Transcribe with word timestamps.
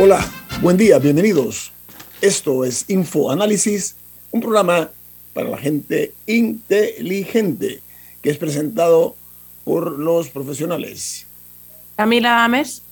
Hola, 0.00 0.24
buen 0.62 0.76
día, 0.76 1.00
bienvenidos. 1.00 1.72
Esto 2.20 2.64
es 2.64 2.88
Info 2.88 3.32
Análisis, 3.32 3.96
un 4.30 4.40
programa 4.40 4.92
para 5.34 5.48
la 5.48 5.58
gente 5.58 6.14
inteligente 6.24 7.80
que 8.22 8.30
es 8.30 8.38
presentado 8.38 9.16
por 9.64 9.98
los 9.98 10.28
profesionales. 10.28 11.26
Camila 11.96 12.44
Ames. 12.44 12.82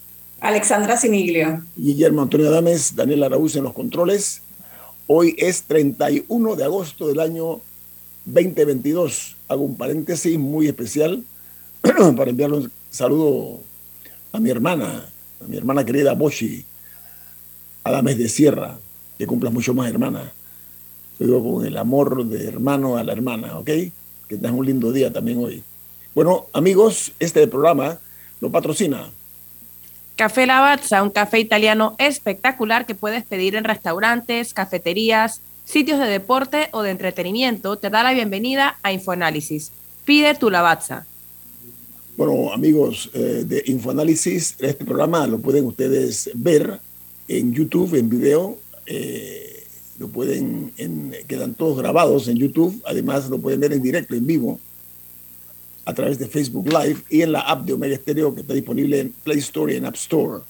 Alexandra 0.40 0.96
Siniglio. 0.96 1.62
Guillermo 1.76 2.22
Antonio 2.22 2.48
Adames, 2.48 2.96
Daniel 2.96 3.22
Araúz 3.22 3.54
en 3.54 3.62
los 3.62 3.72
controles. 3.72 4.42
Hoy 5.06 5.36
es 5.38 5.62
31 5.62 6.56
de 6.56 6.64
agosto 6.64 7.06
del 7.06 7.20
año 7.20 7.60
2022. 8.24 9.36
Hago 9.46 9.62
un 9.62 9.76
paréntesis 9.76 10.36
muy 10.40 10.66
especial 10.66 11.22
para 12.16 12.30
enviarle 12.30 12.56
un 12.56 12.72
saludo 12.90 13.60
a 14.32 14.40
mi 14.40 14.50
hermana, 14.50 15.08
a 15.40 15.46
mi 15.46 15.56
hermana 15.56 15.84
querida 15.84 16.12
Boshi, 16.12 16.64
Adames 17.86 18.18
de 18.18 18.28
Sierra, 18.28 18.78
que 19.16 19.26
cumplas 19.26 19.52
mucho 19.52 19.72
más, 19.72 19.88
hermana. 19.88 20.32
Yo 21.18 21.26
digo 21.26 21.54
con 21.54 21.66
el 21.66 21.76
amor 21.76 22.26
de 22.26 22.46
hermano 22.46 22.96
a 22.96 23.04
la 23.04 23.12
hermana, 23.12 23.58
¿ok? 23.58 23.66
Que 23.66 24.36
tengas 24.36 24.52
un 24.52 24.66
lindo 24.66 24.92
día 24.92 25.12
también 25.12 25.38
hoy. 25.38 25.62
Bueno, 26.14 26.46
amigos, 26.52 27.12
este 27.20 27.46
programa 27.46 27.98
lo 28.40 28.50
patrocina. 28.50 29.10
Café 30.16 30.46
Lavazza, 30.46 31.02
un 31.02 31.10
café 31.10 31.38
italiano 31.38 31.94
espectacular 31.98 32.86
que 32.86 32.94
puedes 32.94 33.24
pedir 33.24 33.54
en 33.54 33.64
restaurantes, 33.64 34.52
cafeterías, 34.52 35.40
sitios 35.64 36.00
de 36.00 36.06
deporte 36.06 36.68
o 36.72 36.82
de 36.82 36.90
entretenimiento, 36.90 37.76
te 37.76 37.90
da 37.90 38.02
la 38.02 38.14
bienvenida 38.14 38.78
a 38.82 38.92
Infoanálisis. 38.92 39.70
Pide 40.04 40.34
tu 40.34 40.50
Lavazza. 40.50 41.06
Bueno, 42.16 42.52
amigos 42.52 43.10
eh, 43.12 43.44
de 43.46 43.62
Infoanálisis, 43.66 44.56
este 44.58 44.84
programa 44.84 45.26
lo 45.26 45.38
pueden 45.38 45.66
ustedes 45.66 46.30
ver 46.34 46.80
en 47.28 47.52
YouTube, 47.52 47.94
en 47.94 48.08
video. 48.08 48.58
Eh, 48.86 49.64
lo 49.98 50.08
pueden, 50.08 50.72
en, 50.76 51.14
quedan 51.26 51.54
todos 51.54 51.78
grabados 51.78 52.28
en 52.28 52.36
YouTube. 52.36 52.82
Además, 52.86 53.28
lo 53.28 53.38
pueden 53.38 53.60
ver 53.60 53.72
en 53.72 53.82
directo, 53.82 54.14
en 54.14 54.26
vivo, 54.26 54.60
a 55.84 55.94
través 55.94 56.18
de 56.18 56.26
Facebook 56.26 56.66
Live 56.68 57.02
y 57.08 57.22
en 57.22 57.32
la 57.32 57.40
app 57.40 57.64
de 57.64 57.72
Omega 57.72 57.96
Stereo 57.96 58.34
que 58.34 58.42
está 58.42 58.54
disponible 58.54 59.00
en 59.00 59.12
Play 59.24 59.38
Store 59.38 59.72
y 59.72 59.76
en 59.76 59.86
App 59.86 59.94
Store. 59.94 60.42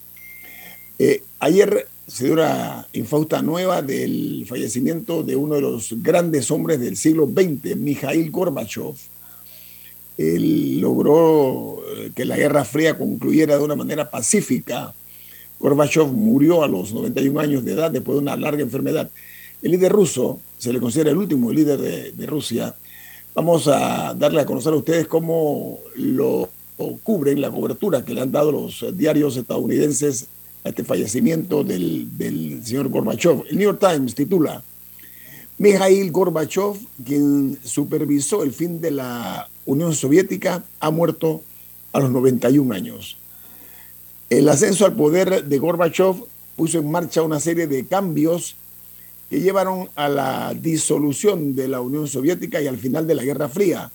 Eh, 0.98 1.22
ayer 1.38 1.86
se 2.06 2.24
dio 2.24 2.34
una 2.34 2.86
infausta 2.92 3.42
nueva 3.42 3.82
del 3.82 4.44
fallecimiento 4.48 5.22
de 5.22 5.36
uno 5.36 5.56
de 5.56 5.60
los 5.60 5.94
grandes 6.02 6.50
hombres 6.50 6.80
del 6.80 6.96
siglo 6.96 7.26
XX, 7.26 7.76
Mikhail 7.76 8.30
Gorbachev. 8.30 8.94
Él 10.16 10.80
logró 10.80 11.82
eh, 11.96 12.10
que 12.14 12.24
la 12.24 12.36
Guerra 12.36 12.64
Fría 12.64 12.96
concluyera 12.96 13.58
de 13.58 13.64
una 13.64 13.76
manera 13.76 14.10
pacífica 14.10 14.94
Gorbachev 15.58 16.06
murió 16.06 16.62
a 16.62 16.68
los 16.68 16.92
91 16.92 17.40
años 17.40 17.64
de 17.64 17.72
edad 17.72 17.90
después 17.90 18.16
de 18.16 18.22
una 18.22 18.36
larga 18.36 18.62
enfermedad. 18.62 19.10
El 19.62 19.72
líder 19.72 19.92
ruso 19.92 20.40
se 20.58 20.72
le 20.72 20.80
considera 20.80 21.10
el 21.10 21.16
último 21.16 21.52
líder 21.52 22.12
de, 22.14 22.26
Rusia. 22.26 22.74
Vamos 23.34 23.68
a 23.68 24.14
darle 24.14 24.40
a 24.40 24.46
conocer 24.46 24.72
a 24.72 24.76
ustedes 24.76 25.06
cómo 25.06 25.78
lo 25.96 26.48
cubren, 27.02 27.40
la 27.40 27.50
cobertura 27.50 28.04
que 28.04 28.14
le 28.14 28.20
han 28.20 28.32
dado 28.32 28.52
los 28.52 28.84
diarios 28.96 29.36
estadounidenses 29.36 30.26
a 30.64 30.68
este 30.70 30.84
fallecimiento 30.84 31.64
del, 31.64 32.60
señor 32.64 32.88
Gorbachev. 32.88 33.44
El 33.48 33.56
New 33.56 33.64
York 33.64 33.80
Times 33.80 34.14
titula, 34.14 34.62
Mikhail 35.58 36.10
Gorbachev, 36.10 36.74
quien 37.04 37.58
supervisó 37.64 38.42
el 38.42 38.52
fin 38.52 38.80
de 38.80 38.90
la 38.90 39.48
Unión 39.64 39.94
Soviética, 39.94 40.64
ha 40.80 40.90
muerto 40.90 41.42
a 41.92 42.00
los 42.00 42.10
91 42.10 42.74
años. 42.74 43.16
El 44.28 44.48
ascenso 44.48 44.84
al 44.84 44.96
poder 44.96 45.44
de 45.44 45.58
Gorbachev 45.58 46.16
puso 46.56 46.78
en 46.78 46.90
marcha 46.90 47.22
una 47.22 47.38
serie 47.38 47.68
de 47.68 47.86
cambios 47.86 48.56
que 49.30 49.40
llevaron 49.40 49.88
a 49.94 50.08
la 50.08 50.54
disolución 50.54 51.54
de 51.54 51.68
la 51.68 51.80
Unión 51.80 52.08
Soviética 52.08 52.60
y 52.60 52.66
al 52.66 52.76
final 52.76 53.06
de 53.06 53.14
la 53.14 53.22
Guerra 53.22 53.48
Fría. 53.48 53.90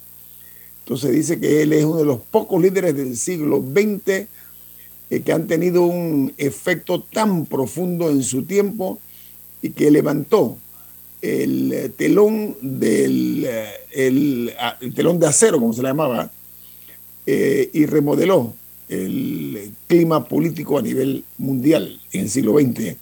Entonces 0.79 1.11
dice 1.11 1.39
que 1.39 1.61
él 1.61 1.73
es 1.73 1.83
uno 1.83 1.97
de 1.97 2.05
los 2.05 2.19
pocos 2.19 2.61
líderes 2.61 2.95
del 2.95 3.17
siglo 3.17 3.61
XX 3.61 4.27
eh, 5.09 5.21
que 5.23 5.33
han 5.33 5.47
tenido 5.47 5.83
un 5.83 6.33
efecto 6.37 7.01
tan 7.01 7.45
profundo 7.45 8.09
en 8.09 8.23
su 8.23 8.43
tiempo 8.43 8.99
y 9.61 9.71
que 9.71 9.91
levantó 9.91 10.57
el 11.21 11.93
telón 11.97 12.55
del 12.61 13.47
el, 13.91 14.53
ah, 14.57 14.77
telón 14.95 15.19
de 15.19 15.27
acero, 15.27 15.59
como 15.59 15.73
se 15.73 15.81
le 15.81 15.89
llamaba, 15.89 16.31
eh, 17.25 17.69
y 17.73 17.85
remodeló 17.85 18.53
el 18.91 19.71
clima 19.87 20.25
político 20.25 20.77
a 20.77 20.81
nivel 20.81 21.23
mundial 21.37 21.99
en 22.11 22.21
el 22.21 22.29
siglo 22.29 22.59
XX. 22.59 22.97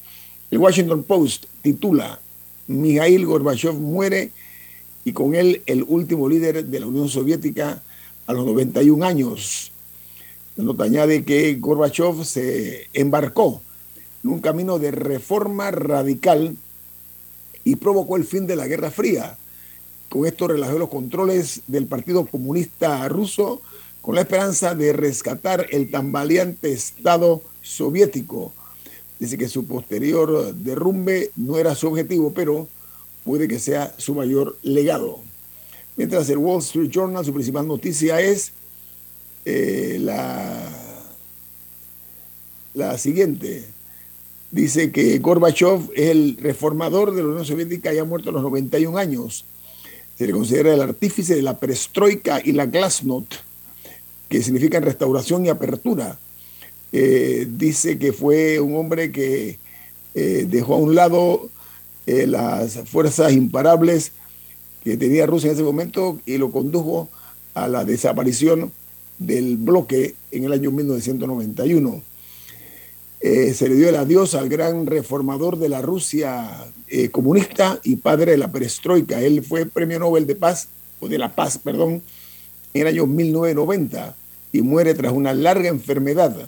El 0.52 0.58
Washington 0.60 1.04
Post 1.04 1.46
titula, 1.64 2.20
Mikhail 2.68 3.26
Gorbachev 3.26 3.74
muere 3.74 4.32
y 5.04 5.14
con 5.14 5.34
él 5.34 5.64
el 5.66 5.84
último 5.88 6.30
líder 6.30 6.66
de 6.66 6.80
la 6.80 6.86
Unión 6.86 7.10
Soviética 7.10 7.82
a 8.28 8.34
los 8.34 8.46
91 8.46 9.04
años. 9.04 9.72
La 10.56 10.64
nota 10.64 10.84
añade 10.84 11.26
que 11.26 11.56
Gorbachev 11.56 12.24
se 12.24 12.88
embarcó 12.94 13.64
en 14.24 14.30
un 14.30 14.40
camino 14.40 14.78
de 14.78 14.92
reforma 14.92 15.72
radical 15.72 16.56
y 17.64 17.78
provocó 17.78 18.16
el 18.16 18.26
fin 18.26 18.46
de 18.46 18.56
la 18.56 18.68
Guerra 18.68 18.92
Fría. 18.92 19.38
Con 20.08 20.28
esto 20.28 20.48
relajó 20.48 20.78
los 20.78 20.90
controles 20.90 21.62
del 21.66 21.88
Partido 21.88 22.26
Comunista 22.28 23.08
Ruso 23.08 23.62
con 24.02 24.16
la 24.16 24.22
esperanza 24.22 24.76
de 24.76 24.94
rescatar 24.94 25.68
el 25.72 25.92
tambaleante 25.92 26.72
Estado 26.72 27.42
soviético. 27.62 28.54
Dice 29.20 29.38
que 29.38 29.50
su 29.50 29.66
posterior 29.66 30.54
derrumbe 30.56 31.32
no 31.36 31.58
era 31.58 31.76
su 31.76 31.88
objetivo, 31.88 32.34
pero 32.34 32.68
puede 33.26 33.48
que 33.48 33.60
sea 33.60 33.94
su 33.98 34.16
mayor 34.16 34.58
legado. 34.64 35.20
Mientras 35.98 36.30
el 36.30 36.38
Wall 36.38 36.60
Street 36.60 36.90
Journal, 36.90 37.26
su 37.26 37.34
principal 37.34 37.68
noticia 37.68 38.22
es 38.22 38.54
eh, 39.44 39.98
la, 40.00 40.70
la 42.74 42.98
siguiente. 42.98 43.66
Dice 44.52 44.92
que 44.92 45.20
Gorbachev 45.20 45.92
es 45.94 46.10
el 46.10 46.38
reformador 46.38 47.14
de 47.14 47.22
la 47.22 47.28
Unión 47.28 47.46
Soviética 47.46 47.94
y 47.94 47.98
ha 47.98 48.06
muerto 48.06 48.30
a 48.30 48.34
los 48.34 48.42
91 48.42 48.98
años. 48.98 49.46
Se 50.18 50.26
le 50.26 50.34
considera 50.34 50.74
el 50.74 50.82
artífice 50.82 51.36
de 51.36 51.42
la 51.42 51.60
perestroika 51.60 52.42
y 52.44 52.54
la 52.54 52.66
glasnost 52.66 53.36
que 54.30 54.44
significan 54.44 54.84
restauración 54.84 55.46
y 55.46 55.50
apertura. 55.50 56.20
Eh, 56.92 57.48
dice 57.50 57.98
que 57.98 58.14
fue 58.14 58.60
un 58.60 58.76
hombre 58.76 59.12
que 59.12 59.60
eh, 60.16 60.48
dejó 60.50 60.76
a 60.76 60.78
un 60.78 60.96
lado 60.96 61.50
eh, 62.06 62.26
las 62.26 62.76
fuerzas 62.90 63.34
imparables 63.34 64.12
que 64.84 64.98
tenía 64.98 65.26
Rusia 65.26 65.50
en 65.50 65.56
ese 65.56 65.64
momento 65.64 66.20
y 66.26 66.38
lo 66.38 66.52
condujo 66.52 67.10
a 67.54 67.68
la 67.68 67.84
desaparición 67.84 68.72
del 69.18 69.58
bloque 69.58 70.16
en 70.32 70.46
el 70.46 70.54
año 70.54 70.72
1991. 70.72 72.02
se 73.20 73.68
le 73.68 73.76
dio 73.76 73.90
el 73.90 73.96
adiós 73.98 74.34
al 74.34 74.48
gran 74.48 74.86
reformador 74.86 75.58
de 75.58 75.68
la 75.68 75.82
Rusia 75.82 76.72
comunista 77.12 77.80
y 77.84 77.98
padre 77.98 78.32
de 78.32 78.38
la 78.38 78.52
perestroika. 78.52 79.22
Él 79.22 79.44
fue 79.44 79.66
premio 79.66 80.00
Nobel 80.00 80.26
de 80.26 80.36
Paz, 80.36 80.70
o 81.02 81.10
de 81.10 81.18
la 81.18 81.36
Paz, 81.36 81.58
perdón, 81.58 82.02
en 82.74 82.82
el 82.82 82.88
año 82.88 83.06
1990 83.06 84.16
y 84.52 84.62
muere 84.62 84.94
tras 84.94 85.14
una 85.14 85.34
larga 85.34 85.70
enfermedad. 85.70 86.36
En 86.40 86.48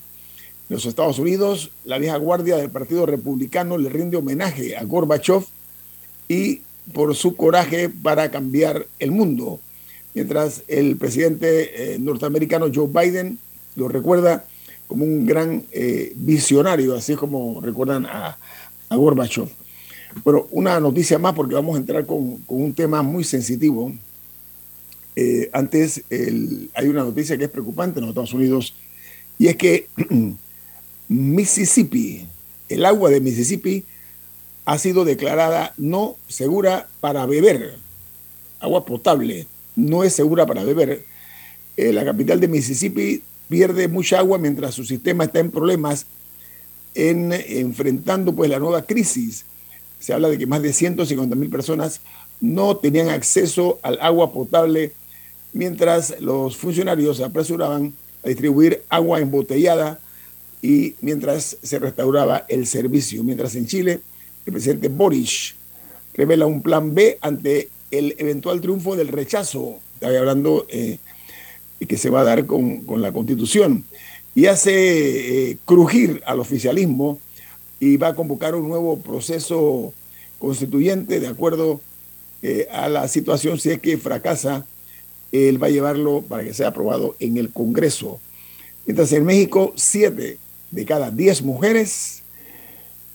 los 0.69 0.85
Estados 0.85 1.19
Unidos, 1.19 1.71
la 1.83 1.97
vieja 1.97 2.17
guardia 2.17 2.57
del 2.57 2.69
Partido 2.69 3.05
Republicano 3.05 3.77
le 3.77 3.89
rinde 3.89 4.17
homenaje 4.17 4.77
a 4.77 4.83
Gorbachev 4.83 5.43
y 6.27 6.61
por 6.93 7.15
su 7.15 7.35
coraje 7.35 7.89
para 7.89 8.31
cambiar 8.31 8.85
el 8.99 9.11
mundo. 9.11 9.59
mientras 10.13 10.63
el 10.67 10.97
presidente 10.97 11.93
eh, 11.93 11.99
norteamericano 11.99 12.67
Joe 12.73 12.87
Biden 12.87 13.37
lo 13.75 13.87
recuerda 13.87 14.45
como 14.87 15.05
un 15.05 15.25
gran 15.25 15.63
eh, 15.71 16.11
visionario, 16.15 16.95
así 16.95 17.15
como 17.15 17.61
recuerdan 17.61 18.05
a, 18.05 18.37
a 18.89 18.95
Gorbachev. 18.95 19.47
Bueno, 20.25 20.47
una 20.51 20.79
noticia 20.81 21.17
más 21.17 21.33
porque 21.33 21.55
vamos 21.55 21.75
a 21.75 21.79
entrar 21.79 22.05
con, 22.05 22.37
con 22.39 22.61
un 22.61 22.73
tema 22.73 23.01
muy 23.01 23.23
sensitivo. 23.23 23.93
Eh, 25.15 25.49
antes 25.51 26.03
hay 26.09 26.87
una 26.87 27.03
noticia 27.03 27.37
que 27.37 27.45
es 27.45 27.49
preocupante 27.49 27.99
en 27.99 28.05
los 28.05 28.11
Estados 28.11 28.33
Unidos 28.33 28.73
y 29.37 29.47
es 29.47 29.55
que 29.55 29.87
Mississippi, 31.09 32.27
el 32.69 32.85
agua 32.85 33.09
de 33.09 33.19
Mississippi 33.19 33.83
ha 34.65 34.77
sido 34.77 35.03
declarada 35.03 35.73
no 35.77 36.15
segura 36.27 36.87
para 36.99 37.25
beber. 37.25 37.75
Agua 38.59 38.85
potable 38.85 39.47
no 39.75 40.03
es 40.03 40.13
segura 40.13 40.45
para 40.45 40.63
beber. 40.63 41.03
Eh, 41.75 41.91
la 41.91 42.05
capital 42.05 42.39
de 42.39 42.47
Mississippi 42.47 43.23
pierde 43.49 43.87
mucha 43.87 44.19
agua 44.19 44.37
mientras 44.37 44.75
su 44.75 44.85
sistema 44.85 45.25
está 45.25 45.39
en 45.39 45.51
problemas 45.51 46.05
en 46.93 47.33
enfrentando 47.33 48.33
pues 48.33 48.49
la 48.49 48.59
nueva 48.59 48.83
crisis. 48.83 49.45
Se 49.99 50.13
habla 50.13 50.29
de 50.29 50.37
que 50.37 50.45
más 50.45 50.61
de 50.61 50.71
150 50.71 51.35
mil 51.35 51.49
personas 51.49 52.01
no 52.39 52.77
tenían 52.77 53.09
acceso 53.09 53.79
al 53.81 53.99
agua 54.01 54.31
potable 54.31 54.93
mientras 55.53 56.19
los 56.19 56.55
funcionarios 56.55 57.17
se 57.17 57.23
apresuraban 57.23 57.93
a 58.23 58.29
distribuir 58.29 58.83
agua 58.89 59.19
embotellada 59.19 59.99
y 60.61 60.95
mientras 61.01 61.57
se 61.61 61.79
restauraba 61.79 62.45
el 62.47 62.67
servicio. 62.67 63.23
Mientras 63.23 63.55
en 63.55 63.67
Chile, 63.67 63.99
el 64.45 64.53
presidente 64.53 64.87
Boris 64.89 65.55
revela 66.13 66.45
un 66.45 66.61
plan 66.61 66.93
B 66.93 67.17
ante 67.21 67.69
el 67.89 68.15
eventual 68.17 68.61
triunfo 68.61 68.95
del 68.95 69.09
rechazo, 69.09 69.79
estaba 69.95 70.17
hablando 70.17 70.65
eh, 70.69 70.97
que 71.87 71.97
se 71.97 72.09
va 72.09 72.21
a 72.21 72.23
dar 72.23 72.45
con, 72.45 72.83
la 73.01 73.11
constitución, 73.11 73.85
y 74.33 74.45
hace 74.45 75.51
eh, 75.51 75.57
crujir 75.65 76.21
al 76.25 76.39
oficialismo 76.39 77.19
y 77.79 77.97
va 77.97 78.09
a 78.09 78.15
convocar 78.15 78.55
un 78.55 78.69
nuevo 78.69 78.99
proceso 78.99 79.93
constituyente 80.39 81.19
de 81.19 81.27
acuerdo 81.27 81.81
eh, 82.41 82.67
a 82.71 82.87
la 82.87 83.07
situación 83.07 83.59
si 83.59 83.71
es 83.71 83.79
que 83.79 83.97
fracasa 83.97 84.65
él 85.31 85.61
va 85.61 85.67
a 85.67 85.71
llevarlo 85.71 86.21
para 86.21 86.43
que 86.43 86.53
sea 86.53 86.69
aprobado 86.69 87.15
en 87.19 87.37
el 87.37 87.51
Congreso. 87.51 88.19
Mientras 88.85 89.11
en 89.13 89.25
México, 89.25 89.73
siete 89.75 90.37
de 90.71 90.85
cada 90.85 91.11
diez 91.11 91.41
mujeres 91.41 92.23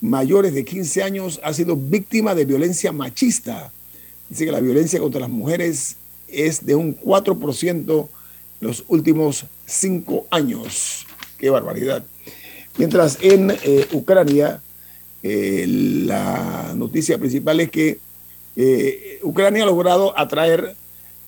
mayores 0.00 0.54
de 0.54 0.64
15 0.64 1.02
años 1.02 1.40
han 1.42 1.54
sido 1.54 1.76
víctimas 1.76 2.36
de 2.36 2.44
violencia 2.44 2.92
machista. 2.92 3.72
Dice 4.28 4.44
que 4.44 4.52
la 4.52 4.60
violencia 4.60 5.00
contra 5.00 5.20
las 5.20 5.30
mujeres 5.30 5.96
es 6.28 6.64
de 6.64 6.74
un 6.74 6.98
4% 6.98 8.08
los 8.60 8.84
últimos 8.88 9.46
cinco 9.66 10.26
años. 10.30 11.06
Qué 11.38 11.50
barbaridad. 11.50 12.04
Mientras 12.78 13.18
en 13.22 13.50
eh, 13.50 13.86
Ucrania, 13.92 14.62
eh, 15.22 15.64
la 15.66 16.72
noticia 16.74 17.18
principal 17.18 17.60
es 17.60 17.70
que 17.70 17.98
eh, 18.56 19.18
Ucrania 19.22 19.64
ha 19.64 19.66
logrado 19.66 20.18
atraer 20.18 20.76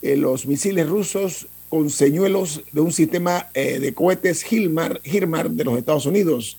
eh, 0.00 0.16
los 0.16 0.46
misiles 0.46 0.88
rusos 0.88 1.48
con 1.68 1.90
señuelos 1.90 2.62
de 2.72 2.80
un 2.80 2.92
sistema 2.92 3.48
eh, 3.52 3.80
de 3.80 3.92
cohetes 3.92 4.50
Hilmar, 4.50 5.00
Hirmar 5.04 5.50
de 5.50 5.64
los 5.64 5.76
Estados 5.76 6.06
Unidos. 6.06 6.58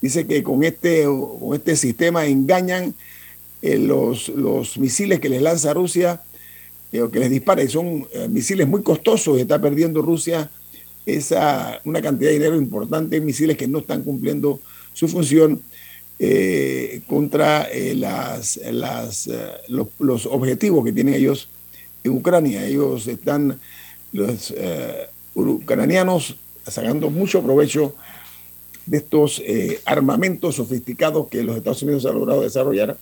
Dice 0.00 0.26
que 0.26 0.42
con 0.42 0.62
este, 0.62 1.04
con 1.04 1.54
este 1.54 1.74
sistema 1.74 2.26
engañan 2.26 2.94
eh, 3.60 3.78
los, 3.78 4.28
los 4.28 4.78
misiles 4.78 5.18
que 5.18 5.28
les 5.28 5.42
lanza 5.42 5.74
Rusia 5.74 6.22
o 7.02 7.10
que 7.10 7.18
les 7.18 7.28
dispara, 7.28 7.60
y 7.60 7.68
son 7.68 8.06
misiles 8.30 8.68
muy 8.68 8.84
costosos, 8.84 9.40
está 9.40 9.60
perdiendo 9.60 10.00
Rusia 10.00 10.48
esa, 11.04 11.80
una 11.84 12.00
cantidad 12.00 12.30
de 12.30 12.34
dinero 12.34 12.54
importante 12.54 13.16
en 13.16 13.24
misiles 13.24 13.56
que 13.56 13.66
no 13.66 13.80
están 13.80 14.04
cumpliendo 14.04 14.60
su 14.92 15.08
función 15.08 15.60
contra 17.08 17.68
las, 17.96 18.60
las, 18.70 19.28
los, 19.66 20.26
objetivos 20.26 20.84
que 20.84 20.92
tienen 20.92 21.14
ellos 21.14 21.48
en 22.04 22.12
Ucrania. 22.12 22.64
Ellos 22.64 23.06
están, 23.08 23.58
los 24.12 24.54
eh, 24.56 25.08
ucranianos, 25.34 26.36
sacando 26.66 27.10
mucho 27.10 27.42
provecho 27.42 27.94
de 28.86 28.98
estos 28.98 29.42
eh, 29.44 29.80
armamentos 29.86 30.56
sofisticados 30.56 31.28
que 31.28 31.42
los 31.42 31.56
Estados 31.56 31.82
Unidos 31.82 32.06
han 32.06 32.14
logrado 32.14 32.42
desarrollar, 32.42 32.96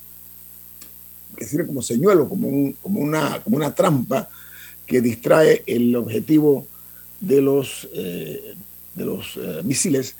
que 1.36 1.44
sirve 1.44 1.66
como 1.66 1.82
señuelo, 1.82 2.28
como, 2.28 2.72
como, 2.80 3.00
una, 3.00 3.40
como 3.42 3.56
una 3.56 3.74
trampa 3.74 4.28
que 4.86 5.00
distrae 5.00 5.62
el 5.66 5.94
objetivo 5.96 6.66
de 7.20 7.40
los, 7.40 7.88
eh, 7.92 8.54
de 8.94 9.04
los 9.04 9.38
misiles 9.64 10.16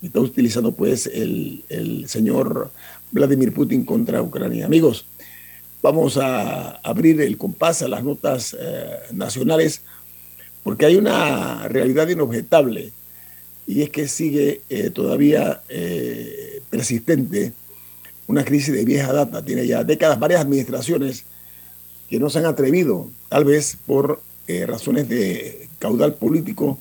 que 0.00 0.08
está 0.08 0.20
utilizando 0.20 0.72
pues 0.72 1.06
el, 1.06 1.64
el 1.68 2.08
señor 2.08 2.70
Vladimir 3.10 3.52
Putin 3.52 3.84
contra 3.84 4.20
Ucrania. 4.22 4.66
Amigos, 4.66 5.06
Vamos 5.86 6.16
a 6.16 6.80
abrir 6.82 7.20
el 7.20 7.38
compás 7.38 7.80
a 7.80 7.86
las 7.86 8.02
notas 8.02 8.56
eh, 8.58 8.90
nacionales 9.12 9.82
porque 10.64 10.84
hay 10.84 10.96
una 10.96 11.68
realidad 11.68 12.08
inobjetable 12.08 12.90
y 13.68 13.82
es 13.82 13.90
que 13.90 14.08
sigue 14.08 14.62
eh, 14.68 14.90
todavía 14.90 15.62
eh, 15.68 16.60
persistente 16.70 17.52
una 18.26 18.44
crisis 18.44 18.74
de 18.74 18.84
vieja 18.84 19.12
data. 19.12 19.44
Tiene 19.44 19.64
ya 19.64 19.84
décadas 19.84 20.18
varias 20.18 20.40
administraciones 20.40 21.24
que 22.10 22.18
no 22.18 22.30
se 22.30 22.40
han 22.40 22.46
atrevido, 22.46 23.08
tal 23.28 23.44
vez 23.44 23.78
por 23.86 24.20
razones 24.66 25.08
de 25.08 25.68
caudal 25.78 26.14
político, 26.14 26.80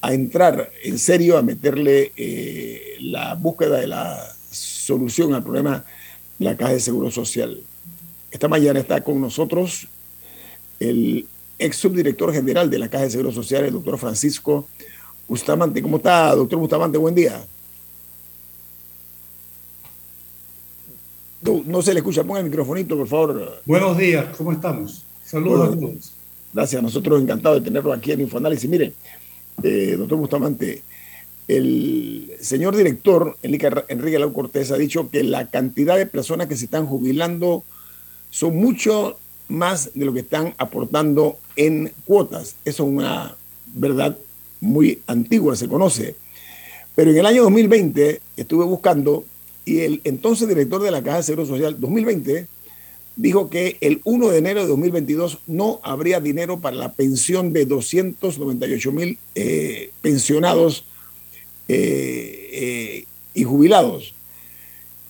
a 0.00 0.12
entrar 0.14 0.72
en 0.82 0.98
serio, 0.98 1.38
a 1.38 1.42
meterle 1.42 2.10
la 2.98 3.36
búsqueda 3.36 3.78
de 3.78 3.86
la 3.86 4.34
solución 4.50 5.32
al 5.32 5.44
problema 5.44 5.84
de 6.40 6.44
la 6.44 6.56
Caja 6.56 6.72
de 6.72 6.80
Seguro 6.80 7.12
Social. 7.12 7.62
Esta 8.36 8.48
mañana 8.48 8.78
está 8.80 9.00
con 9.00 9.18
nosotros 9.18 9.88
el 10.78 11.26
ex 11.58 11.74
subdirector 11.74 12.34
general 12.34 12.68
de 12.68 12.78
la 12.78 12.90
Caja 12.90 13.04
de 13.04 13.10
Seguro 13.10 13.32
Social, 13.32 13.64
el 13.64 13.72
doctor 13.72 13.96
Francisco 13.96 14.68
Bustamante. 15.26 15.80
¿Cómo 15.80 15.96
está, 15.96 16.34
doctor 16.34 16.58
Bustamante? 16.58 16.98
Buen 16.98 17.14
día. 17.14 17.42
No, 21.64 21.80
se 21.80 21.94
le 21.94 22.00
escucha, 22.00 22.24
ponga 22.24 22.40
el 22.40 22.44
microfonito, 22.44 22.94
por 22.98 23.08
favor. 23.08 23.62
Buenos 23.64 23.96
días, 23.96 24.26
¿cómo 24.36 24.52
estamos? 24.52 25.02
Saludos 25.24 25.72
a 25.72 25.80
todos. 25.80 26.12
Gracias, 26.52 26.82
nosotros 26.82 27.22
encantados 27.22 27.60
de 27.60 27.64
tenerlo 27.64 27.90
aquí 27.90 28.12
en 28.12 28.20
Infoanálisis. 28.20 28.68
Mire, 28.68 28.92
eh, 29.62 29.94
doctor 29.96 30.18
Bustamante, 30.18 30.82
el 31.48 32.32
señor 32.42 32.76
director, 32.76 33.38
Enrique 33.42 34.18
Lau 34.18 34.34
Cortés, 34.34 34.72
ha 34.72 34.76
dicho 34.76 35.08
que 35.08 35.24
la 35.24 35.48
cantidad 35.48 35.96
de 35.96 36.04
personas 36.04 36.48
que 36.48 36.56
se 36.56 36.66
están 36.66 36.84
jubilando 36.84 37.64
son 38.30 38.56
mucho 38.56 39.18
más 39.48 39.90
de 39.94 40.04
lo 40.04 40.12
que 40.12 40.20
están 40.20 40.54
aportando 40.58 41.38
en 41.54 41.92
cuotas. 42.04 42.56
Eso 42.64 42.84
es 42.84 42.88
una 42.88 43.36
verdad 43.74 44.16
muy 44.60 45.00
antigua, 45.06 45.56
se 45.56 45.68
conoce. 45.68 46.16
Pero 46.94 47.10
en 47.10 47.18
el 47.18 47.26
año 47.26 47.42
2020 47.42 48.20
estuve 48.36 48.64
buscando 48.64 49.24
y 49.64 49.80
el 49.80 50.00
entonces 50.04 50.48
director 50.48 50.82
de 50.82 50.90
la 50.90 51.02
Caja 51.02 51.18
de 51.18 51.22
Seguro 51.24 51.46
Social 51.46 51.78
2020 51.78 52.46
dijo 53.16 53.50
que 53.50 53.78
el 53.80 54.00
1 54.04 54.28
de 54.28 54.38
enero 54.38 54.60
de 54.62 54.68
2022 54.68 55.38
no 55.46 55.80
habría 55.82 56.20
dinero 56.20 56.60
para 56.60 56.76
la 56.76 56.92
pensión 56.92 57.52
de 57.52 57.64
298 57.64 58.92
mil 58.92 59.18
eh, 59.34 59.90
pensionados 60.02 60.84
eh, 61.68 62.50
eh, 62.52 63.04
y 63.34 63.44
jubilados. 63.44 64.14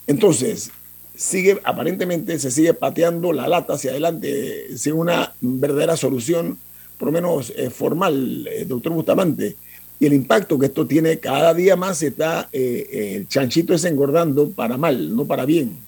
Entonces, 0.07 0.71
sigue, 1.17 1.59
aparentemente 1.65 2.39
se 2.39 2.51
sigue 2.51 2.75
pateando 2.75 3.33
la 3.33 3.49
lata 3.49 3.75
hacia 3.75 3.91
adelante 3.91 4.77
sin 4.77 4.93
una 4.93 5.33
verdadera 5.41 5.97
solución, 5.97 6.59
por 6.99 7.07
lo 7.07 7.13
menos 7.13 7.53
eh, 7.57 7.71
formal, 7.71 8.47
eh, 8.47 8.65
doctor 8.67 8.93
Bustamante. 8.93 9.57
Y 9.99 10.07
el 10.07 10.13
impacto 10.13 10.59
que 10.59 10.67
esto 10.67 10.87
tiene 10.87 11.19
cada 11.19 11.55
día 11.55 11.75
más 11.75 12.03
está, 12.03 12.51
eh, 12.53 13.15
el 13.17 13.29
chanchito 13.29 13.73
es 13.73 13.85
engordando 13.85 14.51
para 14.51 14.77
mal, 14.77 15.17
no 15.17 15.25
para 15.25 15.47
bien. 15.47 15.79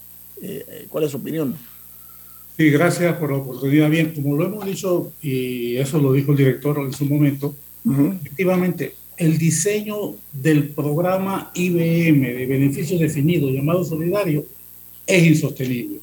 ¿Cuál 0.88 1.04
es 1.04 1.11
su 1.11 1.16
opinión? 1.16 1.56
Sí, 2.56 2.70
gracias 2.70 3.16
por 3.16 3.30
la 3.30 3.38
oportunidad. 3.38 3.90
Bien, 3.90 4.12
como 4.14 4.37
lo 4.37 4.47
hemos 4.47 4.64
dicho, 4.64 5.12
y 5.20 5.76
eso 5.76 5.99
lo 5.99 6.12
dijo 6.12 6.30
el 6.30 6.38
director 6.38 6.78
en 6.78 6.92
su 6.92 7.04
momento, 7.04 7.54
efectivamente, 8.23 8.94
el 9.16 9.37
diseño 9.37 10.14
del 10.32 10.68
programa 10.68 11.50
IBM 11.54 12.20
de 12.20 12.47
beneficios 12.47 13.00
definidos 13.00 13.52
llamado 13.52 13.85
solidario 13.85 14.47
es 15.08 15.26
insostenible. 15.26 16.00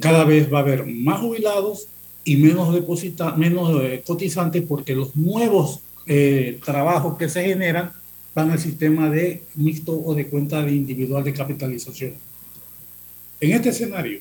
Cada 0.00 0.24
vez 0.24 0.52
va 0.52 0.58
a 0.58 0.62
haber 0.62 0.84
más 0.84 1.20
jubilados 1.20 1.86
y 2.24 2.36
menos, 2.36 2.74
deposita, 2.74 3.36
menos 3.36 3.82
eh, 3.82 4.02
cotizantes 4.04 4.64
porque 4.68 4.94
los 4.94 5.16
nuevos 5.16 5.80
eh, 6.06 6.58
trabajos 6.64 7.16
que 7.16 7.28
se 7.28 7.44
generan 7.44 7.92
van 8.34 8.50
al 8.50 8.58
sistema 8.58 9.08
de 9.08 9.44
mixto 9.54 9.92
o 9.92 10.14
de 10.14 10.26
cuenta 10.26 10.62
de 10.62 10.72
individual 10.72 11.22
de 11.24 11.32
capitalización. 11.32 12.14
En 13.40 13.52
este 13.52 13.68
escenario, 13.68 14.20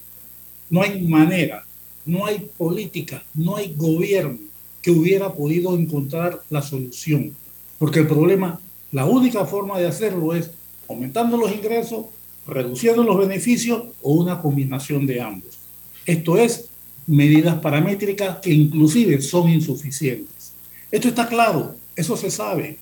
no 0.70 0.84
hay 0.84 1.02
manera, 1.02 1.66
no 2.06 2.26
hay 2.26 2.50
política, 2.56 3.24
no 3.34 3.56
hay 3.56 3.74
gobierno 3.76 4.38
que 4.82 4.92
hubiera 4.92 5.34
podido 5.34 5.76
encontrar 5.76 6.42
la 6.50 6.62
solución. 6.62 7.36
Porque 7.80 8.00
el 8.00 8.08
problema, 8.08 8.60
la 8.92 9.06
única 9.06 9.46
forma 9.46 9.80
de 9.80 9.88
hacerlo 9.88 10.36
es 10.36 10.52
aumentando 10.88 11.36
los 11.36 11.52
ingresos, 11.52 12.06
reduciendo 12.48 13.04
los 13.04 13.18
beneficios 13.18 13.84
o 14.02 14.14
una 14.14 14.42
combinación 14.42 15.06
de 15.06 15.22
ambos. 15.22 15.60
Esto 16.06 16.38
es 16.38 16.70
medidas 17.06 17.60
paramétricas 17.60 18.38
que 18.38 18.54
inclusive 18.54 19.22
son 19.22 19.50
insuficientes. 19.50 20.54
Esto 20.92 21.10
está 21.10 21.28
claro, 21.28 21.76
eso 21.96 22.16
se 22.16 22.32
sabe. 22.32 22.78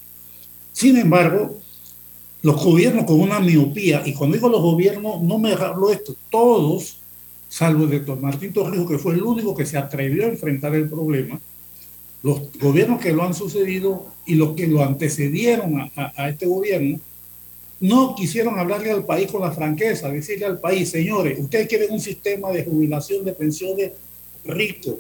Sin 0.72 0.98
embargo, 0.98 1.58
los 2.42 2.64
gobiernos 2.64 3.06
con 3.06 3.20
una 3.20 3.40
miopía, 3.40 4.04
y 4.06 4.14
cuando 4.14 4.36
digo 4.36 4.50
los 4.50 4.62
gobiernos, 4.62 5.22
no 5.22 5.40
me 5.40 5.54
hablo 5.54 5.92
esto, 5.92 6.16
todos, 6.30 6.98
salvo 7.50 7.86
el 7.86 7.92
doctor 7.92 8.20
Martín 8.20 8.54
Torrijos, 8.54 8.90
que 8.90 9.00
fue 9.00 9.14
el 9.14 9.24
único 9.24 9.56
que 9.56 9.66
se 9.66 9.78
atrevió 9.78 10.26
a 10.26 10.30
enfrentar 10.30 10.76
el 10.76 10.88
problema, 10.88 11.40
los 12.22 12.52
gobiernos 12.60 13.00
que 13.00 13.14
lo 13.14 13.24
han 13.24 13.34
sucedido 13.34 14.08
y 14.26 14.36
los 14.36 14.56
que 14.56 14.68
lo 14.68 14.84
antecedieron 14.84 15.92
a 15.96 16.30
este 16.30 16.46
gobierno, 16.48 17.00
no 17.88 18.16
quisieron 18.16 18.58
hablarle 18.58 18.92
al 18.92 19.04
país 19.04 19.32
con 19.32 19.42
la 19.42 19.52
franqueza, 19.52 20.10
decirle 20.10 20.46
al 20.46 20.60
país, 20.60 20.90
señores, 20.90 21.38
ustedes 21.40 21.68
quieren 21.68 21.92
un 21.92 22.00
sistema 22.00 22.50
de 22.52 22.64
jubilación 22.64 23.24
de 23.24 23.34
pensiones 23.34 23.92
rico, 24.44 25.00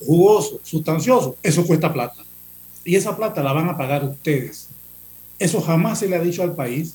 jugoso, 0.00 0.60
sustancioso, 0.62 1.36
eso 1.42 1.66
cuesta 1.66 1.92
plata. 1.92 2.24
Y 2.84 2.96
esa 2.96 3.16
plata 3.16 3.42
la 3.42 3.52
van 3.52 3.68
a 3.68 3.76
pagar 3.76 4.04
ustedes. 4.04 4.68
Eso 5.38 5.60
jamás 5.60 5.98
se 6.00 6.08
le 6.08 6.16
ha 6.16 6.20
dicho 6.20 6.42
al 6.42 6.54
país, 6.54 6.94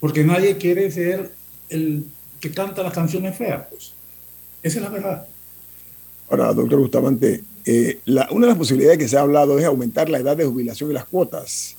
porque 0.00 0.24
nadie 0.24 0.56
quiere 0.56 0.90
ser 0.90 1.32
el 1.68 2.04
que 2.40 2.50
canta 2.50 2.82
las 2.82 2.92
canciones 2.92 3.36
feas. 3.36 3.66
Pues. 3.68 3.92
Esa 4.62 4.78
es 4.78 4.84
la 4.84 4.90
verdad. 4.90 5.26
Ahora, 6.28 6.52
doctor 6.52 6.78
Bustamante, 6.78 7.42
eh, 7.64 8.00
una 8.30 8.46
de 8.46 8.52
las 8.52 8.58
posibilidades 8.58 8.98
que 8.98 9.08
se 9.08 9.16
ha 9.16 9.20
hablado 9.20 9.58
es 9.58 9.64
aumentar 9.64 10.08
la 10.08 10.18
edad 10.18 10.36
de 10.36 10.44
jubilación 10.44 10.90
y 10.90 10.94
las 10.94 11.04
cuotas. 11.04 11.76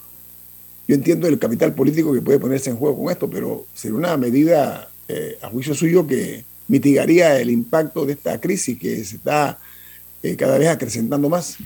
Yo 0.88 0.96
entiendo 0.96 1.28
el 1.28 1.38
capital 1.38 1.74
político 1.74 2.14
que 2.14 2.22
puede 2.22 2.40
ponerse 2.40 2.70
en 2.70 2.78
juego 2.78 3.04
con 3.04 3.12
esto, 3.12 3.30
pero 3.30 3.66
sería 3.74 3.98
una 3.98 4.16
medida, 4.16 4.90
eh, 5.10 5.38
a 5.42 5.50
juicio 5.50 5.76
suyo, 5.76 6.08
que 6.08 6.46
mitigaría 6.70 7.40
el 7.40 7.50
impacto 7.50 8.06
de 8.06 8.14
esta 8.14 8.40
crisis 8.40 8.80
que 8.80 9.04
se 9.04 9.18
está 9.18 9.60
eh, 10.24 10.36
cada 10.38 10.58
vez 10.58 10.70
acrecentando 10.70 11.28
más. 11.28 11.58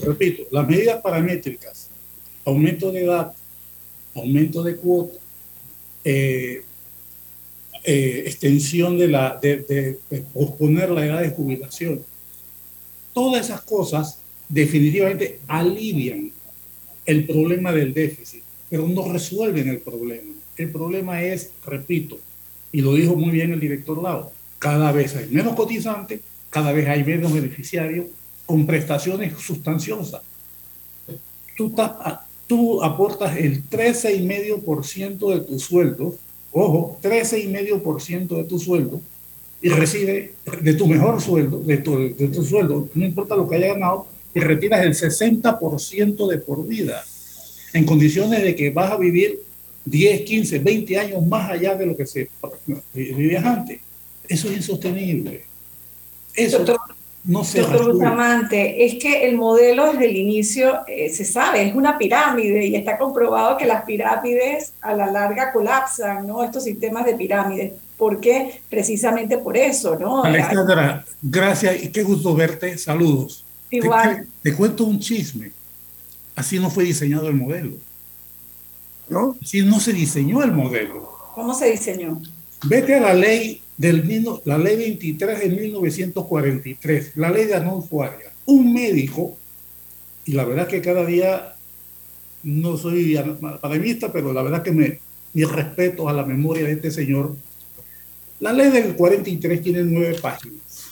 Repito, 0.00 0.44
las 0.52 0.68
medidas 0.68 1.00
paramétricas, 1.02 1.88
aumento 2.44 2.92
de 2.92 3.04
edad, 3.04 3.32
aumento 4.14 4.62
de 4.62 4.76
cuota, 4.76 5.18
eh, 6.04 6.62
extensión 7.84 8.96
de 8.96 9.08
la, 9.08 9.40
de, 9.42 9.98
posponer 10.32 10.90
la 10.90 11.04
edad 11.04 11.20
de 11.20 11.30
jubilación, 11.30 12.04
todas 13.12 13.46
esas 13.46 13.62
cosas 13.62 14.18
definitivamente 14.48 15.40
alivian 15.48 16.30
el 17.04 17.26
problema 17.26 17.72
del 17.72 17.92
déficit, 17.92 18.42
pero 18.72 18.88
no 18.88 19.12
resuelven 19.12 19.68
el 19.68 19.80
problema. 19.80 20.32
El 20.56 20.70
problema 20.70 21.22
es, 21.22 21.50
repito, 21.66 22.18
y 22.72 22.80
lo 22.80 22.94
dijo 22.94 23.14
muy 23.14 23.28
bien 23.28 23.52
el 23.52 23.60
director 23.60 24.02
Lau, 24.02 24.30
cada 24.58 24.90
vez 24.92 25.14
hay 25.14 25.28
menos 25.28 25.54
cotizantes, 25.54 26.22
cada 26.48 26.72
vez 26.72 26.88
hay 26.88 27.04
menos 27.04 27.34
beneficiarios 27.34 28.06
con 28.46 28.64
prestaciones 28.64 29.34
sustanciosas. 29.38 30.22
Tú, 31.54 31.74
tú 32.46 32.82
aportas 32.82 33.36
el 33.36 33.62
13,5% 33.68 35.34
de 35.34 35.40
tu 35.40 35.58
sueldo, 35.58 36.16
ojo, 36.50 36.98
13,5% 37.02 38.36
de 38.38 38.44
tu 38.44 38.58
sueldo, 38.58 39.02
y 39.60 39.68
recibe 39.68 40.32
de 40.62 40.72
tu 40.72 40.86
mejor 40.86 41.20
sueldo, 41.20 41.58
de 41.58 41.76
tu, 41.76 41.98
de 41.98 42.28
tu 42.28 42.42
sueldo, 42.42 42.88
no 42.94 43.04
importa 43.04 43.36
lo 43.36 43.46
que 43.46 43.56
haya 43.56 43.74
ganado, 43.74 44.06
y 44.34 44.40
retiras 44.40 44.80
el 44.80 44.94
60% 44.94 46.26
de 46.26 46.38
por 46.38 46.66
vida, 46.66 47.04
en 47.72 47.84
condiciones 47.84 48.42
de 48.42 48.54
que 48.54 48.70
vas 48.70 48.92
a 48.92 48.96
vivir 48.96 49.40
10, 49.84 50.22
15, 50.22 50.58
20 50.58 50.98
años 50.98 51.26
más 51.26 51.50
allá 51.50 51.74
de 51.74 51.86
lo 51.86 51.96
que 51.96 52.06
se 52.06 52.28
vivía 52.94 53.40
antes. 53.40 53.80
Eso 54.28 54.48
es 54.48 54.56
insostenible. 54.56 55.44
Eso 56.34 56.64
no 57.24 57.44
se 57.44 57.60
Doctor 57.60 57.92
Bustamante, 57.92 58.84
es 58.84 58.96
que 58.96 59.28
el 59.28 59.36
modelo 59.36 59.92
desde 59.92 60.10
el 60.10 60.16
inicio 60.16 60.80
eh, 60.88 61.08
se 61.08 61.24
sabe, 61.24 61.68
es 61.68 61.74
una 61.74 61.96
pirámide 61.96 62.66
y 62.66 62.74
está 62.74 62.98
comprobado 62.98 63.56
que 63.56 63.64
las 63.64 63.84
pirámides 63.84 64.72
a 64.80 64.94
la 64.94 65.06
larga 65.06 65.52
colapsan, 65.52 66.26
¿no? 66.26 66.42
Estos 66.42 66.64
sistemas 66.64 67.04
de 67.04 67.14
pirámides. 67.14 67.72
¿Por 67.96 68.18
qué? 68.18 68.60
Precisamente 68.68 69.38
por 69.38 69.56
eso, 69.56 69.96
¿no? 69.96 70.24
Alexandra, 70.24 71.04
gracias 71.22 71.84
y 71.84 71.88
qué 71.92 72.02
gusto 72.02 72.34
verte. 72.34 72.76
Saludos. 72.76 73.44
Igual. 73.70 74.26
te 74.42 74.52
cuento 74.54 74.84
un 74.84 74.98
chisme. 74.98 75.52
Así 76.34 76.58
no 76.58 76.70
fue 76.70 76.84
diseñado 76.84 77.28
el 77.28 77.34
modelo. 77.34 77.76
¿no? 79.08 79.36
Si 79.44 79.62
no 79.62 79.78
se 79.78 79.92
diseñó 79.92 80.42
el 80.42 80.52
modelo. 80.52 81.12
¿Cómo 81.34 81.54
se 81.54 81.70
diseñó? 81.70 82.20
Vete 82.64 82.94
a 82.94 83.00
la 83.00 83.14
ley 83.14 83.60
del 83.76 84.40
la 84.44 84.58
ley 84.58 84.76
23 84.76 85.40
de 85.40 85.48
1943, 85.48 87.12
la 87.16 87.30
ley 87.30 87.46
de 87.46 87.54
Arnold 87.54 87.88
Fuaria. 87.88 88.32
Un 88.46 88.72
médico, 88.72 89.36
y 90.24 90.32
la 90.32 90.44
verdad 90.44 90.68
que 90.68 90.80
cada 90.80 91.04
día 91.04 91.56
no 92.42 92.76
soy 92.76 93.16
academista, 93.16 94.12
pero 94.12 94.32
la 94.32 94.42
verdad 94.42 94.62
que 94.62 94.72
me, 94.72 95.00
mi 95.32 95.44
respeto 95.44 96.08
a 96.08 96.12
la 96.12 96.24
memoria 96.24 96.64
de 96.64 96.72
este 96.72 96.90
señor. 96.90 97.36
La 98.40 98.52
ley 98.52 98.70
del 98.70 98.94
43 98.94 99.62
tiene 99.62 99.82
nueve 99.82 100.16
páginas. 100.20 100.90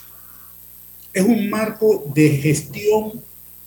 Es 1.12 1.24
un 1.24 1.50
marco 1.50 2.04
de 2.14 2.30
gestión 2.30 3.20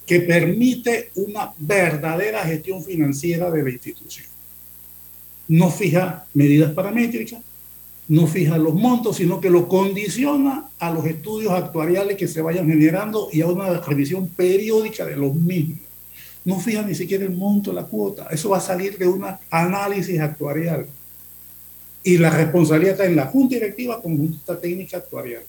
que 0.06 0.20
permite 0.22 1.12
una 1.16 1.54
verdadera 1.58 2.44
gestión 2.44 2.84
financiera 2.84 3.50
de 3.50 3.64
la 3.64 3.70
institución 3.70 4.34
no 5.48 5.70
fija 5.70 6.26
medidas 6.34 6.72
paramétricas, 6.72 7.42
no 8.08 8.28
fija 8.28 8.58
los 8.58 8.74
montos, 8.74 9.18
sino 9.18 9.40
que 9.40 9.50
lo 9.50 9.68
condiciona 9.68 10.70
a 10.80 10.92
los 10.92 11.06
estudios 11.06 11.52
actuariales 11.54 12.18
que 12.18 12.28
se 12.28 12.42
vayan 12.42 12.68
generando 12.68 13.30
y 13.32 13.42
a 13.42 13.48
una 13.48 13.80
revisión 13.80 14.28
periódica 14.28 15.06
de 15.06 15.16
los 15.16 15.34
mismos. 15.36 15.80
No 16.46 16.60
fija 16.60 16.82
ni 16.82 16.94
siquiera 16.94 17.24
el 17.24 17.32
monto 17.32 17.72
la 17.72 17.86
cuota. 17.86 18.28
Eso 18.30 18.50
va 18.50 18.58
a 18.58 18.62
salir 18.62 18.98
de 18.98 19.08
un 19.08 19.26
análisis 19.50 20.20
actuarial. 20.20 20.86
Y 22.04 22.18
la 22.18 22.30
responsabilidad 22.30 22.94
está 22.94 23.06
en 23.06 23.16
la 23.16 23.28
Junta 23.28 23.56
Directiva 23.56 24.02
con 24.02 24.18
Junta 24.18 24.60
Técnica 24.60 24.98
Actuarial. 24.98 25.44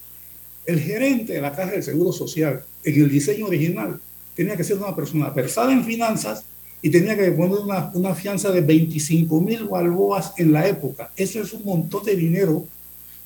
El 0.65 0.79
gerente 0.79 1.33
de 1.33 1.41
la 1.41 1.51
Caja 1.51 1.73
del 1.73 1.83
Seguro 1.83 2.13
Social, 2.13 2.63
en 2.85 2.95
el 3.03 3.11
diseño 3.11 3.47
original, 3.47 3.99
tenía 4.35 4.57
que 4.57 4.65
ser 4.65 4.77
una 4.79 4.95
persona 4.95 5.31
versada 5.31 5.73
en 5.73 5.85
finanzas 5.85 6.45
y 6.83 6.91
tenía 6.91 7.17
que 7.17 7.31
poner 7.33 7.59
una, 7.59 7.91
una 7.95 8.15
fianza 8.15 8.51
de 8.51 8.61
25 8.61 9.41
mil 9.41 9.65
balboas 9.65 10.35
en 10.37 10.53
la 10.53 10.67
época. 10.67 11.11
Eso 11.17 11.41
es 11.41 11.53
un 11.53 11.65
montón 11.65 12.05
de 12.05 12.15
dinero. 12.15 12.67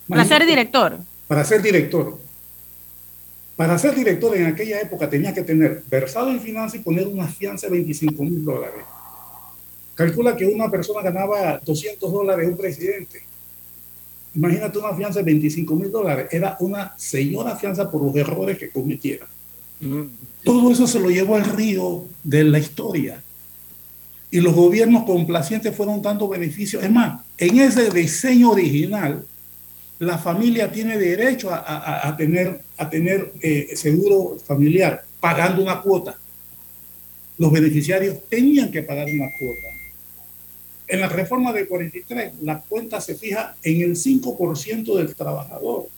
Para 0.08 0.24
ser 0.24 0.46
director. 0.46 0.98
Para 1.26 1.44
ser 1.44 1.60
director. 1.60 2.18
Para 3.56 3.76
ser 3.76 3.94
director 3.94 4.36
en 4.36 4.46
aquella 4.46 4.80
época 4.80 5.10
tenía 5.10 5.34
que 5.34 5.42
tener 5.42 5.82
versado 5.90 6.30
en 6.30 6.40
finanzas 6.40 6.78
y 6.80 6.84
poner 6.84 7.08
una 7.08 7.26
fianza 7.26 7.66
de 7.66 7.72
25 7.72 8.22
mil 8.22 8.44
dólares. 8.44 8.84
Calcula 9.96 10.36
que 10.36 10.46
una 10.46 10.70
persona 10.70 11.02
ganaba 11.02 11.58
200 11.58 12.12
dólares 12.12 12.46
un 12.46 12.56
presidente. 12.56 13.22
Imagínate 14.36 14.78
una 14.78 14.94
fianza 14.94 15.18
de 15.18 15.24
25 15.24 15.74
mil 15.74 15.90
dólares. 15.90 16.28
Era 16.30 16.56
una 16.60 16.94
señora 16.96 17.56
fianza 17.56 17.90
por 17.90 18.04
los 18.04 18.14
errores 18.14 18.56
que 18.56 18.70
cometiera. 18.70 19.26
Todo 20.44 20.72
eso 20.72 20.86
se 20.86 21.00
lo 21.00 21.10
llevó 21.10 21.36
al 21.36 21.44
río 21.44 22.06
de 22.24 22.44
la 22.44 22.58
historia 22.58 23.22
y 24.30 24.40
los 24.40 24.54
gobiernos 24.54 25.04
complacientes 25.04 25.74
fueron 25.74 26.02
dando 26.02 26.28
beneficios. 26.28 26.82
Es 26.82 26.90
más, 26.90 27.22
en 27.38 27.58
ese 27.58 27.90
diseño 27.90 28.50
original, 28.50 29.24
la 29.98 30.18
familia 30.18 30.70
tiene 30.70 30.98
derecho 30.98 31.50
a, 31.50 32.14
tener, 32.16 32.60
a 32.76 32.88
tener 32.88 33.32
eh, 33.40 33.70
seguro 33.74 34.36
familiar 34.44 35.04
pagando 35.18 35.62
una 35.62 35.80
cuota. 35.80 36.16
Los 37.38 37.50
beneficiarios 37.50 38.18
tenían 38.28 38.70
que 38.70 38.82
pagar 38.82 39.06
una 39.06 39.28
cuota. 39.38 39.68
En 40.86 41.00
la 41.00 41.08
reforma 41.08 41.52
de 41.52 41.66
43, 41.66 42.34
la 42.42 42.60
cuenta 42.60 43.00
se 43.00 43.14
fija 43.14 43.56
en 43.62 43.82
el 43.82 43.96
5% 43.96 44.96
del 44.96 45.14
trabajador 45.14 45.88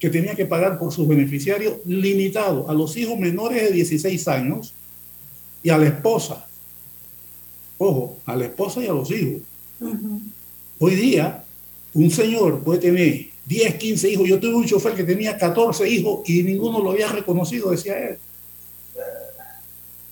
que 0.00 0.10
tenía 0.10 0.34
que 0.34 0.46
pagar 0.46 0.78
por 0.78 0.92
sus 0.92 1.06
beneficiarios 1.06 1.74
limitado 1.84 2.68
a 2.68 2.74
los 2.74 2.96
hijos 2.96 3.16
menores 3.18 3.62
de 3.62 3.70
16 3.70 4.26
años 4.28 4.74
y 5.62 5.70
a 5.70 5.78
la 5.78 5.86
esposa 5.86 6.46
ojo, 7.80 8.18
a 8.26 8.36
la 8.36 8.44
esposa 8.44 8.82
y 8.84 8.86
a 8.86 8.92
los 8.92 9.10
hijos. 9.10 9.40
Hoy 10.78 10.94
día, 10.94 11.42
un 11.94 12.10
señor 12.10 12.62
puede 12.62 12.80
tener 12.80 13.26
10, 13.46 13.74
15 13.76 14.10
hijos. 14.10 14.28
Yo 14.28 14.38
tuve 14.38 14.54
un 14.54 14.66
chofer 14.66 14.94
que 14.94 15.04
tenía 15.04 15.36
14 15.36 15.88
hijos 15.88 16.28
y 16.28 16.42
ninguno 16.42 16.82
lo 16.82 16.90
había 16.90 17.08
reconocido, 17.08 17.70
decía 17.70 17.98
él. 17.98 18.18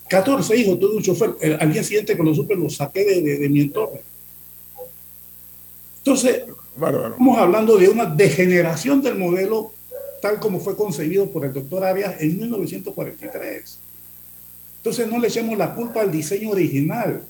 14 0.08 0.56
hijos, 0.56 0.80
tuve 0.80 0.96
un 0.96 1.02
chofer. 1.02 1.58
Al 1.60 1.70
día 1.70 1.84
siguiente 1.84 2.16
que 2.16 2.22
lo 2.22 2.34
supe, 2.34 2.56
lo 2.56 2.70
saqué 2.70 3.04
de, 3.04 3.48
mi 3.50 3.60
entorno. 3.60 3.98
Entonces, 5.98 6.44
estamos 6.74 7.38
hablando 7.38 7.76
de 7.76 7.90
una 7.90 8.06
degeneración 8.06 9.02
del 9.02 9.18
modelo 9.18 9.72
tal 10.20 10.38
como 10.38 10.60
fue 10.60 10.76
concebido 10.76 11.30
por 11.30 11.44
el 11.44 11.52
doctor 11.52 11.84
Arias 11.84 12.16
en 12.20 12.38
1943. 12.38 13.78
Entonces 14.78 15.08
no 15.08 15.18
le 15.18 15.28
echemos 15.28 15.56
la 15.58 15.74
culpa 15.74 16.00
al 16.00 16.10
diseño 16.10 16.50
original. 16.50 17.22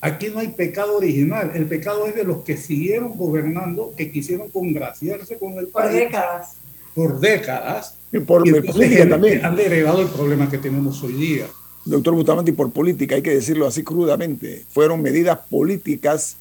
Aquí 0.00 0.28
no 0.28 0.38
hay 0.38 0.48
pecado 0.48 0.96
original, 0.96 1.50
el 1.54 1.66
pecado 1.66 2.06
es 2.06 2.14
de 2.14 2.22
los 2.22 2.44
que 2.44 2.56
siguieron 2.56 3.16
gobernando, 3.16 3.92
que 3.96 4.12
quisieron 4.12 4.48
congraciarse 4.48 5.36
con 5.38 5.54
el 5.54 5.68
país. 5.68 5.90
Por 5.90 5.92
décadas. 5.92 6.52
Por 6.94 7.20
décadas. 7.20 7.94
Y 8.12 8.20
por 8.20 8.42
política 8.42 9.08
también. 9.08 9.44
Han 9.44 9.58
heredado 9.58 10.02
el 10.02 10.08
problema 10.08 10.48
que 10.48 10.58
tenemos 10.58 11.02
hoy 11.02 11.14
día. 11.14 11.46
Doctor 11.84 12.14
Bustamante, 12.14 12.50
y 12.50 12.54
por 12.54 12.70
política, 12.70 13.16
hay 13.16 13.22
que 13.22 13.34
decirlo 13.34 13.66
así 13.66 13.82
crudamente, 13.82 14.64
fueron 14.68 15.02
medidas 15.02 15.38
políticas 15.50 16.36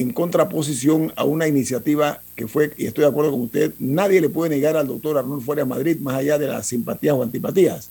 en 0.00 0.12
contraposición 0.12 1.12
a 1.16 1.24
una 1.24 1.48
iniciativa 1.48 2.20
que 2.36 2.46
fue, 2.46 2.72
y 2.76 2.86
estoy 2.86 3.02
de 3.02 3.10
acuerdo 3.10 3.32
con 3.32 3.42
usted, 3.42 3.72
nadie 3.78 4.20
le 4.20 4.28
puede 4.28 4.50
negar 4.50 4.76
al 4.76 4.86
doctor 4.86 5.18
Arnold 5.18 5.42
Fuera 5.44 5.64
Madrid, 5.64 5.98
más 6.00 6.14
allá 6.16 6.38
de 6.38 6.46
las 6.46 6.66
simpatías 6.66 7.14
o 7.14 7.22
antipatías, 7.22 7.90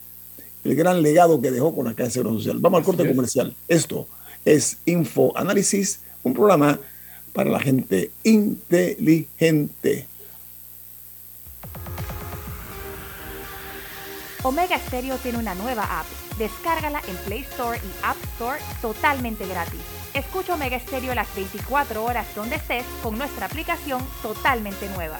el 0.63 0.75
gran 0.75 1.01
legado 1.01 1.41
que 1.41 1.51
dejó 1.51 1.75
con 1.75 1.85
la 1.85 1.93
Casa 1.93 2.05
de 2.05 2.11
Seguro 2.11 2.37
Social. 2.37 2.57
Vamos 2.59 2.79
al 2.79 2.85
corte 2.85 3.07
comercial. 3.07 3.55
Esto 3.67 4.07
es 4.45 4.77
Info 4.85 5.37
Análisis, 5.37 5.99
un 6.23 6.33
programa 6.33 6.79
para 7.33 7.49
la 7.49 7.59
gente 7.59 8.11
inteligente. 8.23 10.07
Omega 14.43 14.79
Stereo 14.79 15.17
tiene 15.17 15.39
una 15.39 15.55
nueva 15.55 15.99
app. 15.99 16.05
Descárgala 16.37 17.01
en 17.07 17.15
Play 17.25 17.41
Store 17.41 17.77
y 17.77 18.05
App 18.05 18.17
Store 18.35 18.59
totalmente 18.81 19.45
gratis. 19.45 19.96
Escucha 20.13 20.55
Omega 20.55 20.79
Stereo 20.79 21.13
las 21.13 21.33
24 21.35 22.03
horas 22.03 22.27
donde 22.35 22.55
estés 22.55 22.85
con 23.03 23.17
nuestra 23.17 23.45
aplicación 23.45 24.05
totalmente 24.21 24.87
nueva. 24.89 25.17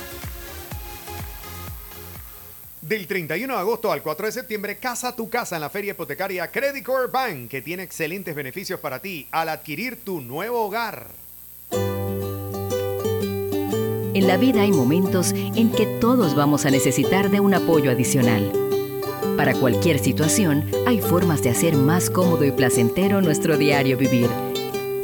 Del 2.82 3.06
31 3.06 3.54
de 3.54 3.60
agosto 3.60 3.92
al 3.92 4.02
4 4.02 4.28
de 4.28 4.32
septiembre, 4.32 4.78
casa 4.78 5.14
tu 5.14 5.30
casa 5.30 5.56
en 5.56 5.62
la 5.62 5.70
feria 5.70 5.92
hipotecaria 5.92 6.50
Credit 6.50 6.86
Core 6.86 7.12
Bank, 7.12 7.50
que 7.50 7.62
tiene 7.62 7.84
excelentes 7.84 8.34
beneficios 8.34 8.80
para 8.80 9.02
ti 9.02 9.28
al 9.32 9.50
adquirir 9.50 10.06
tu 10.06 10.22
nuevo 10.22 10.64
hogar. 10.64 11.08
En 14.14 14.26
la 14.26 14.38
vida 14.38 14.62
hay 14.62 14.72
momentos 14.72 15.34
en 15.34 15.70
que 15.70 15.86
todos 16.00 16.34
vamos 16.34 16.66
a 16.66 16.72
necesitar 16.72 17.30
de 17.30 17.42
un 17.42 17.54
apoyo 17.54 17.92
adicional. 17.92 18.52
Para 19.36 19.54
cualquier 19.54 20.00
situación, 20.00 20.66
hay 20.88 21.02
formas 21.02 21.44
de 21.44 21.50
hacer 21.50 21.76
más 21.76 22.10
cómodo 22.10 22.46
y 22.46 22.52
placentero 22.52 23.22
nuestro 23.22 23.58
diario 23.58 23.98
vivir 23.98 24.30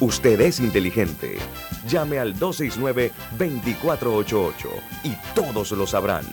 Usted 0.00 0.40
es 0.40 0.58
inteligente. 0.58 1.38
Llame 1.88 2.18
al 2.18 2.34
269-2488 2.34 4.54
y 5.04 5.14
todos 5.34 5.70
lo 5.70 5.86
sabrán. 5.86 6.26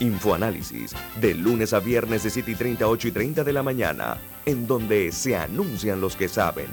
Infoanálisis, 0.00 0.92
de 1.20 1.34
lunes 1.34 1.74
a 1.74 1.80
viernes 1.80 2.24
de 2.24 2.30
7 2.30 2.50
y 2.50 2.54
30, 2.54 2.88
8 2.88 3.08
y 3.08 3.12
30 3.12 3.44
de 3.44 3.52
la 3.52 3.62
mañana, 3.62 4.16
en 4.46 4.66
donde 4.66 5.12
se 5.12 5.36
anuncian 5.36 6.00
los 6.00 6.16
que 6.16 6.28
saben. 6.28 6.68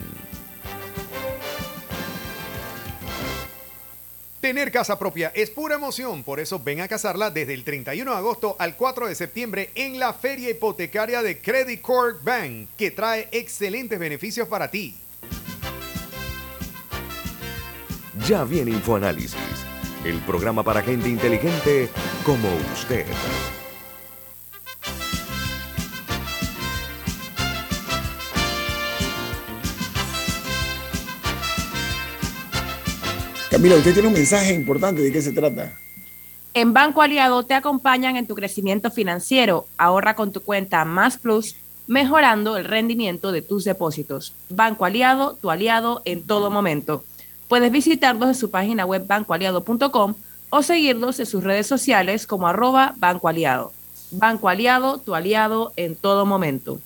Tener 4.39 4.71
casa 4.71 4.97
propia 4.97 5.33
es 5.35 5.49
pura 5.49 5.75
emoción, 5.75 6.23
por 6.23 6.39
eso 6.39 6.59
ven 6.59 6.79
a 6.79 6.87
casarla 6.87 7.29
desde 7.29 7.53
el 7.53 7.65
31 7.65 8.09
de 8.09 8.17
agosto 8.17 8.55
al 8.57 8.77
4 8.77 9.07
de 9.07 9.15
septiembre 9.15 9.71
en 9.75 9.99
la 9.99 10.13
feria 10.13 10.49
hipotecaria 10.49 11.21
de 11.21 11.39
Credit 11.39 11.81
Corp 11.81 12.23
Bank, 12.23 12.69
que 12.77 12.89
trae 12.89 13.27
excelentes 13.31 13.99
beneficios 13.99 14.47
para 14.47 14.71
ti. 14.71 14.95
Ya 18.27 18.43
viene 18.43 18.71
InfoAnálisis, 18.71 19.65
el 20.05 20.19
programa 20.19 20.63
para 20.63 20.83
gente 20.83 21.09
inteligente 21.09 21.89
como 22.23 22.47
usted. 22.71 23.05
Camila, 33.49 33.75
usted 33.75 33.93
tiene 33.93 34.07
un 34.07 34.13
mensaje 34.13 34.53
importante. 34.53 35.01
¿De 35.01 35.11
qué 35.11 35.21
se 35.21 35.31
trata? 35.31 35.77
En 36.53 36.73
Banco 36.73 37.01
Aliado 37.01 37.43
te 37.43 37.53
acompañan 37.53 38.17
en 38.17 38.27
tu 38.27 38.35
crecimiento 38.35 38.91
financiero. 38.91 39.65
Ahorra 39.77 40.15
con 40.15 40.31
tu 40.31 40.41
cuenta 40.41 40.85
Más 40.85 41.17
Plus, 41.17 41.55
mejorando 41.87 42.55
el 42.55 42.65
rendimiento 42.65 43.31
de 43.31 43.41
tus 43.41 43.63
depósitos. 43.63 44.33
Banco 44.49 44.85
Aliado, 44.85 45.37
tu 45.41 45.49
aliado 45.49 46.01
en 46.05 46.21
todo 46.25 46.51
momento. 46.51 47.03
Puedes 47.51 47.69
visitarlos 47.69 48.29
en 48.29 48.35
su 48.35 48.49
página 48.49 48.85
web 48.85 49.05
bancoaliado.com 49.05 50.15
o 50.51 50.63
seguirlos 50.63 51.19
en 51.19 51.25
sus 51.25 51.43
redes 51.43 51.67
sociales 51.67 52.25
como 52.25 52.47
arroba 52.47 52.95
Banco 52.95 53.27
Aliado. 53.27 53.73
Banco 54.09 54.47
Aliado, 54.47 54.99
tu 54.99 55.15
aliado 55.15 55.73
en 55.75 55.97
todo 55.97 56.25
momento. 56.25 56.79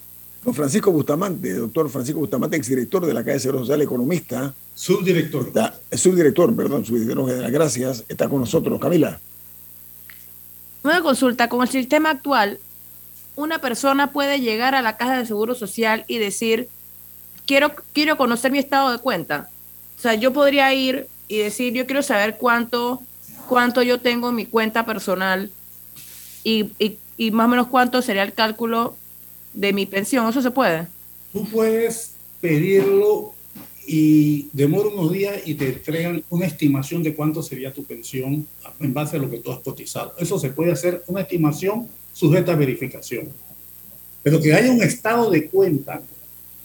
Don 0.43 0.55
Francisco 0.55 0.91
Bustamante, 0.91 1.53
doctor 1.53 1.87
Francisco 1.91 2.19
Bustamante, 2.19 2.57
exdirector 2.57 3.05
de 3.05 3.13
la 3.13 3.23
Calle 3.23 3.37
Seguro 3.37 3.59
Social, 3.59 3.83
economista. 3.83 4.55
Subdirector. 4.73 5.49
Está, 5.49 5.79
subdirector, 5.91 6.55
perdón, 6.55 6.83
subdirector 6.83 7.27
general. 7.27 7.51
Gracias. 7.51 8.03
Está 8.07 8.27
con 8.27 8.39
nosotros. 8.39 8.79
Camila. 8.79 9.19
Una 10.81 11.03
consulta. 11.03 11.47
Con 11.47 11.61
el 11.61 11.69
sistema 11.69 12.09
actual, 12.09 12.57
una 13.35 13.59
persona 13.59 14.11
puede 14.11 14.39
llegar 14.39 14.73
a 14.73 14.81
la 14.81 14.97
Caja 14.97 15.19
de 15.19 15.27
Seguro 15.27 15.53
Social 15.53 16.05
y 16.07 16.17
decir, 16.17 16.69
quiero, 17.45 17.71
quiero 17.93 18.17
conocer 18.17 18.51
mi 18.51 18.57
estado 18.57 18.91
de 18.91 18.97
cuenta. 18.97 19.51
Sea, 20.05 20.13
yo 20.13 20.31
podría 20.31 20.71
ir 20.71 21.07
y 21.27 21.39
decir, 21.39 21.73
yo 21.73 21.87
quiero 21.87 22.03
saber 22.03 22.37
cuánto, 22.37 23.01
cuánto 23.49 23.81
yo 23.81 23.99
tengo 23.99 24.29
en 24.29 24.35
mi 24.35 24.45
cuenta 24.45 24.85
personal 24.85 25.49
y, 26.43 26.69
y, 27.17 27.31
más 27.31 27.45
o 27.45 27.47
menos 27.47 27.67
cuánto 27.69 28.03
sería 28.03 28.21
el 28.21 28.31
cálculo 28.31 28.95
de 29.55 29.73
mi 29.73 29.87
pensión. 29.87 30.29
¿Eso 30.29 30.43
se 30.43 30.51
puede? 30.51 30.85
Tú 31.33 31.43
puedes 31.49 32.11
pedirlo 32.39 33.33
y 33.87 34.47
demora 34.53 34.89
unos 34.89 35.11
días 35.11 35.41
y 35.43 35.55
te 35.55 35.69
entregan 35.69 36.23
una 36.29 36.45
estimación 36.45 37.01
de 37.01 37.15
cuánto 37.15 37.41
sería 37.41 37.73
tu 37.73 37.83
pensión 37.83 38.47
en 38.79 38.93
base 38.93 39.17
a 39.17 39.19
lo 39.19 39.27
que 39.27 39.39
tú 39.39 39.51
has 39.51 39.59
cotizado. 39.61 40.13
Eso 40.19 40.37
se 40.37 40.51
puede 40.51 40.71
hacer 40.71 41.03
una 41.07 41.21
estimación 41.21 41.87
sujeta 42.13 42.51
a 42.51 42.55
verificación. 42.55 43.29
Pero 44.21 44.39
que 44.39 44.53
haya 44.53 44.71
un 44.71 44.83
estado 44.83 45.31
de 45.31 45.49
cuenta 45.49 46.03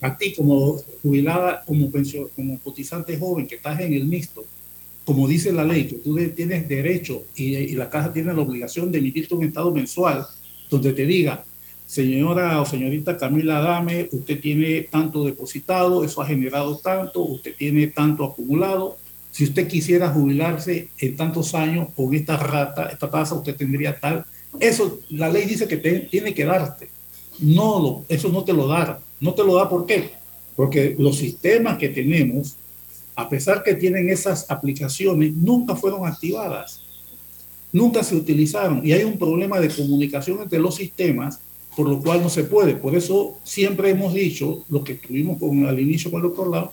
a 0.01 0.17
ti 0.17 0.35
como 0.35 0.79
jubilada, 1.03 1.63
como, 1.67 1.91
pensión, 1.91 2.29
como 2.35 2.59
cotizante 2.59 3.19
joven 3.19 3.47
que 3.47 3.57
estás 3.57 3.81
en 3.81 3.93
el 3.93 4.07
mixto, 4.07 4.45
como 5.05 5.27
dice 5.27 5.53
la 5.53 5.65
ley, 5.65 5.87
que 5.87 5.97
tú 5.97 6.19
tienes 6.35 6.69
derecho 6.69 7.25
y, 7.35 7.57
y 7.57 7.75
la 7.75 7.91
caja 7.91 8.13
tiene 8.13 8.33
la 8.33 8.43
obligación 8.43 8.93
de 8.93 8.99
emitirte 8.99 9.35
un 9.35 9.45
estado 9.45 9.71
mensual 9.73 10.27
donde 10.71 10.93
te 10.93 11.05
diga, 11.05 11.45
señora 11.85 12.61
o 12.61 12.65
señorita 12.65 13.19
Camila 13.19 13.61
Dame, 13.61 14.09
usted 14.13 14.41
tiene 14.41 14.83
tanto 14.83 15.25
depositado, 15.25 16.05
eso 16.05 16.23
ha 16.23 16.27
generado 16.27 16.79
tanto, 16.79 17.21
usted 17.23 17.55
tiene 17.57 17.89
tanto 17.89 18.25
acumulado. 18.25 18.97
Si 19.33 19.45
usted 19.45 19.67
quisiera 19.67 20.09
jubilarse 20.09 20.89
en 20.99 21.17
tantos 21.17 21.55
años 21.55 21.89
con 21.95 22.15
esta 22.15 22.37
rata, 22.37 22.91
esta 22.91 23.11
tasa, 23.11 23.35
usted 23.35 23.57
tendría 23.57 23.99
tal. 23.99 24.25
Eso 24.61 25.01
la 25.11 25.29
ley 25.29 25.47
dice 25.47 25.67
que 25.67 25.77
te, 25.77 26.01
tiene 26.01 26.33
que 26.33 26.45
darte. 26.45 26.89
No, 27.41 27.81
lo, 27.81 28.05
eso 28.09 28.29
no 28.29 28.45
te 28.45 28.53
lo 28.53 28.69
da. 28.69 29.01
No 29.21 29.35
te 29.35 29.45
lo 29.45 29.57
da 29.57 29.69
¿por 29.69 29.87
qué? 29.87 30.11
Porque 30.57 30.97
los 30.99 31.19
sistemas 31.19 31.79
que 31.79 31.89
tenemos, 31.89 32.57
a 33.15 33.29
pesar 33.29 33.63
que 33.63 33.75
tienen 33.75 34.09
esas 34.09 34.51
aplicaciones, 34.51 35.33
nunca 35.35 35.77
fueron 35.77 36.07
activadas. 36.07 36.83
Nunca 37.73 38.03
se 38.03 38.17
utilizaron. 38.17 38.85
Y 38.85 38.93
hay 38.93 39.05
un 39.05 39.19
problema 39.19 39.61
de 39.61 39.69
comunicación 39.69 40.41
entre 40.43 40.59
los 40.59 40.75
sistemas, 40.75 41.39
por 41.77 41.89
lo 41.89 42.01
cual 42.01 42.23
no 42.23 42.29
se 42.29 42.45
puede. 42.45 42.75
Por 42.75 42.97
eso 42.97 43.39
siempre 43.45 43.91
hemos 43.91 44.13
dicho, 44.13 44.65
lo 44.69 44.83
que 44.83 44.95
tuvimos 44.95 45.39
con, 45.39 45.67
al 45.67 45.79
inicio 45.79 46.11
con 46.11 46.21
el 46.21 46.29
doctor 46.29 46.51
Lau, 46.51 46.71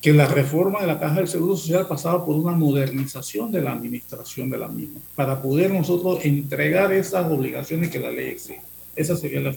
que 0.00 0.12
la 0.12 0.26
reforma 0.26 0.82
de 0.82 0.86
la 0.86 1.00
Caja 1.00 1.16
del 1.16 1.28
Seguro 1.28 1.56
Social 1.56 1.88
pasaba 1.88 2.24
por 2.26 2.36
una 2.36 2.52
modernización 2.52 3.50
de 3.50 3.62
la 3.62 3.72
administración 3.72 4.50
de 4.50 4.58
la 4.58 4.68
misma, 4.68 5.00
para 5.14 5.40
poder 5.40 5.70
nosotros 5.70 6.22
entregar 6.24 6.92
esas 6.92 7.30
obligaciones 7.30 7.88
que 7.90 7.98
la 7.98 8.10
ley 8.10 8.28
exige. 8.28 8.60
Esa 8.94 9.16
sería 9.16 9.40
la 9.40 9.54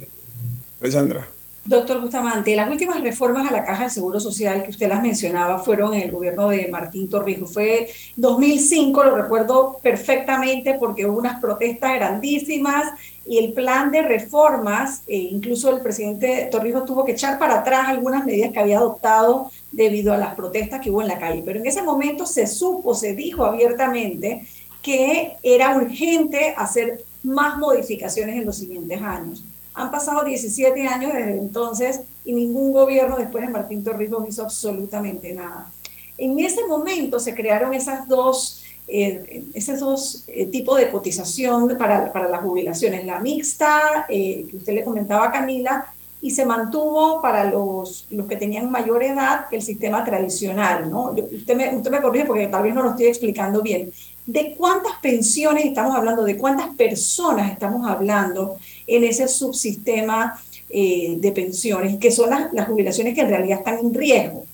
Sandra. 0.89 1.27
Doctor 1.67 1.99
Bustamante, 1.99 2.55
las 2.55 2.69
últimas 2.69 3.01
reformas 3.01 3.49
a 3.49 3.51
la 3.51 3.65
Caja 3.65 3.83
del 3.83 3.91
Seguro 3.91 4.21
Social 4.21 4.63
que 4.63 4.69
usted 4.69 4.87
las 4.87 5.01
mencionaba 5.01 5.59
fueron 5.59 5.93
en 5.93 6.03
el 6.03 6.11
gobierno 6.11 6.47
de 6.47 6.69
Martín 6.69 7.09
Torrijos. 7.09 7.51
Fue 7.53 7.89
2005, 8.15 9.03
lo 9.03 9.17
recuerdo 9.17 9.77
perfectamente 9.83 10.77
porque 10.79 11.05
hubo 11.05 11.19
unas 11.19 11.41
protestas 11.41 11.95
grandísimas 11.95 12.93
y 13.25 13.39
el 13.39 13.51
plan 13.51 13.91
de 13.91 14.01
reformas, 14.01 15.03
e 15.07 15.17
incluso 15.17 15.69
el 15.75 15.81
presidente 15.81 16.47
Torrijos 16.49 16.85
tuvo 16.85 17.03
que 17.03 17.11
echar 17.11 17.37
para 17.37 17.59
atrás 17.59 17.89
algunas 17.89 18.23
medidas 18.23 18.53
que 18.53 18.59
había 18.59 18.77
adoptado 18.77 19.51
debido 19.73 20.13
a 20.13 20.17
las 20.17 20.35
protestas 20.35 20.79
que 20.79 20.89
hubo 20.89 21.01
en 21.01 21.09
la 21.09 21.19
calle. 21.19 21.43
Pero 21.45 21.59
en 21.59 21.65
ese 21.65 21.83
momento 21.83 22.25
se 22.25 22.47
supo, 22.47 22.95
se 22.95 23.13
dijo 23.13 23.43
abiertamente 23.43 24.47
que 24.81 25.33
era 25.43 25.75
urgente 25.75 26.53
hacer 26.55 27.03
más 27.23 27.57
modificaciones 27.57 28.37
en 28.37 28.45
los 28.45 28.55
siguientes 28.55 29.01
años. 29.01 29.43
Han 29.77 29.91
pasado 29.91 30.23
17 30.23 30.87
años 30.87 31.13
desde 31.13 31.37
entonces 31.37 32.01
y 32.25 32.33
ningún 32.33 32.71
gobierno 32.71 33.15
después 33.15 33.45
de 33.45 33.51
Martín 33.51 33.83
Torrijos 33.83 34.27
hizo 34.27 34.41
absolutamente 34.41 35.33
nada. 35.33 35.71
En 36.17 36.39
ese 36.39 36.65
momento 36.65 37.19
se 37.19 37.35
crearon 37.35 37.75
esas 37.75 38.07
dos, 38.07 38.63
eh, 38.87 39.43
esos 39.53 39.79
dos 39.79 40.23
eh, 40.29 40.47
tipos 40.47 40.79
de 40.79 40.89
cotización 40.89 41.77
para, 41.77 42.11
para, 42.11 42.27
las 42.27 42.41
jubilaciones, 42.41 43.05
la 43.05 43.19
mixta, 43.19 44.07
eh, 44.09 44.47
que 44.49 44.57
usted 44.57 44.73
le 44.73 44.83
comentaba 44.83 45.27
a 45.27 45.31
Camila, 45.31 45.85
y 46.19 46.31
se 46.31 46.43
mantuvo 46.43 47.21
para 47.21 47.43
los, 47.43 48.07
los 48.09 48.25
que 48.25 48.35
tenían 48.35 48.71
mayor 48.71 49.03
edad 49.03 49.45
el 49.51 49.61
sistema 49.61 50.03
tradicional, 50.03 50.89
¿no? 50.89 51.11
Usted 51.11 51.55
me, 51.55 51.75
usted 51.75 51.91
me 51.91 52.01
corrige 52.01 52.25
porque 52.25 52.47
tal 52.47 52.63
vez 52.63 52.73
no 52.73 52.81
lo 52.81 52.89
estoy 52.89 53.05
explicando 53.05 53.61
bien. 53.61 53.93
¿De 54.25 54.55
cuántas 54.57 54.93
pensiones 54.99 55.65
estamos 55.65 55.95
hablando? 55.95 56.23
¿De 56.23 56.35
cuántas 56.35 56.73
personas 56.73 57.51
estamos 57.51 57.87
hablando 57.87 58.57
en 58.87 59.03
ese 59.03 59.27
subsistema 59.27 60.41
eh, 60.69 61.15
de 61.17 61.31
pensiones, 61.31 61.97
que 61.97 62.09
son 62.09 62.29
las, 62.29 62.51
las, 62.53 62.67
jubilaciones 62.67 63.13
que 63.13 63.21
en 63.21 63.29
realidad 63.29 63.59
están 63.59 63.79
en 63.79 63.93
riesgo? 63.93 64.45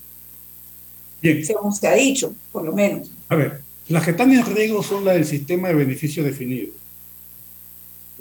Bien. 1.21 1.45
Según 1.45 1.73
se 1.73 1.87
ha 1.87 1.93
dicho, 1.93 2.33
por 2.51 2.65
lo 2.65 2.73
menos. 2.73 3.11
A 3.29 3.35
ver, 3.35 3.61
las 3.87 4.03
que 4.03 4.11
están 4.11 4.31
en 4.33 4.45
riesgo 4.45 4.83
son 4.83 5.05
las 5.05 5.15
del 5.15 5.25
sistema 5.25 5.69
de 5.69 5.75
beneficio 5.75 6.23
definido. 6.23 6.73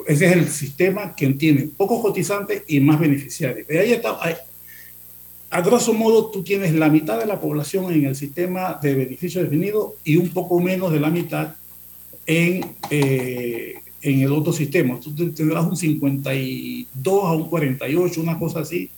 Ese 0.07 0.27
es 0.27 0.33
el 0.33 0.48
sistema 0.48 1.14
que 1.14 1.29
tiene 1.35 1.68
pocos 1.77 2.01
cotizantes 2.01 2.62
y 2.66 2.81
más 2.81 2.98
beneficiarios. 2.98 3.66
De 3.66 3.79
ahí 3.79 3.92
está, 3.92 4.18
a 5.53 5.61
grosso 5.61 5.92
modo, 5.92 6.31
tú 6.31 6.42
tienes 6.42 6.72
la 6.72 6.88
mitad 6.88 7.18
de 7.18 7.27
la 7.27 7.38
población 7.38 7.92
en 7.92 8.07
el 8.07 8.16
sistema 8.16 8.79
de 8.83 8.94
beneficio 8.94 9.42
definido 9.42 9.96
y 10.03 10.16
un 10.16 10.31
poco 10.31 10.59
menos 10.61 10.90
de 10.90 10.98
la 10.98 11.11
mitad 11.11 11.55
en, 12.25 12.64
eh, 12.88 13.75
en 14.02 14.20
el 14.20 14.32
otro 14.32 14.52
sistema. 14.52 14.98
Tú 15.00 15.14
tendrás 15.32 15.64
un 15.64 15.76
52 15.76 17.24
a 17.24 17.32
un 17.32 17.48
48, 17.48 18.20
una 18.20 18.38
cosa 18.38 18.60
así, 18.60 18.90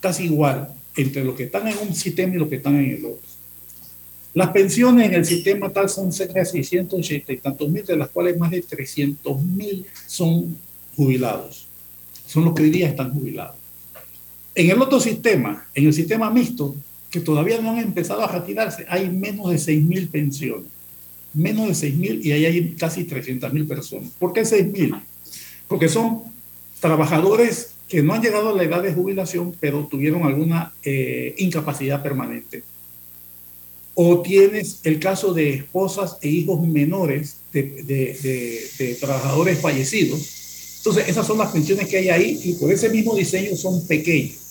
casi 0.00 0.24
igual 0.24 0.74
entre 0.96 1.24
los 1.24 1.36
que 1.36 1.44
están 1.44 1.66
en 1.68 1.78
un 1.78 1.94
sistema 1.94 2.34
y 2.34 2.38
los 2.38 2.48
que 2.48 2.56
están 2.56 2.76
en 2.76 2.90
el 2.90 3.04
otro. 3.04 3.28
Las 4.34 4.50
pensiones 4.50 5.06
en 5.06 5.14
el 5.14 5.24
sistema 5.24 5.70
tal 5.70 5.88
son 5.88 6.12
cerca 6.12 6.40
de 6.40 6.46
680 6.46 7.32
y 7.32 7.36
tantos 7.38 7.68
mil, 7.68 7.84
de 7.84 7.96
las 7.96 8.08
cuales 8.08 8.36
más 8.38 8.50
de 8.50 8.62
300 8.62 9.42
mil 9.42 9.86
son 10.06 10.56
jubilados. 10.96 11.66
Son 12.26 12.44
los 12.44 12.54
que 12.54 12.62
hoy 12.62 12.70
día 12.70 12.88
están 12.88 13.12
jubilados. 13.12 13.56
En 14.54 14.70
el 14.70 14.82
otro 14.82 15.00
sistema, 15.00 15.66
en 15.74 15.86
el 15.86 15.94
sistema 15.94 16.30
mixto, 16.30 16.74
que 17.10 17.20
todavía 17.20 17.60
no 17.60 17.70
han 17.70 17.78
empezado 17.78 18.22
a 18.22 18.30
retirarse, 18.30 18.84
hay 18.88 19.08
menos 19.08 19.50
de 19.50 19.56
6.000 19.56 20.10
pensiones. 20.10 20.66
Menos 21.34 21.80
de 21.80 21.90
6.000 21.90 22.24
y 22.24 22.32
ahí 22.32 22.46
hay 22.46 22.70
casi 22.74 23.04
300.000 23.04 23.68
personas. 23.68 24.10
¿Por 24.18 24.32
qué 24.32 24.42
6.000? 24.42 25.00
Porque 25.68 25.88
son 25.88 26.22
trabajadores 26.80 27.72
que 27.88 28.02
no 28.02 28.14
han 28.14 28.22
llegado 28.22 28.50
a 28.50 28.52
la 28.52 28.64
edad 28.64 28.82
de 28.82 28.92
jubilación, 28.92 29.54
pero 29.58 29.86
tuvieron 29.86 30.22
alguna 30.24 30.72
eh, 30.82 31.34
incapacidad 31.38 32.02
permanente. 32.02 32.62
O 33.94 34.20
tienes 34.22 34.80
el 34.84 35.00
caso 35.00 35.32
de 35.32 35.54
esposas 35.54 36.18
e 36.20 36.28
hijos 36.28 36.66
menores 36.66 37.38
de, 37.52 37.82
de, 37.82 38.68
de 38.78 38.94
trabajadores 38.94 39.60
fallecidos. 39.60 40.78
Entonces, 40.78 41.08
esas 41.08 41.26
son 41.26 41.38
las 41.38 41.50
pensiones 41.50 41.88
que 41.88 41.96
hay 41.96 42.08
ahí 42.08 42.40
y 42.44 42.52
por 42.54 42.70
ese 42.70 42.88
mismo 42.90 43.14
diseño 43.14 43.56
son 43.56 43.86
pequeñas. 43.86 44.48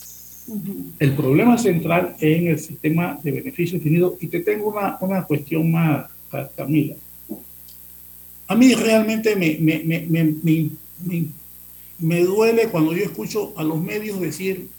El 1.00 1.14
problema 1.16 1.58
central 1.58 2.16
es 2.20 2.38
en 2.38 2.48
el 2.48 2.60
sistema 2.60 3.20
de 3.22 3.32
beneficio 3.32 3.78
definido. 3.78 4.18
Y 4.20 4.28
te 4.28 4.40
tengo 4.40 4.70
una, 4.70 4.98
una 5.02 5.24
cuestión 5.24 5.72
más, 5.72 6.10
Camila. 6.56 6.96
A 8.48 8.56
mí 8.56 8.74
realmente 8.74 9.36
me, 9.36 9.58
me, 9.60 9.80
me, 9.84 10.70
me, 12.00 12.24
duele 12.24 12.70
cuando 12.70 12.94
yo 12.94 13.04
escucho 13.04 13.54
a 13.58 13.64
los 13.64 13.80
medios 13.80 14.20
decir 14.20 14.70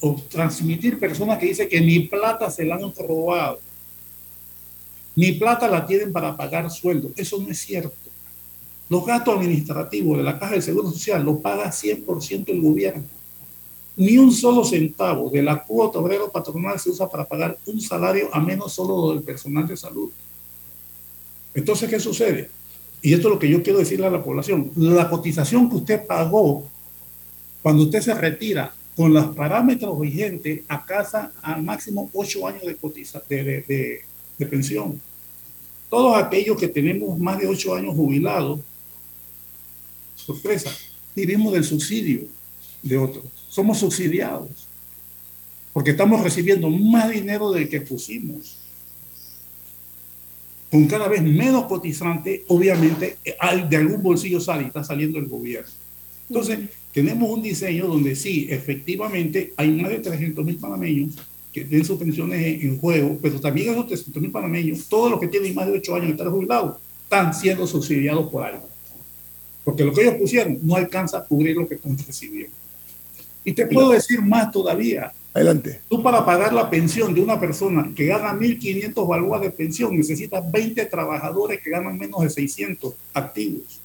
o 0.00 0.20
transmitir 0.28 0.98
personas 0.98 1.38
que 1.38 1.46
dicen 1.46 1.68
que 1.68 1.80
mi 1.80 2.00
plata 2.00 2.50
se 2.50 2.64
la 2.64 2.76
han 2.76 2.92
robado. 2.94 3.60
Mi 5.14 5.32
plata 5.32 5.68
la 5.68 5.86
tienen 5.86 6.12
para 6.12 6.36
pagar 6.36 6.70
sueldo. 6.70 7.10
Eso 7.16 7.38
no 7.38 7.50
es 7.50 7.58
cierto. 7.58 7.94
Los 8.88 9.06
gastos 9.06 9.36
administrativos 9.36 10.18
de 10.18 10.24
la 10.24 10.38
Caja 10.38 10.54
de 10.54 10.62
Seguro 10.62 10.90
Social 10.90 11.24
los 11.24 11.40
paga 11.40 11.70
100% 11.70 12.48
el 12.48 12.60
gobierno 12.60 13.04
ni 14.00 14.16
un 14.16 14.32
solo 14.32 14.64
centavo 14.64 15.28
de 15.28 15.42
la 15.42 15.62
cuota 15.62 15.98
obrero 15.98 16.30
patronal 16.30 16.80
se 16.80 16.88
usa 16.88 17.06
para 17.06 17.26
pagar 17.26 17.58
un 17.66 17.80
salario 17.82 18.30
a 18.32 18.40
menos 18.40 18.72
solo 18.72 19.12
del 19.12 19.22
personal 19.22 19.66
de 19.66 19.76
salud. 19.76 20.10
Entonces, 21.54 21.88
¿qué 21.88 21.98
sucede? 21.98 22.50
Y 23.02 23.14
esto 23.14 23.28
es 23.28 23.34
lo 23.34 23.38
que 23.38 23.48
yo 23.48 23.62
quiero 23.62 23.78
decirle 23.78 24.06
a 24.06 24.10
la 24.10 24.22
población. 24.22 24.70
La 24.76 25.08
cotización 25.08 25.68
que 25.68 25.76
usted 25.76 26.06
pagó 26.06 26.68
cuando 27.62 27.84
usted 27.84 28.00
se 28.00 28.14
retira 28.14 28.72
con 28.96 29.12
los 29.12 29.34
parámetros 29.34 29.98
vigentes 30.00 30.62
a 30.68 30.84
casa 30.84 31.32
a 31.42 31.56
máximo 31.56 32.10
ocho 32.12 32.46
años 32.46 32.62
de, 32.62 32.76
cotiza, 32.76 33.22
de, 33.28 33.62
de, 33.62 34.04
de 34.38 34.46
pensión. 34.46 35.00
Todos 35.88 36.16
aquellos 36.16 36.58
que 36.58 36.68
tenemos 36.68 37.18
más 37.18 37.38
de 37.38 37.46
ocho 37.46 37.74
años 37.74 37.94
jubilados, 37.94 38.60
sorpresa, 40.14 40.70
vivimos 41.14 41.52
del 41.52 41.64
subsidio 41.64 42.26
de 42.82 42.98
otros 42.98 43.24
somos 43.50 43.78
subsidiados, 43.78 44.68
porque 45.72 45.90
estamos 45.90 46.22
recibiendo 46.22 46.70
más 46.70 47.10
dinero 47.10 47.50
del 47.50 47.68
que 47.68 47.80
pusimos. 47.80 48.59
Con 50.70 50.86
cada 50.86 51.08
vez 51.08 51.22
menos 51.22 51.64
cotizante, 51.64 52.44
obviamente, 52.48 53.16
de 53.68 53.76
algún 53.76 54.02
bolsillo 54.02 54.40
sale 54.40 54.62
y 54.62 54.66
está 54.66 54.84
saliendo 54.84 55.18
el 55.18 55.26
gobierno. 55.26 55.70
Entonces, 56.28 56.60
tenemos 56.92 57.28
un 57.28 57.42
diseño 57.42 57.86
donde 57.86 58.14
sí, 58.14 58.46
efectivamente, 58.50 59.52
hay 59.56 59.70
más 59.72 59.90
de 59.90 59.98
300 59.98 60.44
mil 60.44 60.56
panameños 60.56 61.16
que 61.52 61.64
tienen 61.64 61.84
sus 61.84 61.98
pensiones 61.98 62.62
en, 62.62 62.78
juego, 62.78 63.18
pero 63.20 63.40
también 63.40 63.70
esos 63.70 63.88
300 63.88 64.22
mil 64.22 64.30
panameños, 64.30 64.86
todos 64.88 65.10
los 65.10 65.20
que 65.20 65.26
tienen 65.26 65.54
más 65.54 65.66
de 65.66 65.72
8 65.72 65.94
años 65.94 66.06
de 66.06 66.12
estar 66.12 66.28
jubilados, 66.28 66.76
están 67.02 67.34
siendo 67.34 67.66
subsidiados 67.66 68.30
por 68.30 68.44
algo. 68.44 68.68
Porque 69.64 69.84
lo 69.84 69.92
que 69.92 70.02
ellos 70.02 70.14
pusieron 70.14 70.58
no 70.62 70.76
alcanza 70.76 71.18
a 71.18 71.24
cubrir 71.24 71.56
lo 71.56 71.68
que 71.68 71.74
están 71.74 71.96
recibiendo. 71.98 72.54
Y 73.44 73.52
te 73.52 73.66
puedo 73.66 73.90
decir 73.90 74.22
más 74.22 74.50
todavía. 74.50 75.12
Adelante. 75.32 75.80
Tú 75.88 76.02
para 76.02 76.24
pagar 76.24 76.52
la 76.52 76.68
pensión 76.68 77.14
de 77.14 77.20
una 77.20 77.38
persona 77.38 77.90
que 77.94 78.06
gana 78.06 78.32
1.500 78.32 79.06
balboas 79.06 79.40
de 79.42 79.50
pensión 79.50 79.96
necesitas 79.96 80.50
20 80.50 80.84
trabajadores 80.86 81.60
que 81.60 81.70
ganan 81.70 81.96
menos 81.96 82.22
de 82.22 82.30
600 82.30 82.94
activos. 83.14 83.80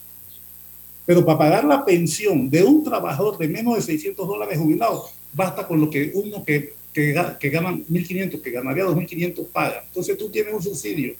Pero 1.05 1.23
para 1.23 1.37
pagar 1.37 1.65
la 1.65 1.85
pensión 1.85 2.49
de 2.49 2.63
un 2.63 2.83
trabajador 2.83 3.37
de 3.37 3.47
menos 3.47 3.75
de 3.75 3.81
600 3.83 4.27
dólares 4.27 4.57
jubilado, 4.57 5.05
basta 5.33 5.67
con 5.67 5.79
lo 5.79 5.87
que 5.87 6.11
uno 6.15 6.43
que, 6.43 6.73
que, 6.91 7.13
que 7.39 7.49
gana 7.49 7.71
1.500, 7.73 8.41
que 8.41 8.49
ganaría 8.49 8.85
2.500 8.85 9.47
paga. 9.49 9.83
Entonces 9.85 10.17
tú 10.17 10.29
tienes 10.29 10.51
un 10.51 10.63
subsidio 10.63 11.13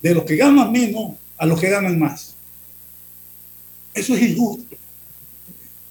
de 0.00 0.14
los 0.14 0.24
que 0.24 0.36
ganan 0.36 0.70
menos 0.70 1.14
a 1.36 1.44
los 1.46 1.60
que 1.60 1.68
ganan 1.68 1.98
más. 1.98 2.36
Eso 3.92 4.14
es 4.14 4.22
injusto. 4.22 4.76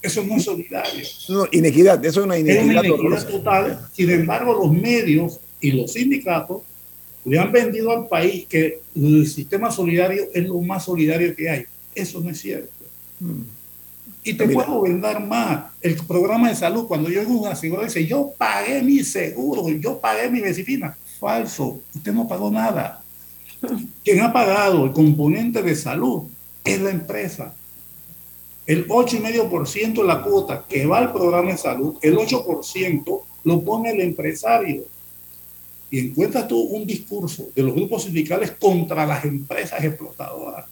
Eso 0.02 0.24
no 0.24 0.38
es 0.38 0.46
solidario. 0.46 1.06
No, 1.28 1.46
inequidad, 1.52 2.04
eso 2.06 2.22
es 2.22 2.26
una 2.26 2.38
inequidad, 2.38 2.64
es 2.64 2.70
una 2.70 2.88
inequidad 2.88 3.28
total. 3.28 3.90
Sin 3.94 4.10
embargo, 4.10 4.54
los 4.54 4.72
medios 4.72 5.40
y 5.60 5.72
los 5.72 5.92
sindicatos 5.92 6.62
le 7.26 7.38
han 7.38 7.52
vendido 7.52 7.92
al 7.92 8.08
país 8.08 8.46
que 8.48 8.80
el 8.96 9.28
sistema 9.28 9.72
solidario 9.72 10.28
es 10.34 10.48
lo 10.48 10.62
más 10.62 10.86
solidario 10.86 11.36
que 11.36 11.50
hay. 11.50 11.66
Eso 11.94 12.22
no 12.22 12.30
es 12.30 12.40
cierto. 12.40 12.72
Hmm. 13.20 13.42
Y 14.24 14.34
te 14.34 14.48
puedo 14.48 14.82
vender 14.82 15.20
más. 15.20 15.72
El 15.82 15.96
programa 15.96 16.50
de 16.50 16.56
salud, 16.56 16.88
cuando 16.88 17.10
yo 17.10 17.22
hago 17.22 17.34
una 17.34 17.52
aseguradora, 17.52 17.88
dice, 17.88 18.06
yo 18.06 18.32
pagué 18.38 18.82
mi 18.82 19.04
seguro, 19.04 19.68
yo 19.70 20.00
pagué 20.00 20.30
mi 20.30 20.40
medicina. 20.40 20.98
Falso, 21.20 21.82
usted 21.94 22.14
no 22.14 22.28
pagó 22.28 22.50
nada. 22.50 23.04
Quien 24.04 24.22
ha 24.22 24.32
pagado 24.32 24.86
el 24.86 24.94
componente 24.94 25.62
de 25.62 25.76
salud 25.76 26.24
es 26.64 26.80
la 26.82 26.92
empresa 26.92 27.54
el 28.70 28.88
8,5% 28.88 29.94
de 29.96 30.04
la 30.04 30.22
cuota 30.22 30.64
que 30.70 30.86
va 30.86 31.00
al 31.00 31.12
programa 31.12 31.50
de 31.50 31.58
salud, 31.58 31.96
el 32.04 32.16
8% 32.16 33.22
lo 33.46 33.62
pone 33.64 33.90
el 33.90 34.00
empresario. 34.02 34.84
Y 35.90 35.98
encuentras 35.98 36.48
tú 36.48 36.60
un 36.60 36.86
discurso 36.86 37.50
de 37.56 37.64
los 37.64 37.74
grupos 37.74 38.04
sindicales 38.04 38.52
contra 38.52 39.08
las 39.08 39.26
empresas 39.26 39.84
explotadoras. 39.84 40.68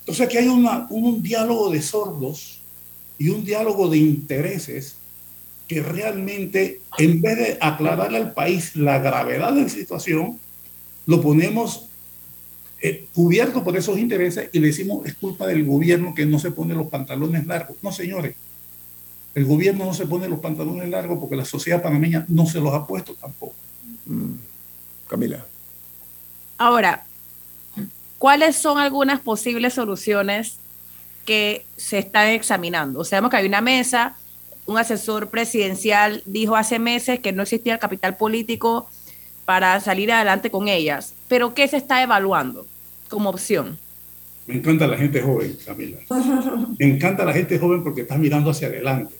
Entonces 0.00 0.26
aquí 0.26 0.36
hay 0.36 0.48
una, 0.48 0.86
un 0.90 1.22
diálogo 1.22 1.70
de 1.70 1.80
sordos 1.80 2.60
y 3.16 3.30
un 3.30 3.46
diálogo 3.46 3.88
de 3.88 3.96
intereses 3.96 4.96
que 5.66 5.80
realmente, 5.80 6.82
en 6.98 7.22
vez 7.22 7.38
de 7.38 7.58
aclararle 7.62 8.18
al 8.18 8.34
país 8.34 8.76
la 8.76 8.98
gravedad 8.98 9.54
de 9.54 9.62
la 9.62 9.68
situación, 9.70 10.38
lo 11.06 11.22
ponemos 11.22 11.86
eh, 12.84 13.06
cubierto 13.14 13.62
por 13.62 13.76
esos 13.76 13.96
intereses 13.96 14.50
y 14.52 14.58
le 14.58 14.66
decimos 14.66 15.06
es 15.06 15.14
culpa 15.14 15.46
del 15.46 15.64
gobierno 15.64 16.16
que 16.16 16.26
no 16.26 16.40
se 16.40 16.50
pone 16.50 16.74
los 16.74 16.88
pantalones 16.88 17.46
largos. 17.46 17.76
No, 17.80 17.92
señores, 17.92 18.34
el 19.36 19.44
gobierno 19.44 19.84
no 19.84 19.94
se 19.94 20.04
pone 20.04 20.28
los 20.28 20.40
pantalones 20.40 20.88
largos 20.88 21.20
porque 21.20 21.36
la 21.36 21.44
sociedad 21.44 21.80
panameña 21.80 22.24
no 22.26 22.44
se 22.44 22.58
los 22.58 22.74
ha 22.74 22.84
puesto 22.84 23.14
tampoco. 23.14 23.54
Mm. 24.06 24.32
Camila. 25.06 25.46
Ahora, 26.58 27.04
¿cuáles 28.18 28.56
son 28.56 28.78
algunas 28.78 29.20
posibles 29.20 29.74
soluciones 29.74 30.56
que 31.24 31.64
se 31.76 31.98
están 31.98 32.30
examinando? 32.30 33.04
Sabemos 33.04 33.30
que 33.30 33.36
hay 33.36 33.46
una 33.46 33.60
mesa, 33.60 34.16
un 34.66 34.76
asesor 34.76 35.28
presidencial 35.28 36.24
dijo 36.26 36.56
hace 36.56 36.80
meses 36.80 37.20
que 37.20 37.30
no 37.30 37.44
existía 37.44 37.74
el 37.74 37.78
capital 37.78 38.16
político 38.16 38.88
para 39.44 39.78
salir 39.78 40.10
adelante 40.10 40.50
con 40.50 40.66
ellas, 40.66 41.14
pero 41.28 41.54
¿qué 41.54 41.68
se 41.68 41.76
está 41.76 42.02
evaluando 42.02 42.66
como 43.12 43.28
opción? 43.28 43.78
Me 44.46 44.54
encanta 44.54 44.86
la 44.86 44.96
gente 44.96 45.20
joven, 45.20 45.56
Camila. 45.64 45.98
Me 46.78 46.86
encanta 46.86 47.24
la 47.24 47.32
gente 47.32 47.58
joven 47.58 47.84
porque 47.84 48.00
está 48.00 48.16
mirando 48.16 48.50
hacia 48.50 48.68
adelante 48.68 49.14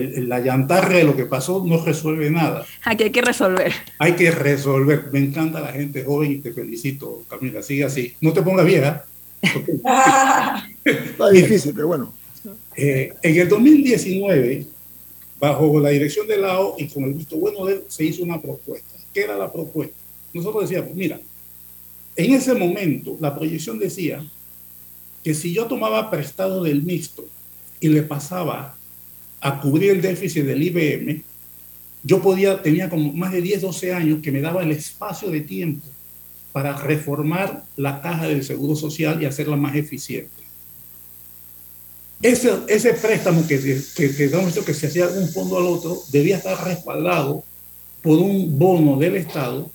la 0.00 0.40
llantarra 0.40 0.96
de 0.96 1.04
lo 1.04 1.16
que 1.16 1.26
pasó 1.26 1.62
no 1.64 1.84
resuelve 1.84 2.30
nada. 2.30 2.66
Aquí 2.84 3.04
hay 3.04 3.10
que 3.10 3.22
resolver. 3.22 3.72
Hay 3.98 4.14
que 4.14 4.30
resolver. 4.30 5.08
Me 5.12 5.20
encanta 5.20 5.60
la 5.60 5.68
gente 5.68 6.02
joven 6.02 6.32
y 6.32 6.36
te 6.38 6.52
felicito, 6.52 7.22
Camila. 7.28 7.62
Sigue 7.62 7.84
así. 7.84 8.14
No 8.20 8.32
te 8.32 8.42
pongas 8.42 8.66
vieja. 8.66 9.04
Está 10.84 11.30
difícil, 11.30 11.72
pero 11.74 11.88
bueno. 11.88 12.12
Eh, 12.76 13.12
en 13.22 13.36
el 13.36 13.48
2019, 13.48 14.66
bajo 15.38 15.78
la 15.80 15.90
dirección 15.90 16.26
de 16.26 16.38
LAO 16.38 16.74
y 16.78 16.88
con 16.88 17.04
el 17.04 17.14
visto 17.14 17.36
bueno 17.36 17.64
de 17.66 17.74
él, 17.74 17.82
se 17.86 18.04
hizo 18.04 18.24
una 18.24 18.40
propuesta. 18.40 18.94
¿Qué 19.12 19.22
era 19.22 19.36
la 19.36 19.52
propuesta? 19.52 19.96
Nosotros 20.32 20.68
decíamos, 20.68 20.92
mira, 20.94 21.20
en 22.16 22.34
ese 22.34 22.54
momento 22.54 23.16
la 23.20 23.34
proyección 23.34 23.78
decía 23.78 24.24
que 25.22 25.34
si 25.34 25.52
yo 25.52 25.66
tomaba 25.66 26.10
prestado 26.10 26.62
del 26.62 26.82
mixto 26.82 27.26
y 27.80 27.88
le 27.88 28.02
pasaba 28.02 28.76
a 29.40 29.60
cubrir 29.60 29.90
el 29.90 30.02
déficit 30.02 30.44
del 30.44 30.62
IBM, 30.62 31.22
yo 32.02 32.20
podía, 32.20 32.62
tenía 32.62 32.88
como 32.88 33.12
más 33.12 33.32
de 33.32 33.40
10, 33.40 33.62
12 33.62 33.94
años 33.94 34.22
que 34.22 34.30
me 34.30 34.40
daba 34.40 34.62
el 34.62 34.70
espacio 34.70 35.30
de 35.30 35.40
tiempo 35.40 35.86
para 36.52 36.76
reformar 36.76 37.64
la 37.76 38.00
caja 38.00 38.28
del 38.28 38.44
Seguro 38.44 38.76
Social 38.76 39.20
y 39.20 39.26
hacerla 39.26 39.56
más 39.56 39.74
eficiente. 39.74 40.30
Ese, 42.22 42.52
ese 42.68 42.94
préstamo 42.94 43.46
que, 43.46 43.58
que, 43.58 44.14
que, 44.14 44.30
que 44.64 44.74
se 44.74 44.86
hacía 44.86 45.08
de 45.08 45.18
un 45.18 45.28
fondo 45.28 45.58
al 45.58 45.66
otro 45.66 45.98
debía 46.10 46.36
estar 46.36 46.62
respaldado 46.64 47.42
por 48.02 48.18
un 48.18 48.58
bono 48.58 48.98
del 48.98 49.16
Estado 49.16 49.70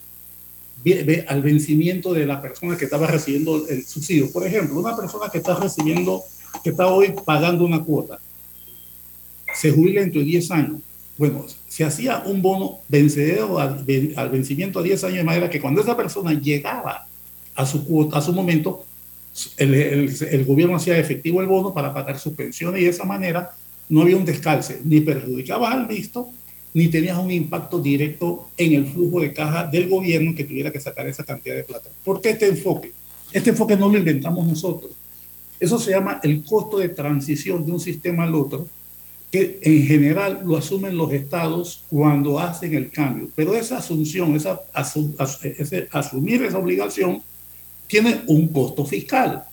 al 1.27 1.41
vencimiento 1.41 2.13
de 2.13 2.25
la 2.25 2.41
persona 2.41 2.77
que 2.77 2.85
estaba 2.85 3.07
recibiendo 3.07 3.67
el 3.67 3.85
subsidio. 3.85 4.31
Por 4.31 4.45
ejemplo, 4.45 4.79
una 4.79 4.95
persona 4.95 5.29
que 5.31 5.39
está 5.39 5.55
recibiendo, 5.55 6.23
que 6.63 6.71
está 6.71 6.87
hoy 6.87 7.13
pagando 7.25 7.65
una 7.65 7.83
cuota, 7.83 8.19
se 9.53 9.71
jubila 9.71 10.01
dentro 10.01 10.19
de 10.21 10.27
10 10.27 10.51
años. 10.51 10.81
Bueno, 11.17 11.45
se 11.67 11.83
hacía 11.83 12.23
un 12.25 12.41
bono 12.41 12.79
vencedero 12.87 13.59
al, 13.59 13.83
vencimiento 14.31 14.79
a 14.79 14.83
10 14.83 15.03
años 15.03 15.17
de 15.17 15.23
manera 15.23 15.49
que 15.49 15.59
cuando 15.59 15.81
esa 15.81 15.97
persona 15.97 16.33
llegaba 16.33 17.07
a 17.55 17.65
su 17.65 17.83
cuota, 17.83 18.17
a 18.17 18.21
su 18.21 18.31
momento, 18.31 18.85
el, 19.57 19.73
el, 19.73 20.45
gobierno 20.45 20.77
hacía 20.77 20.97
efectivo 20.97 21.41
el 21.41 21.47
bono 21.47 21.73
para 21.73 21.93
pagar 21.93 22.17
sus 22.17 22.33
pensiones 22.33 22.81
y 22.81 22.85
de 22.85 22.89
esa 22.91 23.03
manera 23.03 23.51
no 23.89 24.01
había 24.01 24.15
un 24.15 24.25
descalce, 24.25 24.79
ni 24.83 25.01
perjudicabas 25.01 25.73
al 25.73 25.87
visto, 25.87 26.29
ni 26.73 26.88
tenías 26.88 27.17
un 27.17 27.32
impacto 27.32 27.79
directo 27.79 28.49
en 28.58 28.73
el 28.73 28.88
flujo 28.88 29.21
de 29.21 29.34
caja 29.34 29.65
del 29.65 29.89
gobierno 29.89 30.36
que 30.36 30.43
tuviera 30.43 30.71
que 30.71 30.79
sacar 30.79 31.08
esa 31.08 31.23
cantidad 31.23 31.55
de 31.55 31.63
plata. 31.63 31.89
¿Por 32.03 32.21
qué 32.21 32.32
este 32.32 32.47
enfoque? 32.47 32.93
Este 33.32 33.51
enfoque 33.51 33.75
no 33.75 33.89
lo 33.89 33.97
inventamos 33.97 34.45
nosotros. 34.45 34.91
Eso 35.60 35.77
se 35.79 35.91
llama 35.91 36.19
el 36.23 36.43
costo 36.43 36.77
de 36.77 36.89
transición 36.89 37.65
de 37.65 37.71
un 37.71 37.79
sistema 37.79 38.23
al 38.23 38.36
otro 38.36 38.67
que 39.32 39.60
en 39.62 39.86
general 39.86 40.41
lo 40.43 40.58
asumen 40.58 40.97
los 40.97 41.12
estados 41.13 41.84
cuando 41.89 42.39
hacen 42.39 42.73
el 42.73 42.89
cambio. 42.89 43.29
Pero 43.36 43.55
esa 43.55 43.77
asunción, 43.77 44.36
esa, 44.36 44.62
ese, 45.43 45.88
asumir 45.91 46.43
esa 46.43 46.58
obligación, 46.58 47.21
tiene 47.88 48.21
un 48.27 48.47
costo 48.47 48.86
fiscal. 48.86 49.43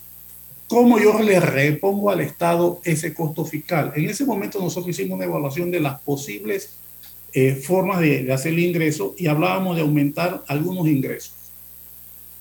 ¿Cómo 0.69 0.99
yo 0.99 1.21
le 1.21 1.39
repongo 1.41 2.11
al 2.11 2.21
Estado 2.21 2.81
ese 2.85 3.13
costo 3.13 3.45
fiscal? 3.45 3.93
En 3.95 4.09
ese 4.09 4.25
momento 4.25 4.61
nosotros 4.61 4.91
hicimos 4.91 5.17
una 5.17 5.27
evaluación 5.27 5.71
de 5.71 5.81
las 5.81 6.01
posibles 6.01 6.71
eh, 7.39 7.55
formas 7.55 8.01
de, 8.01 8.23
de, 8.23 8.33
hacer 8.33 8.55
el 8.55 8.61
ingreso 8.61 9.15
y 9.19 9.27
hablábamos 9.27 9.77
de 9.77 9.83
aumentar 9.83 10.43
algunos 10.49 10.87
ingresos. 10.87 11.35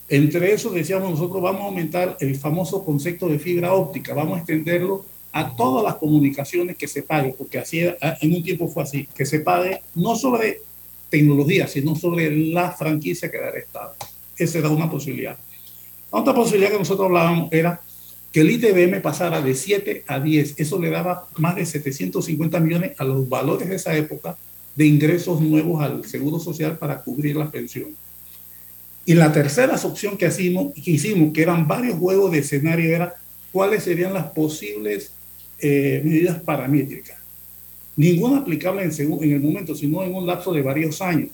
Entre 0.07 0.53
eso 0.53 0.69
decíamos 0.69 1.11
nosotros 1.11 1.41
vamos 1.41 1.63
a 1.63 1.65
aumentar 1.65 2.15
el 2.21 2.33
famoso 2.37 2.81
concepto 2.85 3.27
de 3.27 3.37
fibra 3.37 3.73
óptica, 3.73 4.13
vamos 4.13 4.37
a 4.37 4.39
extenderlo 4.39 5.05
a 5.33 5.53
todas 5.53 5.83
las 5.83 5.95
comunicaciones 5.95 6.77
que 6.77 6.87
se 6.87 7.03
pague, 7.03 7.35
porque 7.37 7.59
así 7.59 7.81
en 7.81 8.33
un 8.33 8.41
tiempo 8.41 8.69
fue 8.69 8.83
así, 8.83 9.05
que 9.13 9.25
se 9.25 9.41
pague 9.41 9.81
no 9.95 10.15
sobre 10.15 10.61
tecnología, 11.09 11.67
sino 11.67 11.93
sobre 11.97 12.33
la 12.33 12.71
franquicia 12.71 13.29
que 13.29 13.37
da 13.37 13.49
el 13.49 13.57
Estado. 13.57 13.95
Esa 14.37 14.59
era 14.59 14.69
una 14.69 14.89
posibilidad. 14.89 15.37
Otra 16.09 16.33
posibilidad 16.33 16.71
que 16.71 16.79
nosotros 16.79 17.07
hablábamos 17.07 17.51
era 17.51 17.81
que 18.31 18.39
el 18.39 18.49
ITBM 18.49 19.01
pasara 19.01 19.41
de 19.41 19.55
7 19.55 20.05
a 20.07 20.21
10. 20.21 20.53
Eso 20.55 20.79
le 20.79 20.89
daba 20.89 21.27
más 21.35 21.57
de 21.57 21.65
750 21.65 22.61
millones 22.61 22.93
a 22.97 23.03
los 23.03 23.27
valores 23.27 23.67
de 23.67 23.75
esa 23.75 23.93
época 23.93 24.37
de 24.75 24.85
ingresos 24.85 25.41
nuevos 25.41 25.81
al 25.81 26.05
Seguro 26.05 26.39
Social 26.39 26.77
para 26.77 27.01
cubrir 27.01 27.35
las 27.35 27.49
pensiones. 27.49 27.95
Y 29.05 29.13
la 29.13 29.31
tercera 29.31 29.75
opción 29.83 30.17
que 30.17 30.27
hicimos, 30.27 30.73
que 30.73 30.91
hicimos, 30.91 31.31
que 31.31 31.43
eran 31.43 31.67
varios 31.67 31.97
juegos 31.97 32.31
de 32.31 32.39
escenario, 32.39 32.95
era 32.95 33.13
cuáles 33.51 33.83
serían 33.83 34.13
las 34.13 34.31
posibles 34.31 35.11
eh, 35.59 36.01
medidas 36.03 36.41
paramétricas. 36.41 37.17
Ninguna 37.95 38.39
aplicable 38.39 38.83
en, 38.83 38.91
en 38.91 39.31
el 39.31 39.39
momento, 39.39 39.75
sino 39.75 40.03
en 40.03 40.13
un 40.13 40.25
lapso 40.25 40.51
de 40.53 40.61
varios 40.61 41.01
años. 41.01 41.29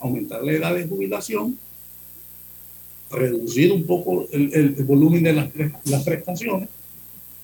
Aumentar 0.00 0.42
la 0.42 0.52
edad 0.52 0.74
de 0.74 0.86
jubilación, 0.86 1.56
reducir 3.10 3.72
un 3.72 3.86
poco 3.86 4.26
el, 4.32 4.74
volumen 4.84 5.22
de 5.22 5.32
las, 5.32 5.48
las, 5.84 6.02
prestaciones, 6.02 6.68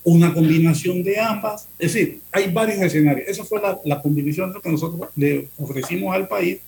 una 0.08 0.32
combinación 0.32 1.02
de 1.02 1.18
ambas. 1.18 1.68
Es 1.78 1.92
decir, 1.92 2.20
hay 2.32 2.50
varios 2.52 2.80
escenarios. 2.80 3.28
Esa 3.28 3.44
fue 3.44 3.60
la, 3.60 3.78
la 3.84 4.00
combinación 4.00 4.52
que 4.62 4.70
nosotros 4.70 5.08
le 5.16 5.48
ofrecimos 5.58 6.14
al 6.14 6.28
país, 6.28 6.58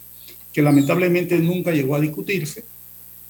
que 0.53 0.63
lamentablemente 0.63 1.39
nunca 1.39 1.73
llegó 1.73 1.95
a 1.95 2.01
discutirse, 2.01 2.65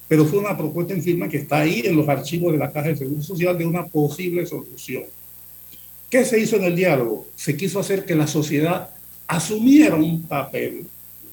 pero 0.08 0.24
fue 0.24 0.40
una 0.40 0.56
propuesta 0.56 0.92
en 0.92 1.02
firma 1.02 1.28
que 1.28 1.36
está 1.36 1.60
ahí 1.60 1.82
en 1.84 1.96
los 1.96 2.08
archivos 2.08 2.52
de 2.52 2.58
la 2.58 2.72
Caja 2.72 2.88
de 2.88 2.96
Seguro 2.96 3.22
Social 3.22 3.56
de 3.56 3.66
una 3.66 3.86
posible 3.86 4.44
solución. 4.46 5.04
¿Qué 6.08 6.24
se 6.24 6.40
hizo 6.40 6.56
en 6.56 6.64
el 6.64 6.74
diálogo? 6.74 7.28
Se 7.36 7.56
quiso 7.56 7.78
hacer 7.78 8.04
que 8.04 8.16
la 8.16 8.26
sociedad 8.26 8.90
asumiera 9.28 9.94
un 9.94 10.22
papel 10.22 10.86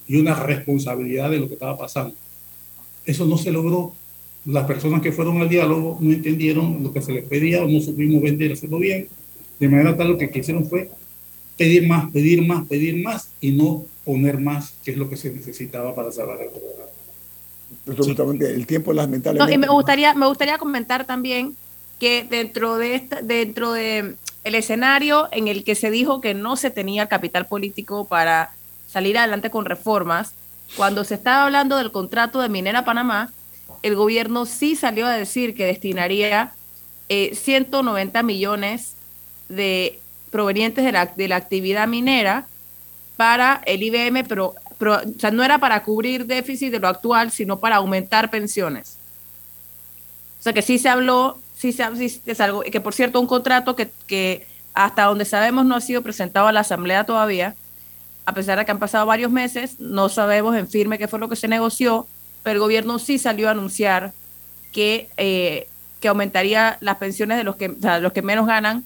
y 0.06 0.16
una 0.16 0.34
responsabilidad 0.34 1.30
de 1.30 1.40
lo 1.40 1.48
que 1.48 1.54
estaba 1.54 1.76
pasando. 1.76 2.14
Eso 3.04 3.26
no 3.26 3.36
se 3.36 3.50
logró. 3.50 3.92
Las 4.48 4.66
personas 4.66 5.02
que 5.02 5.12
fueron 5.12 5.40
al 5.42 5.48
diálogo 5.48 5.98
no 6.00 6.10
entendieron 6.10 6.82
lo 6.82 6.92
que 6.92 7.02
se 7.02 7.12
les 7.12 7.24
pedía 7.24 7.62
o 7.62 7.68
no 7.68 7.80
supimos 7.80 8.22
vendérselo 8.22 8.78
bien. 8.78 9.06
De 9.60 9.68
manera 9.68 9.94
tal 9.94 10.08
lo 10.08 10.18
que 10.18 10.30
quisieron 10.30 10.64
fue 10.66 10.90
pedir 11.58 11.86
más, 11.86 12.10
pedir 12.10 12.46
más, 12.46 12.66
pedir 12.66 13.02
más 13.04 13.28
y 13.42 13.52
no 13.52 13.84
poner 14.04 14.40
más, 14.40 14.72
que 14.82 14.92
es 14.92 14.96
lo 14.96 15.10
que 15.10 15.18
se 15.18 15.30
necesitaba 15.30 15.94
para 15.94 16.10
salvar 16.10 16.40
el 16.40 16.48
programa. 16.48 16.84
Absolutamente. 17.86 18.46
El 18.46 18.66
tiempo 18.66 18.94
lamentablemente. 18.94 19.50
No, 19.50 19.54
y 19.54 19.58
me 19.58 19.70
gustaría, 19.70 20.14
me 20.14 20.26
gustaría 20.26 20.56
comentar 20.56 21.04
también 21.04 21.54
que 21.98 22.24
dentro 22.24 22.76
de 22.76 22.94
esta, 22.94 23.20
dentro 23.20 23.72
de 23.72 24.14
el 24.44 24.54
escenario 24.54 25.28
en 25.30 25.48
el 25.48 25.62
que 25.62 25.74
se 25.74 25.90
dijo 25.90 26.22
que 26.22 26.32
no 26.32 26.56
se 26.56 26.70
tenía 26.70 27.06
capital 27.06 27.46
político 27.46 28.06
para 28.06 28.52
salir 28.86 29.18
adelante 29.18 29.50
con 29.50 29.66
reformas, 29.66 30.32
cuando 30.76 31.04
se 31.04 31.14
estaba 31.14 31.44
hablando 31.44 31.76
del 31.76 31.92
contrato 31.92 32.40
de 32.40 32.48
Minera 32.48 32.84
Panamá, 32.84 33.32
el 33.82 33.94
gobierno 33.94 34.46
sí 34.46 34.76
salió 34.76 35.06
a 35.06 35.12
decir 35.12 35.54
que 35.54 35.66
destinaría 35.66 36.52
190 37.08 38.18
eh, 38.18 38.22
millones 38.22 38.94
de 39.48 39.98
provenientes 40.30 40.84
de 40.84 40.92
la, 40.92 41.06
de 41.06 41.28
la, 41.28 41.36
actividad 41.36 41.88
minera 41.88 42.46
para 43.16 43.62
el 43.66 43.82
IBM, 43.82 44.24
pero, 44.24 44.54
no 45.32 45.42
era 45.42 45.58
para 45.58 45.82
cubrir 45.82 46.26
déficit 46.26 46.70
de 46.70 46.78
lo 46.78 46.88
actual, 46.88 47.30
sino 47.30 47.58
para 47.58 47.76
aumentar 47.76 48.30
pensiones. 48.30 48.96
O 50.38 50.42
sea 50.42 50.52
que 50.52 50.62
sí 50.62 50.78
se 50.78 50.88
habló 50.88 51.38
sí, 51.58 51.74
es 52.26 52.40
algo, 52.40 52.60
que 52.62 52.80
por 52.80 52.94
cierto, 52.94 53.20
un 53.20 53.26
contrato 53.26 53.74
que, 53.74 53.90
que 54.06 54.46
hasta 54.74 55.04
donde 55.04 55.24
sabemos 55.24 55.66
no 55.66 55.74
ha 55.74 55.80
sido 55.80 56.02
presentado 56.02 56.46
a 56.46 56.52
la 56.52 56.60
Asamblea 56.60 57.04
todavía, 57.04 57.56
a 58.24 58.34
pesar 58.34 58.58
de 58.58 58.64
que 58.64 58.70
han 58.70 58.78
pasado 58.78 59.06
varios 59.06 59.32
meses, 59.32 59.80
no 59.80 60.08
sabemos 60.08 60.54
en 60.54 60.68
firme 60.68 60.98
qué 60.98 61.08
fue 61.08 61.18
lo 61.18 61.28
que 61.28 61.36
se 61.36 61.48
negoció, 61.48 62.06
pero 62.42 62.54
el 62.54 62.60
gobierno 62.60 62.98
sí 62.98 63.18
salió 63.18 63.48
a 63.48 63.52
anunciar 63.52 64.12
que, 64.72 65.08
eh, 65.16 65.68
que 66.00 66.08
aumentaría 66.08 66.78
las 66.80 66.96
pensiones 66.96 67.38
de 67.38 67.44
los 67.44 67.56
que, 67.56 67.74
los 68.00 68.12
que 68.12 68.22
menos 68.22 68.46
ganan, 68.46 68.84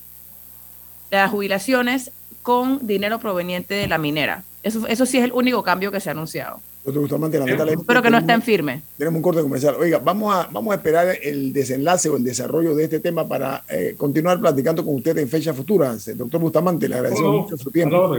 de 1.10 1.18
las 1.18 1.30
jubilaciones, 1.30 2.10
con 2.42 2.86
dinero 2.86 3.18
proveniente 3.18 3.74
de 3.74 3.86
la 3.86 3.98
minera. 3.98 4.42
Eso, 4.62 4.86
eso 4.86 5.06
sí 5.06 5.18
es 5.18 5.24
el 5.24 5.32
único 5.32 5.62
cambio 5.62 5.92
que 5.92 6.00
se 6.00 6.08
ha 6.08 6.12
anunciado. 6.12 6.60
Pero 6.84 8.02
que 8.02 8.10
no 8.10 8.18
está 8.18 8.34
en 8.34 8.42
firme. 8.42 8.82
Tenemos 8.98 9.18
un 9.18 9.22
corte 9.22 9.40
comercial. 9.40 9.76
Oiga, 9.78 9.98
vamos 9.98 10.34
a, 10.34 10.48
vamos 10.50 10.72
a 10.72 10.76
esperar 10.76 11.16
el 11.22 11.52
desenlace 11.52 12.08
o 12.08 12.16
el 12.16 12.24
desarrollo 12.24 12.74
de 12.74 12.84
este 12.84 12.98
tema 12.98 13.26
para 13.28 13.62
eh, 13.68 13.94
continuar 13.96 14.40
platicando 14.40 14.84
con 14.84 14.96
usted 14.96 15.16
en 15.18 15.28
fechas 15.28 15.54
futuras. 15.54 16.10
Doctor 16.16 16.40
Bustamante, 16.40 16.88
le 16.88 16.96
agradecemos 16.96 17.42
mucho 17.42 17.56
su 17.56 17.70
tiempo. 17.70 18.16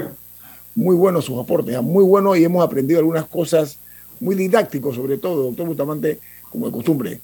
Muy 0.76 0.96
bueno 0.96 1.22
sus 1.22 1.40
aportes, 1.40 1.80
muy 1.84 2.04
bueno 2.04 2.36
y 2.36 2.44
hemos 2.44 2.64
aprendido 2.64 3.00
algunas 3.00 3.26
cosas 3.26 3.78
muy 4.20 4.36
didácticos, 4.36 4.96
sobre 4.96 5.18
todo, 5.18 5.44
doctor 5.44 5.68
Bustamante, 5.68 6.20
como 6.50 6.68
de 6.68 6.72
costumbre. 6.72 7.22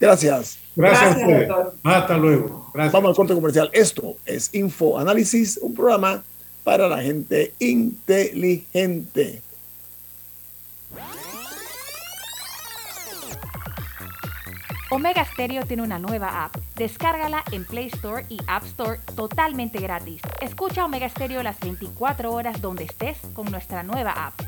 Gracias. 0.00 0.58
Gracias, 0.76 1.16
usted. 1.16 1.48
Hasta 1.82 2.16
luego. 2.16 2.70
Vamos 2.74 3.10
al 3.10 3.14
corte 3.16 3.34
comercial. 3.34 3.68
Esto 3.72 4.16
es 4.24 4.54
Info 4.54 4.98
Análisis, 4.98 5.58
un 5.60 5.74
programa 5.74 6.22
para 6.62 6.88
la 6.88 7.02
gente 7.02 7.54
inteligente. 7.58 9.42
Omega 14.90 15.22
Stereo 15.32 15.66
tiene 15.66 15.82
una 15.82 15.98
nueva 15.98 16.44
app. 16.44 16.56
Descárgala 16.76 17.44
en 17.52 17.66
Play 17.66 17.88
Store 17.88 18.24
y 18.30 18.38
App 18.46 18.64
Store 18.64 18.98
totalmente 19.14 19.80
gratis. 19.80 20.22
Escucha 20.40 20.84
Omega 20.84 21.08
Stereo 21.10 21.42
las 21.42 21.60
24 21.60 22.32
horas 22.32 22.62
donde 22.62 22.84
estés 22.84 23.18
con 23.34 23.50
nuestra 23.50 23.82
nueva 23.82 24.12
app. 24.12 24.47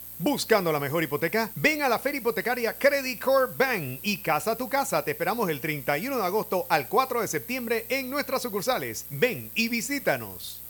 Buscando 0.21 0.71
la 0.71 0.79
mejor 0.79 1.01
hipoteca, 1.01 1.49
ven 1.55 1.81
a 1.81 1.89
la 1.89 1.97
feria 1.97 2.19
hipotecaria 2.19 2.77
Credit 2.77 3.19
Corp 3.19 3.57
Bank 3.57 4.01
y 4.03 4.17
casa 4.17 4.55
tu 4.55 4.69
casa. 4.69 5.03
Te 5.03 5.09
esperamos 5.09 5.49
el 5.49 5.59
31 5.59 6.15
de 6.15 6.23
agosto 6.23 6.67
al 6.69 6.87
4 6.87 7.21
de 7.21 7.27
septiembre 7.27 7.87
en 7.89 8.07
nuestras 8.11 8.43
sucursales. 8.43 9.07
Ven 9.09 9.49
y 9.55 9.67
visítanos. 9.67 10.61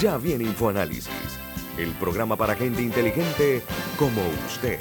Ya 0.00 0.16
viene 0.16 0.44
InfoAnálisis, 0.44 1.10
el 1.76 1.90
programa 1.94 2.36
para 2.36 2.54
gente 2.54 2.82
inteligente 2.82 3.60
como 3.98 4.22
usted. 4.46 4.78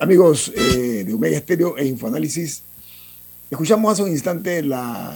Amigos 0.00 0.50
eh, 0.56 1.04
de 1.06 1.12
Omega 1.12 1.36
Estéreo 1.36 1.76
e 1.76 1.86
Infoanálisis, 1.86 2.62
escuchamos 3.50 3.92
hace 3.92 4.02
un 4.02 4.08
instante 4.08 4.62
la, 4.62 5.14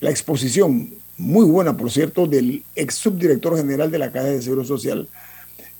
exposición, 0.00 0.94
muy 1.18 1.44
buena 1.44 1.76
por 1.76 1.90
cierto, 1.90 2.26
del 2.26 2.62
ex 2.76 2.94
subdirector 2.94 3.56
general 3.56 3.90
de 3.90 3.98
la 3.98 4.12
Caja 4.12 4.28
de 4.28 4.40
Seguro 4.40 4.64
Social, 4.64 5.08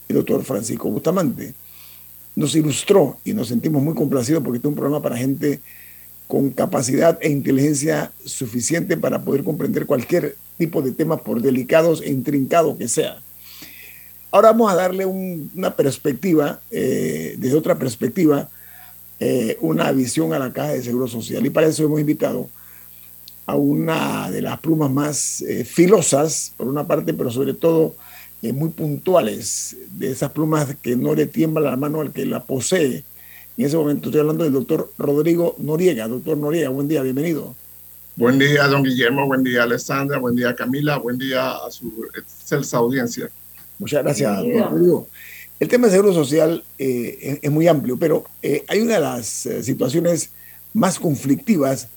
el 0.09 0.15
doctor 0.15 0.43
Francisco 0.43 0.89
Bustamante. 0.89 1.53
Nos 2.35 2.53
ilustró 2.55 3.17
y 3.23 3.33
nos 3.33 3.47
sentimos 3.47 3.81
muy 3.81 3.95
complacidos 3.95 4.43
porque 4.43 4.57
este 4.57 4.67
es 4.67 4.71
un 4.71 4.75
programa 4.75 5.01
para 5.01 5.17
gente 5.17 5.61
con 6.27 6.49
capacidad 6.49 7.17
e 7.21 7.29
inteligencia 7.29 8.11
suficiente 8.25 8.97
para 8.97 9.23
poder 9.23 9.43
comprender 9.43 9.85
cualquier 9.85 10.35
tipo 10.57 10.81
de 10.81 10.91
tema, 10.91 11.17
por 11.17 11.41
delicados 11.41 12.01
e 12.01 12.09
intrincados 12.09 12.77
que 12.77 12.89
sea. 12.89 13.21
Ahora 14.33 14.51
vamos 14.51 14.71
a 14.71 14.75
darle 14.75 15.05
una 15.05 15.75
perspectiva, 15.75 16.59
eh, 16.71 17.35
desde 17.37 17.55
otra 17.55 17.77
perspectiva, 17.77 18.49
eh, 19.19 19.59
una 19.61 19.91
visión 19.91 20.33
a 20.33 20.39
la 20.39 20.51
Caja 20.51 20.73
de 20.73 20.81
Seguro 20.81 21.07
Social. 21.07 21.45
Y 21.45 21.51
para 21.51 21.67
eso 21.67 21.83
hemos 21.83 21.99
invitado 21.99 22.49
a 23.45 23.55
una 23.55 24.31
de 24.31 24.41
las 24.41 24.59
plumas 24.59 24.89
más 24.89 25.41
eh, 25.43 25.63
filosas, 25.63 26.51
por 26.57 26.67
una 26.67 26.83
parte, 26.83 27.13
pero 27.13 27.29
sobre 27.29 27.53
todo 27.53 27.95
muy 28.41 28.69
puntuales, 28.69 29.77
de 29.91 30.11
esas 30.11 30.31
plumas 30.31 30.77
que 30.81 30.95
no 30.95 31.13
le 31.13 31.27
tiembla 31.27 31.69
la 31.69 31.77
mano 31.77 32.01
al 32.01 32.11
que 32.11 32.25
la 32.25 32.43
posee. 32.43 33.03
En 33.55 33.65
ese 33.67 33.77
momento 33.77 34.09
estoy 34.09 34.21
hablando 34.21 34.45
del 34.45 34.53
doctor 34.53 34.91
Rodrigo 34.97 35.55
Noriega. 35.59 36.07
Doctor 36.07 36.39
Noriega, 36.39 36.69
buen 36.69 36.87
día, 36.87 37.03
bienvenido. 37.03 37.55
Buen 38.15 38.39
día, 38.39 38.67
don 38.67 38.81
Guillermo, 38.83 39.27
buen 39.27 39.43
día, 39.43 39.61
Alessandra, 39.61 40.17
buen 40.17 40.35
día, 40.35 40.55
Camila, 40.55 40.97
buen 40.97 41.19
día 41.19 41.51
a 41.51 41.69
su 41.69 42.09
excelsa 42.15 42.77
audiencia. 42.77 43.29
Muchas 43.79 44.03
gracias, 44.03 44.37
Rodrigo. 44.37 45.07
El 45.59 45.69
tema 45.69 45.87
de 45.87 45.93
seguro 45.93 46.13
social 46.13 46.63
eh, 46.77 47.39
es, 47.41 47.51
muy 47.51 47.67
amplio, 47.67 47.97
pero 47.97 48.25
eh, 48.41 48.65
hay 48.67 48.81
una 48.81 48.95
de 48.95 48.99
las 48.99 49.45
eh, 49.45 49.63
situaciones 49.63 50.31
más 50.73 50.99
conflictivas 50.99 51.87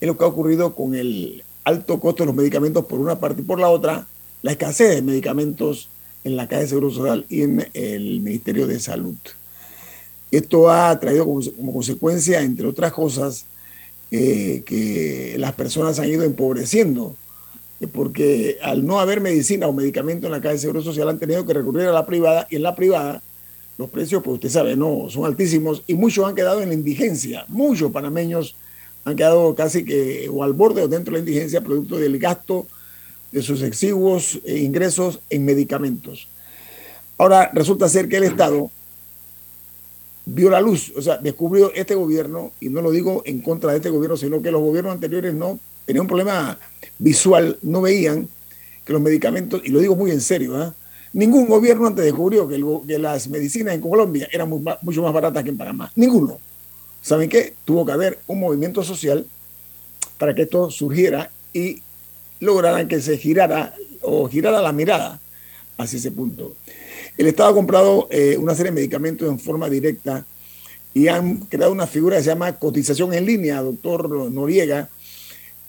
en 0.00 0.08
lo 0.08 0.18
que 0.18 0.24
ha 0.24 0.26
ocurrido 0.26 0.74
con 0.74 0.94
el 0.94 1.42
alto 1.64 1.98
costo 1.98 2.24
de 2.24 2.26
los 2.26 2.34
medicamentos 2.34 2.84
por 2.84 3.00
una 3.00 3.18
parte 3.18 3.40
y 3.40 3.44
por 3.44 3.58
la 3.58 3.70
otra, 3.70 4.06
la 4.42 4.50
escasez 4.50 4.96
de 4.96 5.02
medicamentos 5.02 5.88
en 6.24 6.36
la 6.36 6.46
Caja 6.46 6.62
de 6.62 6.68
Seguro 6.68 6.90
Social 6.90 7.24
y 7.30 7.42
en 7.42 7.66
el 7.72 8.20
Ministerio 8.20 8.66
de 8.66 8.78
Salud. 8.80 9.16
Esto 10.30 10.70
ha 10.70 11.00
traído 11.00 11.24
como, 11.24 11.72
consecuencia, 11.72 12.42
entre 12.42 12.66
otras 12.66 12.92
cosas, 12.92 13.46
que 14.10 15.36
las 15.38 15.52
personas 15.52 15.98
han 15.98 16.08
ido 16.08 16.22
empobreciendo 16.22 17.16
porque 17.92 18.58
al 18.62 18.86
no 18.86 19.00
haber 19.00 19.20
medicina 19.20 19.66
o 19.66 19.72
medicamento 19.72 20.26
en 20.26 20.32
la 20.32 20.40
caja 20.40 20.54
de 20.54 20.58
Seguro 20.58 20.82
Social 20.82 21.08
han 21.08 21.18
tenido 21.18 21.44
que 21.44 21.52
recurrir 21.52 21.86
a 21.86 21.92
la 21.92 22.06
privada 22.06 22.46
y 22.50 22.56
en 22.56 22.62
la 22.62 22.74
privada 22.74 23.22
los 23.76 23.90
precios, 23.90 24.22
pues 24.22 24.36
usted 24.36 24.48
sabe, 24.48 24.76
no, 24.76 25.08
son 25.10 25.26
altísimos 25.26 25.82
y 25.86 25.94
muchos 25.94 26.26
han 26.26 26.34
quedado 26.34 26.62
en 26.62 26.68
la 26.68 26.74
indigencia. 26.74 27.44
Muchos 27.48 27.92
panameños 27.92 28.56
han 29.04 29.16
quedado 29.16 29.54
casi 29.54 29.84
que 29.84 30.30
o 30.32 30.42
al 30.42 30.54
borde 30.54 30.82
o 30.82 30.88
dentro 30.88 31.12
de 31.12 31.18
la 31.18 31.28
indigencia 31.28 31.60
producto 31.60 31.98
del 31.98 32.18
gasto 32.18 32.66
de 33.30 33.42
sus 33.42 33.62
exiguos 33.62 34.40
eh, 34.44 34.58
ingresos 34.58 35.20
en 35.28 35.44
medicamentos. 35.44 36.28
Ahora 37.18 37.50
resulta 37.52 37.88
ser 37.88 38.08
que 38.08 38.16
el 38.16 38.24
Estado 38.24 38.70
vio 40.24 40.50
la 40.50 40.60
luz, 40.60 40.92
o 40.96 41.02
sea, 41.02 41.18
descubrió 41.18 41.72
este 41.74 41.94
gobierno, 41.94 42.52
y 42.60 42.68
no 42.68 42.80
lo 42.80 42.90
digo 42.90 43.22
en 43.26 43.40
contra 43.40 43.70
de 43.70 43.76
este 43.76 43.90
gobierno, 43.90 44.16
sino 44.16 44.42
que 44.42 44.50
los 44.50 44.60
gobiernos 44.60 44.92
anteriores 44.92 45.34
no 45.34 45.58
tenían 45.84 46.02
un 46.02 46.08
problema 46.08 46.58
visual, 46.98 47.58
no 47.62 47.82
veían 47.82 48.28
que 48.84 48.92
los 48.92 49.02
medicamentos, 49.02 49.62
y 49.64 49.70
lo 49.70 49.80
digo 49.80 49.96
muy 49.96 50.10
en 50.10 50.20
serio, 50.20 50.56
¿ah? 50.56 50.74
Ningún 51.12 51.46
gobierno 51.46 51.86
antes 51.86 52.04
descubrió 52.04 52.46
que, 52.46 52.62
que 52.86 52.98
las 52.98 53.28
medicinas 53.28 53.74
en 53.74 53.80
Colombia 53.80 54.28
eran 54.30 54.50
mucho 54.50 55.02
más 55.02 55.12
baratas 55.14 55.42
que 55.42 55.48
en 55.48 55.56
Panamá. 55.56 55.90
Ninguno. 55.96 56.38
¿Saben 57.00 57.30
qué? 57.30 57.54
Tuvo 57.64 57.86
que 57.86 57.92
haber 57.92 58.18
un 58.26 58.40
movimiento 58.40 58.82
social 58.84 59.26
para 60.18 60.34
que 60.34 60.42
esto 60.42 60.70
surgiera 60.70 61.30
y 61.54 61.80
lograran 62.40 62.86
que 62.86 63.00
se 63.00 63.16
girara 63.16 63.74
o 64.02 64.28
girara 64.28 64.60
la 64.60 64.72
mirada 64.72 65.18
hacia 65.78 65.98
ese 65.98 66.10
punto. 66.10 66.54
El 67.16 67.28
Estado 67.28 67.50
ha 67.50 67.54
comprado 67.54 68.08
eh, 68.10 68.36
una 68.38 68.54
serie 68.54 68.70
de 68.70 68.76
medicamentos 68.76 69.26
en 69.26 69.38
forma 69.38 69.70
directa 69.70 70.26
y 70.92 71.08
han 71.08 71.38
creado 71.38 71.72
una 71.72 71.86
figura 71.86 72.16
que 72.16 72.24
se 72.24 72.28
llama 72.28 72.58
cotización 72.58 73.14
en 73.14 73.24
línea, 73.24 73.62
doctor 73.62 74.30
Noriega, 74.30 74.88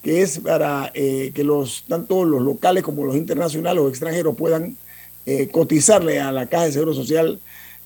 que 0.08 0.22
es 0.22 0.38
para 0.38 0.90
eh, 0.94 1.32
que 1.34 1.44
los, 1.44 1.84
tanto 1.86 2.24
los 2.24 2.40
locales 2.40 2.82
como 2.82 3.04
los 3.04 3.14
internacionales 3.14 3.82
o 3.82 3.90
extranjeros 3.90 4.34
puedan 4.34 4.74
eh, 5.26 5.48
cotizarle 5.48 6.18
a 6.18 6.32
la 6.32 6.46
Caja 6.46 6.64
de 6.64 6.72
Seguro 6.72 6.94
Social 6.94 7.38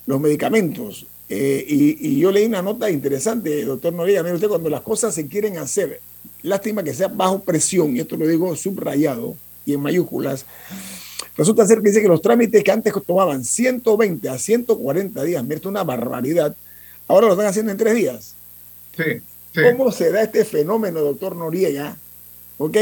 los 0.06 0.20
medicamentos. 0.20 1.04
Eh, 1.28 1.66
y, 1.68 2.20
yo 2.20 2.30
leí 2.30 2.46
una 2.46 2.62
nota 2.62 2.88
interesante, 2.88 3.64
doctor 3.64 3.92
Noriega, 3.92 4.22
mire 4.22 4.36
usted, 4.36 4.46
cuando 4.46 4.70
las 4.70 4.82
cosas 4.82 5.12
se 5.16 5.26
quieren 5.26 5.58
hacer, 5.58 6.00
lástima 6.42 6.84
que 6.84 6.94
sea 6.94 7.08
bajo 7.08 7.40
presión, 7.40 7.96
y 7.96 7.98
esto 7.98 8.16
lo 8.16 8.24
digo 8.28 8.54
subrayado 8.54 9.34
y 9.66 9.74
en 9.74 9.80
mayúsculas, 9.80 10.46
resulta 11.36 11.66
ser 11.66 11.82
que 11.82 11.88
dice 11.88 12.02
que 12.02 12.06
los 12.06 12.22
trámites 12.22 12.62
que 12.62 12.70
antes 12.70 12.94
tomaban 13.04 13.44
120 13.44 14.28
a 14.28 14.38
140 14.38 15.24
días, 15.24 15.42
mire, 15.42 15.60
una 15.64 15.82
barbaridad, 15.82 16.54
ahora 17.08 17.26
lo 17.26 17.32
están 17.32 17.46
haciendo 17.46 17.72
en 17.72 17.78
tres 17.78 17.96
días. 17.96 18.36
Sí, 18.96 19.60
¿Cómo 19.60 19.90
se 19.90 20.12
da 20.12 20.22
este 20.22 20.44
fenómeno, 20.44 21.00
doctor 21.00 21.34
Noriega? 21.34 21.96
Ok, 22.64 22.76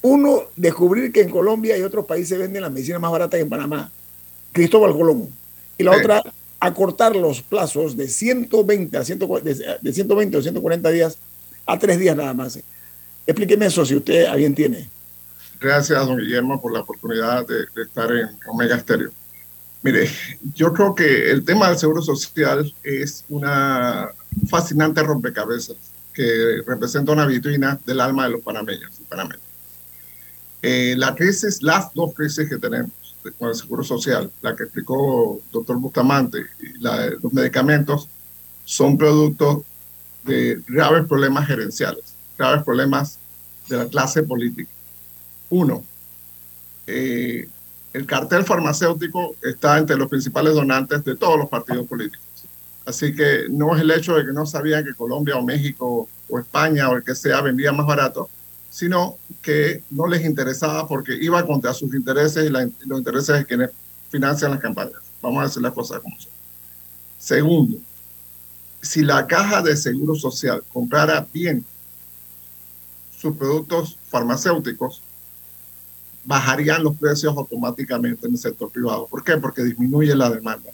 uno, 0.00 0.44
descubrir 0.56 1.12
que 1.12 1.20
en 1.20 1.28
Colombia 1.28 1.76
y 1.76 1.82
otros 1.82 2.06
países 2.06 2.38
venden 2.38 2.62
las 2.62 2.72
medicinas 2.72 3.02
más 3.02 3.12
baratas 3.12 3.36
que 3.36 3.42
en 3.42 3.50
Panamá. 3.50 3.90
Cristóbal 4.50 4.94
Colón. 4.94 5.28
Y 5.76 5.84
la 5.84 5.90
otra, 5.90 6.22
acortar 6.58 7.14
los 7.14 7.42
plazos 7.42 7.98
de 7.98 8.08
120 8.08 8.96
a 8.96 9.00
de 9.02 9.92
120 9.92 10.36
o 10.38 10.42
140 10.42 10.90
días 10.90 11.18
a 11.66 11.78
tres 11.78 11.98
días 11.98 12.16
nada 12.16 12.32
más. 12.32 12.58
Explíqueme 13.26 13.66
eso 13.66 13.84
si 13.84 13.94
usted 13.94 14.24
a 14.24 14.36
bien 14.36 14.54
tiene. 14.54 14.88
Gracias, 15.60 16.06
don 16.06 16.16
Guillermo, 16.16 16.62
por 16.62 16.72
la 16.72 16.80
oportunidad 16.80 17.46
de, 17.46 17.82
estar 17.82 18.10
en 18.10 18.38
Omega 18.46 18.80
Stereo. 18.80 19.10
Mire, 19.82 20.08
yo 20.54 20.72
creo 20.72 20.94
que 20.94 21.30
el 21.30 21.44
tema 21.44 21.68
del 21.68 21.76
seguro 21.76 22.00
social 22.00 22.74
es 22.82 23.22
una 23.28 24.08
fascinante 24.48 25.02
rompecabezas 25.02 25.76
que 26.14 26.62
representa 26.64 27.12
una 27.12 27.26
vitrina 27.26 27.78
del 27.84 28.00
alma 28.00 28.24
de 28.24 28.30
los 28.30 28.40
panameños 28.40 28.92
y 29.00 29.04
panameños. 29.04 29.42
Eh, 30.62 30.94
la 30.96 31.14
crisis, 31.14 31.62
las 31.62 31.92
dos 31.92 32.14
crisis 32.14 32.48
que 32.48 32.56
tenemos 32.56 32.92
con 33.38 33.48
el 33.48 33.54
Seguro 33.54 33.82
Social, 33.82 34.30
la 34.40 34.54
que 34.54 34.64
explicó 34.64 35.40
el 35.44 35.52
doctor 35.52 35.76
Bustamante 35.78 36.38
y 36.60 36.78
la 36.78 37.00
de 37.00 37.10
los 37.22 37.32
medicamentos, 37.32 38.08
son 38.64 38.96
productos 38.96 39.62
de 40.22 40.62
graves 40.66 41.06
problemas 41.06 41.46
gerenciales, 41.46 42.14
graves 42.38 42.62
problemas 42.64 43.18
de 43.68 43.76
la 43.76 43.88
clase 43.88 44.22
política. 44.22 44.70
Uno, 45.50 45.84
eh, 46.86 47.48
el 47.92 48.06
cartel 48.06 48.44
farmacéutico 48.44 49.36
está 49.42 49.78
entre 49.78 49.96
los 49.96 50.08
principales 50.08 50.54
donantes 50.54 51.04
de 51.04 51.16
todos 51.16 51.38
los 51.38 51.48
partidos 51.48 51.86
políticos. 51.86 52.33
Así 52.86 53.14
que 53.14 53.46
no 53.48 53.74
es 53.74 53.82
el 53.82 53.90
hecho 53.90 54.14
de 54.14 54.26
que 54.26 54.32
no 54.32 54.44
sabían 54.44 54.84
que 54.84 54.94
Colombia 54.94 55.36
o 55.36 55.42
México 55.42 56.08
o 56.28 56.38
España 56.38 56.90
o 56.90 56.96
el 56.96 57.02
que 57.02 57.14
sea 57.14 57.40
vendía 57.40 57.72
más 57.72 57.86
barato, 57.86 58.28
sino 58.70 59.16
que 59.40 59.82
no 59.90 60.06
les 60.06 60.24
interesaba 60.24 60.86
porque 60.86 61.14
iba 61.14 61.46
contra 61.46 61.72
sus 61.72 61.94
intereses 61.94 62.44
y, 62.44 62.50
los 62.50 62.98
intereses 62.98 63.38
de 63.38 63.44
quienes 63.46 63.70
financian 64.10 64.50
las 64.50 64.60
campañas. 64.60 64.98
Vamos 65.22 65.40
a 65.40 65.46
decir 65.46 65.62
las 65.62 65.72
cosas 65.72 66.00
como 66.00 66.18
son. 66.18 66.32
Segundo, 67.18 67.78
si 68.82 69.02
la 69.02 69.26
caja 69.26 69.62
de 69.62 69.76
seguro 69.76 70.14
social 70.14 70.62
comprara 70.72 71.26
bien 71.32 71.64
sus 73.16 73.34
productos 73.36 73.96
farmacéuticos, 74.10 75.00
bajarían 76.24 76.82
los 76.82 76.96
precios 76.96 77.34
automáticamente 77.36 78.26
en 78.26 78.32
el 78.32 78.38
sector 78.38 78.70
privado. 78.70 79.06
¿Por 79.06 79.24
qué? 79.24 79.36
Porque 79.38 79.62
disminuye 79.62 80.14
la 80.14 80.28
demanda. 80.28 80.70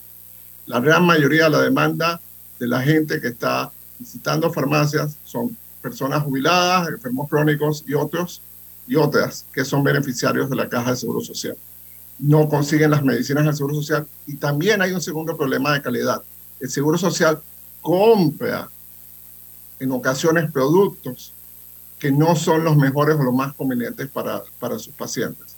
La 0.70 0.78
gran 0.78 1.04
mayoría 1.04 1.44
de 1.46 1.50
la 1.50 1.62
demanda 1.62 2.20
de 2.60 2.68
la 2.68 2.80
gente 2.80 3.20
que 3.20 3.26
está 3.26 3.72
visitando 3.98 4.52
farmacias 4.52 5.16
son 5.24 5.56
personas 5.82 6.22
jubiladas, 6.22 6.90
enfermos 6.90 7.28
crónicos 7.28 7.82
y 7.88 7.94
otros 7.94 8.40
y 8.86 8.94
otras 8.94 9.46
que 9.52 9.64
son 9.64 9.82
beneficiarios 9.82 10.48
de 10.48 10.54
la 10.54 10.68
caja 10.68 10.92
de 10.92 10.96
seguro 10.96 11.22
social. 11.22 11.56
No 12.20 12.48
consiguen 12.48 12.92
las 12.92 13.02
medicinas 13.02 13.46
del 13.46 13.56
seguro 13.56 13.74
social 13.74 14.06
y 14.28 14.36
también 14.36 14.80
hay 14.80 14.92
un 14.92 15.00
segundo 15.00 15.36
problema 15.36 15.72
de 15.72 15.82
calidad. 15.82 16.22
El 16.60 16.70
seguro 16.70 16.96
social 16.96 17.40
compra 17.80 18.68
en 19.80 19.90
ocasiones 19.90 20.52
productos 20.52 21.32
que 21.98 22.12
no 22.12 22.36
son 22.36 22.62
los 22.62 22.76
mejores 22.76 23.16
o 23.16 23.24
los 23.24 23.34
más 23.34 23.54
convenientes 23.54 24.08
para, 24.08 24.44
para 24.60 24.78
sus 24.78 24.94
pacientes. 24.94 25.56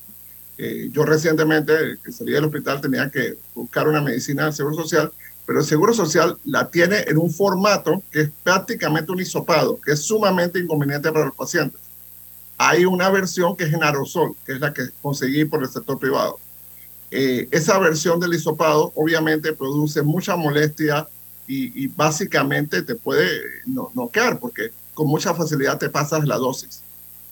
Eh, 0.64 0.90
yo 0.92 1.04
recientemente, 1.04 1.72
que 2.04 2.12
salí 2.12 2.32
del 2.32 2.44
hospital, 2.44 2.80
tenía 2.80 3.10
que 3.10 3.36
buscar 3.54 3.88
una 3.88 4.00
medicina 4.00 4.44
del 4.44 4.52
Seguro 4.52 4.76
Social 4.76 5.12
pero 5.46 5.60
el 5.60 5.66
Seguro 5.66 5.92
Social 5.92 6.38
la 6.44 6.70
tiene 6.70 7.00
en 7.08 7.18
un 7.18 7.30
formato 7.30 8.02
que 8.10 8.22
es 8.22 8.30
prácticamente 8.42 9.12
un 9.12 9.20
hisopado, 9.20 9.80
que 9.80 9.92
es 9.92 10.00
sumamente 10.00 10.58
inconveniente 10.58 11.10
para 11.10 11.26
los 11.26 11.34
pacientes. 11.34 11.80
Hay 12.58 12.84
una 12.84 13.10
versión 13.10 13.56
que 13.56 13.64
es 13.64 13.72
en 13.72 13.82
aerosol, 13.82 14.36
que 14.46 14.52
es 14.52 14.60
la 14.60 14.72
que 14.72 14.84
conseguí 15.00 15.44
por 15.44 15.62
el 15.62 15.68
sector 15.68 15.98
privado. 15.98 16.38
Eh, 17.10 17.48
esa 17.50 17.78
versión 17.78 18.20
del 18.20 18.34
hisopado 18.34 18.92
obviamente 18.94 19.52
produce 19.52 20.02
mucha 20.02 20.36
molestia 20.36 21.08
y, 21.46 21.86
básicamente 21.88 22.80
te 22.80 22.94
puede 22.94 23.42
noquear 23.66 24.38
porque 24.38 24.70
con 24.94 25.06
mucha 25.06 25.34
facilidad 25.34 25.76
te 25.76 25.90
pasas 25.90 26.24
la 26.26 26.38
dosis. 26.38 26.82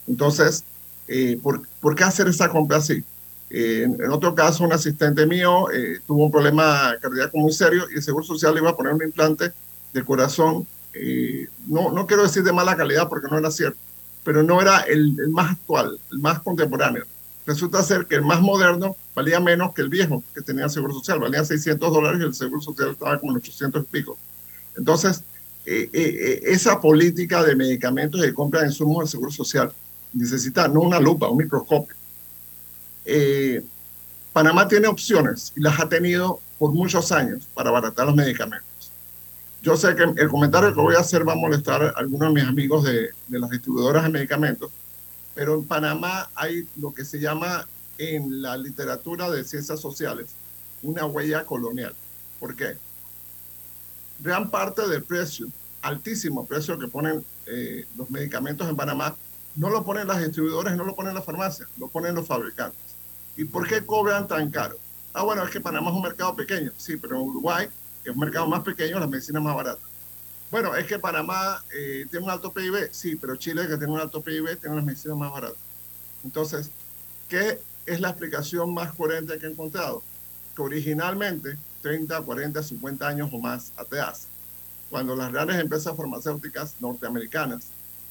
Entonces, 0.07 0.63
eh, 1.09 1.39
¿por, 1.43 1.67
¿por 1.81 1.95
qué 1.95 2.05
hacer 2.05 2.29
esa 2.29 2.51
compra 2.51 2.79
así? 2.79 3.03
Eh, 3.51 3.83
en, 3.83 4.11
otro 4.13 4.33
caso, 4.33 4.63
un 4.63 4.73
asistente 4.73 5.27
mío 5.27 5.71
eh, 5.73 5.99
tuvo 6.07 6.25
un 6.25 6.31
problema 6.31 6.95
cardíaco 7.01 7.37
muy 7.37 7.53
serio 7.53 7.87
y 7.91 7.97
el 7.97 8.03
Seguro 8.03 8.25
Social 8.25 8.55
le 8.55 8.61
iba 8.61 8.71
a 8.71 8.77
poner 8.77 8.95
un 8.95 9.03
implante 9.03 9.53
de 9.93 10.05
corazón. 10.05 10.67
Eh, 10.95 11.49
no, 11.67 11.91
no 11.91 12.07
quiero 12.07 12.23
decir 12.23 12.45
de 12.45 12.53
mala 12.53 12.77
calidad 12.77 13.09
porque 13.09 13.27
no 13.29 13.39
era 13.39 13.51
cierto, 13.51 13.79
pero 14.23 14.45
no 14.45 14.63
era 14.63 14.81
el, 14.83 15.17
el, 15.19 15.31
más 15.31 15.53
actual, 15.53 15.99
el 16.13 16.19
más 16.21 16.41
contemporáneo. 16.41 17.05
Resulta 17.45 17.83
ser 17.83 18.07
que 18.07 18.15
el 18.15 18.23
más 18.23 18.41
moderno 18.41 18.97
valía 19.17 19.41
menos 19.41 19.75
que 19.75 19.83
el 19.83 19.89
viejo 19.89 20.23
que 20.33 20.43
tenía 20.43 20.67
el 20.67 20.71
Seguro 20.71 20.95
Social, 20.95 21.19
valía 21.19 21.45
600 21.45 21.93
dólares 21.93 22.21
y 22.21 22.25
el 22.25 22.35
Seguro 22.35 22.61
Social 22.61 22.91
estaba 22.91 23.19
como 23.19 23.33
en 23.33 23.39
800 23.39 23.83
y 23.83 23.87
pico. 23.87 24.17
Entonces, 24.77 25.25
esa 25.65 26.81
política 26.81 27.43
de 27.43 27.55
medicamentos 27.55 28.21
y 28.21 28.27
de 28.27 28.35
compra 28.35 28.61
de 28.61 28.69
insumos 28.69 28.99
del 29.01 29.09
Seguro 29.09 29.31
Social 29.31 29.73
necesita 30.13 30.69
no 30.69 30.81
una 30.81 31.01
lupa, 31.01 31.29
un 31.29 31.39
microscopio 31.39 31.95
eh, 33.05 33.63
Panamá 34.33 34.69
tiene 34.69 34.89
opciones 34.89 35.53
y 35.57 35.61
las 35.61 35.81
ha 35.81 35.89
tenido 35.89 36.41
por 36.59 36.73
muchos 36.73 37.11
años 37.13 37.47
para 37.55 37.71
abaratar 37.71 38.07
los 38.07 38.15
medicamentos. 38.15 38.69
Yo 39.63 39.77
sé 39.77 39.95
que 39.95 40.03
el 40.03 40.29
comentario 40.29 40.73
que 40.73 40.81
voy 40.81 40.95
a 40.95 41.01
hacer 41.01 41.27
va 41.29 41.33
a 41.33 41.37
molestar 41.37 41.83
a 41.83 41.89
algunos 41.97 42.29
de 42.29 42.41
mis 42.41 42.49
amigos 42.49 42.85
de, 42.85 43.11
las 43.29 43.51
distribuidoras 43.51 44.05
de 44.05 44.09
medicamentos, 44.09 44.71
pero 45.35 45.55
en 45.55 45.65
Panamá 45.65 46.31
hay 46.35 46.67
lo 46.77 46.95
que 46.95 47.05
se 47.05 47.21
llama 47.21 47.67
en 47.99 48.41
la 48.41 48.57
literatura 48.57 49.31
de 49.31 49.45
ciencias 49.45 49.81
sociales 49.81 50.29
una 50.83 51.05
huella 51.05 51.45
colonial. 51.45 51.95
¿Por 52.39 52.57
qué? 52.57 52.77
Gran 54.19 54.51
parte 54.51 54.89
del 54.89 55.03
precio, 55.03 55.49
altísimo 55.83 56.47
precio 56.47 56.79
que 56.79 56.89
ponen 56.89 57.25
eh, 57.47 57.85
los 57.97 58.11
medicamentos 58.11 58.69
en 58.69 58.77
Panamá, 58.77 59.15
no 59.57 59.69
lo 59.69 59.85
ponen 59.85 60.09
las 60.09 60.23
distribuidoras, 60.23 60.77
no 60.77 60.85
lo 60.85 60.95
ponen 60.95 61.15
las 61.15 61.25
farmacias, 61.25 61.69
lo 61.79 61.89
ponen 61.89 62.15
los 62.15 62.27
fabricantes. 62.27 62.90
¿Y 63.37 63.45
por 63.45 63.67
qué 63.67 63.85
cobran 63.85 64.27
tan 64.27 64.51
caro? 64.51 64.77
Ah, 65.13 65.23
bueno, 65.23 65.45
es 65.45 65.51
que 65.51 65.61
Panamá 65.61 65.91
es 65.91 65.97
un 65.97 66.03
mercado 66.03 66.37
pequeño. 66.37 66.73
Sí, 66.77 66.97
pero 66.97 67.17
en 67.17 67.23
Uruguay, 67.23 67.69
que 68.03 68.11
es 68.11 68.17
un 68.17 68.21
mercado 68.21 68.47
más 68.47 68.63
pequeño, 68.63 68.99
la 68.99 69.07
medicina 69.07 69.39
es 69.39 69.45
más 69.45 69.57
barata. 69.57 69.83
Bueno, 70.51 70.75
es 70.75 70.87
que 70.87 70.99
Panamá 70.99 71.63
eh, 71.75 72.07
tiene 72.11 72.25
un 72.25 72.31
alto 72.31 72.53
PIB. 72.53 72.91
Sí, 72.93 73.17
pero 73.17 73.37
Chile, 73.37 73.63
que 73.69 73.77
tiene 73.77 73.93
un 73.93 74.01
alto 74.01 74.21
PIB, 74.21 74.59
tiene 74.59 74.77
las 74.77 74.85
medicinas 74.85 75.17
más 75.17 75.33
baratas. 75.33 75.59
Entonces, 76.25 76.71
¿qué 77.29 77.61
es 77.87 78.01
la 78.01 78.11
explicación 78.11 78.73
más 78.75 78.93
coherente 78.95 79.39
que 79.39 79.47
he 79.47 79.51
encontrado? 79.51 80.03
Que 80.55 80.63
originalmente, 80.63 81.57
30, 81.83 82.21
40, 82.23 82.63
50 82.63 83.09
años 83.09 83.31
o 83.33 83.39
más 83.39 83.73
atrás, 83.77 84.27
cuando 84.91 85.17
las 85.17 85.33
grandes 85.33 85.59
empresas 85.61 85.97
farmacéuticas 85.97 86.77
norteamericanas 86.81 87.69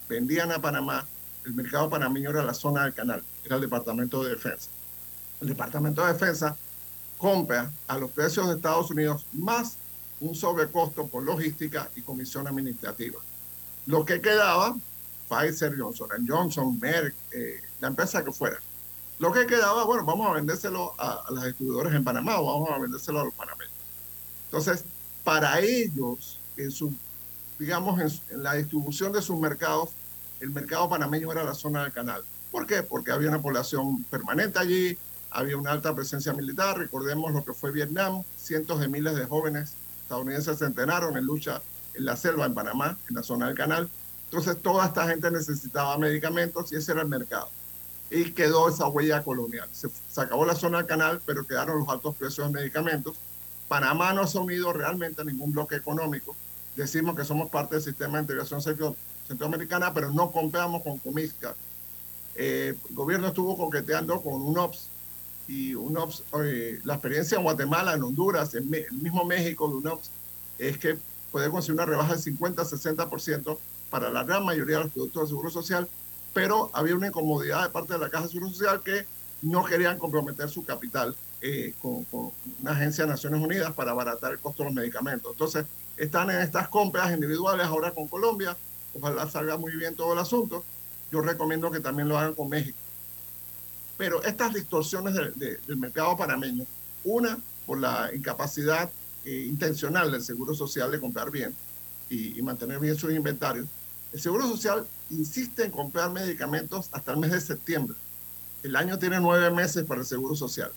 vendían 0.07 0.51
a 0.51 0.61
Panamá, 0.61 1.05
el 1.45 1.53
mercado 1.53 1.89
panameño 1.89 2.30
era 2.30 2.43
la 2.43 2.53
zona 2.53 2.84
del 2.84 2.93
canal, 2.93 3.24
era 3.45 3.55
el 3.55 3.61
Departamento 3.61 4.24
de 4.24 4.32
Defensa 4.32 4.70
el 5.42 5.48
Departamento 5.48 6.06
de 6.06 6.14
Defensa 6.14 6.56
compra 7.18 7.72
a 7.88 7.98
los 7.98 8.12
precios 8.12 8.48
de 8.48 8.56
Estados 8.56 8.90
Unidos 8.92 9.26
más 9.34 9.78
un 10.20 10.36
sobrecosto 10.36 11.08
por 11.08 11.24
logística 11.24 11.90
y 11.96 12.02
comisión 12.02 12.48
administrativa. 12.48 13.20
Lo 13.86 14.06
que 14.06 14.22
quedaba, 14.22 14.76
Pfizer, 15.30 15.78
Johnson 15.78 16.10
Johnson, 16.28 16.80
Merck, 16.80 17.16
eh, 17.32 17.62
la 17.80 17.88
empresa 17.88 18.24
que 18.24 18.32
fuera, 18.32 18.58
Lo 19.20 19.32
que 19.32 19.46
quedaba, 19.46 19.84
bueno, 19.84 20.06
vamos 20.06 20.28
a 20.30 20.34
vendérselo 20.34 20.94
a, 20.98 21.24
a 21.28 21.32
los 21.32 21.44
distribuidores 21.44 21.94
en 21.94 22.04
Panamá 22.04 22.40
o 22.40 22.46
vamos 22.46 22.70
a 22.72 22.80
vendérselo 22.80 23.20
a 23.20 23.26
los 23.26 23.34
panameños. 23.34 23.74
Entonces, 24.46 24.86
para 25.24 25.60
ellos, 25.60 26.40
en 26.58 26.72
su, 26.72 26.94
digamos, 27.58 28.00
en, 28.00 28.44
la 28.44 28.54
distribución 28.54 29.12
de 29.12 29.22
sus 29.22 29.40
mercados, 29.40 29.92
el 30.40 30.50
mercado 30.50 30.90
panameño 30.90 31.32
era 31.32 31.44
la 31.44 31.54
zona 31.54 31.84
del 31.84 31.92
canal. 31.92 32.24
¿Por 32.52 32.66
qué? 32.66 32.82
Porque 32.82 33.12
había 33.12 33.30
una 33.30 33.42
población 33.42 34.04
permanente 34.06 34.58
allí, 34.58 34.98
había 35.32 35.57
una 35.57 35.71
alta 35.71 35.93
presencia 35.93 36.34
militar, 36.34 36.77
recordemos 36.77 37.34
lo 37.34 37.43
que 37.43 37.53
fue 37.53 37.71
Vietnam, 37.71 38.23
cientos 38.38 38.80
de 38.80 38.88
miles 38.88 39.15
de 39.15 39.25
jóvenes 39.25 39.75
estadounidenses 40.01 40.57
se 40.57 40.65
entrenaron 40.65 41.17
en 41.17 41.25
lucha 41.25 41.61
en 41.93 42.05
la 42.05 42.15
selva 42.15 42.45
en 42.45 42.53
Panamá, 42.53 42.97
en 43.09 43.15
la 43.15 43.23
zona 43.23 43.47
del 43.47 43.55
canal. 43.55 43.89
Entonces 44.25 44.61
toda 44.61 44.88
esta 44.88 45.07
gente 45.07 45.30
necesitaba 45.30 45.97
medicamentos 45.97 46.71
y 46.71 46.77
ese 46.77 46.93
era 46.93 47.01
el 47.01 47.07
mercado. 47.07 47.49
Y 48.09 48.32
quedó 48.32 48.69
esa 48.69 48.88
huella 48.88 49.23
colonial. 49.23 49.69
Se, 49.71 49.88
se 49.88 50.21
acabó 50.21 50.45
la 50.45 50.55
zona 50.55 50.80
del 50.80 50.88
canal, 50.88 51.21
pero 51.25 51.45
quedaron 51.45 51.80
los 51.80 51.89
altos 51.89 52.15
precios 52.15 52.47
de 52.47 52.53
medicamentos 52.53 53.17
Panamá 53.69 54.13
no 54.13 54.23
ha 54.23 54.39
unido 54.39 54.73
realmente 54.73 55.23
ningún 55.23 55.53
bloque 55.53 55.75
económico. 55.75 56.36
Decimos 56.75 57.15
que 57.15 57.23
somos 57.23 57.49
parte 57.49 57.75
del 57.75 57.84
sistema 57.84 58.17
de 58.17 58.23
integración 58.23 58.61
centroamericana, 59.27 59.93
pero 59.93 60.11
no 60.11 60.32
compramos 60.32 60.82
con 60.82 60.97
Comisca. 60.97 61.55
Eh, 62.36 62.75
el 62.89 62.95
gobierno 62.95 63.27
estuvo 63.27 63.55
coqueteando 63.55 64.21
con 64.21 64.34
UNOPS 64.34 64.89
y 65.50 65.74
UNOPS, 65.74 66.24
eh, 66.43 66.80
la 66.84 66.93
experiencia 66.93 67.38
en 67.38 67.43
Guatemala, 67.43 67.95
en 67.95 68.04
Honduras, 68.04 68.54
en 68.54 68.72
el 68.72 68.91
mismo 68.91 69.26
México 69.26 69.68
de 69.68 69.76
UNOPS, 69.78 70.12
es 70.60 70.78
que 70.78 70.95
puede 71.32 71.50
conseguir 71.50 71.74
una 71.74 71.88
rebaja 71.88 72.16
del 72.16 72.24
50-60% 72.38 73.58
para 73.89 74.12
la 74.12 74.24
gran 74.24 74.45
mayoría 74.45 74.78
de 74.78 74.84
los 74.84 74.93
productos 74.93 75.24
de 75.24 75.28
seguro 75.30 75.50
social, 75.50 75.89
pero 76.36 76.70
había 76.72 76.95
una 76.95 77.08
incomodidad 77.08 77.64
de 77.64 77.70
parte 77.70 77.93
de 77.93 78.00
la 78.00 78.12
Caja 78.12 78.26
de 78.26 78.30
Seguro 78.30 78.52
Social 78.52 78.84
que 78.84 79.08
no 79.41 79.66
querían 79.66 79.97
comprometer 79.97 80.50
su 80.50 80.64
capital 80.64 81.16
eh, 81.41 81.74
con, 81.82 82.06
una 82.62 82.72
agencia 82.72 83.06
de 83.06 83.10
Naciones 83.10 83.41
Unidas 83.41 83.74
para 83.74 83.89
abaratar 83.89 84.34
el 84.34 84.39
costo 84.39 84.62
de 84.62 84.70
los 84.70 84.76
medicamentos. 84.76 85.32
Entonces, 85.32 85.66
están 85.97 86.30
en 86.30 86.41
estas 86.41 86.68
compras 86.68 87.12
individuales 87.12 87.66
ahora 87.66 87.89
con 87.91 88.08
Colombia. 88.08 88.56
Ojalá 88.93 89.28
salga 89.28 89.58
muy 89.58 89.76
bien 89.76 89.95
todo 89.95 90.14
el 90.14 90.20
asunto. 90.20 90.64
Yo 91.12 91.22
recomiendo 91.22 91.72
que 91.72 91.80
también 91.80 92.08
lo 92.08 92.20
hagan 92.20 92.36
con 92.36 92.50
México. 92.50 92.78
Pero 94.00 94.24
estas 94.24 94.54
distorsiones 94.54 95.14
del 95.14 95.78
mercado 95.78 96.18
panameño, 96.18 96.66
una 97.04 97.38
por 97.68 97.80
la 97.80 98.10
incapacidad 98.16 98.89
eh, 99.26 99.45
intencional 99.47 100.12
del 100.12 100.24
Seguro 100.24 100.56
Social 100.56 100.89
de 100.89 101.00
comprar 101.00 101.30
bien 101.30 101.54
y, 102.10 102.41
mantener 102.41 102.80
bien 102.80 102.95
sus 102.95 103.14
inventarios, 103.14 103.68
el 104.14 104.22
Seguro 104.22 104.47
Social 104.47 104.88
insiste 105.12 105.66
en 105.66 105.72
comprar 105.72 106.10
medicamentos 106.12 106.89
hasta 106.93 107.12
el 107.12 107.20
mes 107.20 107.32
de 107.32 107.41
septiembre. 107.41 107.95
El 108.64 108.76
año 108.78 108.97
tiene 108.97 109.20
nueve 109.20 109.52
meses 109.52 109.86
para 109.86 110.00
el 110.02 110.08
Seguro 110.08 110.34
Social 110.34 110.72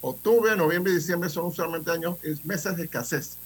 octubre, 0.00 0.56
noviembre 0.56 0.92
y 0.92 0.96
diciembre 0.96 1.28
son 1.28 1.46
usualmente 1.46 1.90
años, 1.90 2.16
meses 2.44 2.76
de 2.76 2.84
escasez 2.84 3.36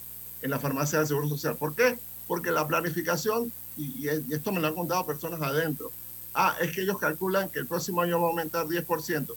en 0.43 0.51
la 0.51 0.59
farmacia 0.59 1.01
del 1.01 1.09
Seguro 1.09 1.29
Social. 1.29 1.57
¿Por 1.57 1.75
qué? 1.75 1.99
Porque 2.27 2.51
la 2.51 2.67
planificación, 2.67 3.53
y, 3.77 4.09
esto 4.09 4.53
me 4.53 4.61
lo 4.61 4.69
han 4.69 4.75
contado 4.75 5.07
personas 5.07 5.43
adentro, 5.43 5.91
ah, 6.35 6.57
es 6.61 6.73
que 6.73 6.83
ellos 6.83 6.99
calculan 6.99 7.49
que 7.49 7.61
el 7.61 7.67
próximo 7.67 8.03
año 8.03 8.21
va 8.21 8.27
a 8.27 8.31
aumentar 8.31 8.67
10% 8.67 9.35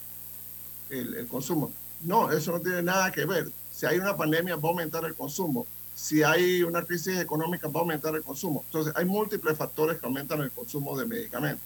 el, 0.90 1.28
consumo. 1.28 1.72
No, 2.04 2.32
eso 2.32 2.52
no 2.52 2.60
tiene 2.62 2.82
nada 2.84 3.12
que 3.12 3.26
ver. 3.26 3.50
Si 3.72 3.86
hay 3.86 3.98
una 3.98 4.16
pandemia, 4.16 4.56
va 4.56 4.70
a 4.70 4.72
aumentar 4.72 5.06
el 5.06 5.16
consumo. 5.16 5.66
Si 5.96 6.24
hay 6.24 6.64
una 6.64 6.84
crisis 6.84 7.18
económica, 7.18 7.68
va 7.68 7.80
a 7.80 7.84
aumentar 7.84 8.16
el 8.16 8.24
consumo. 8.24 8.64
Entonces, 8.68 8.94
hay 8.96 9.06
múltiples 9.06 9.58
factores 9.58 10.00
que 10.00 10.06
aumentan 10.06 10.42
el 10.42 10.52
consumo 10.52 10.98
de 10.98 11.06
medicamentos. 11.06 11.64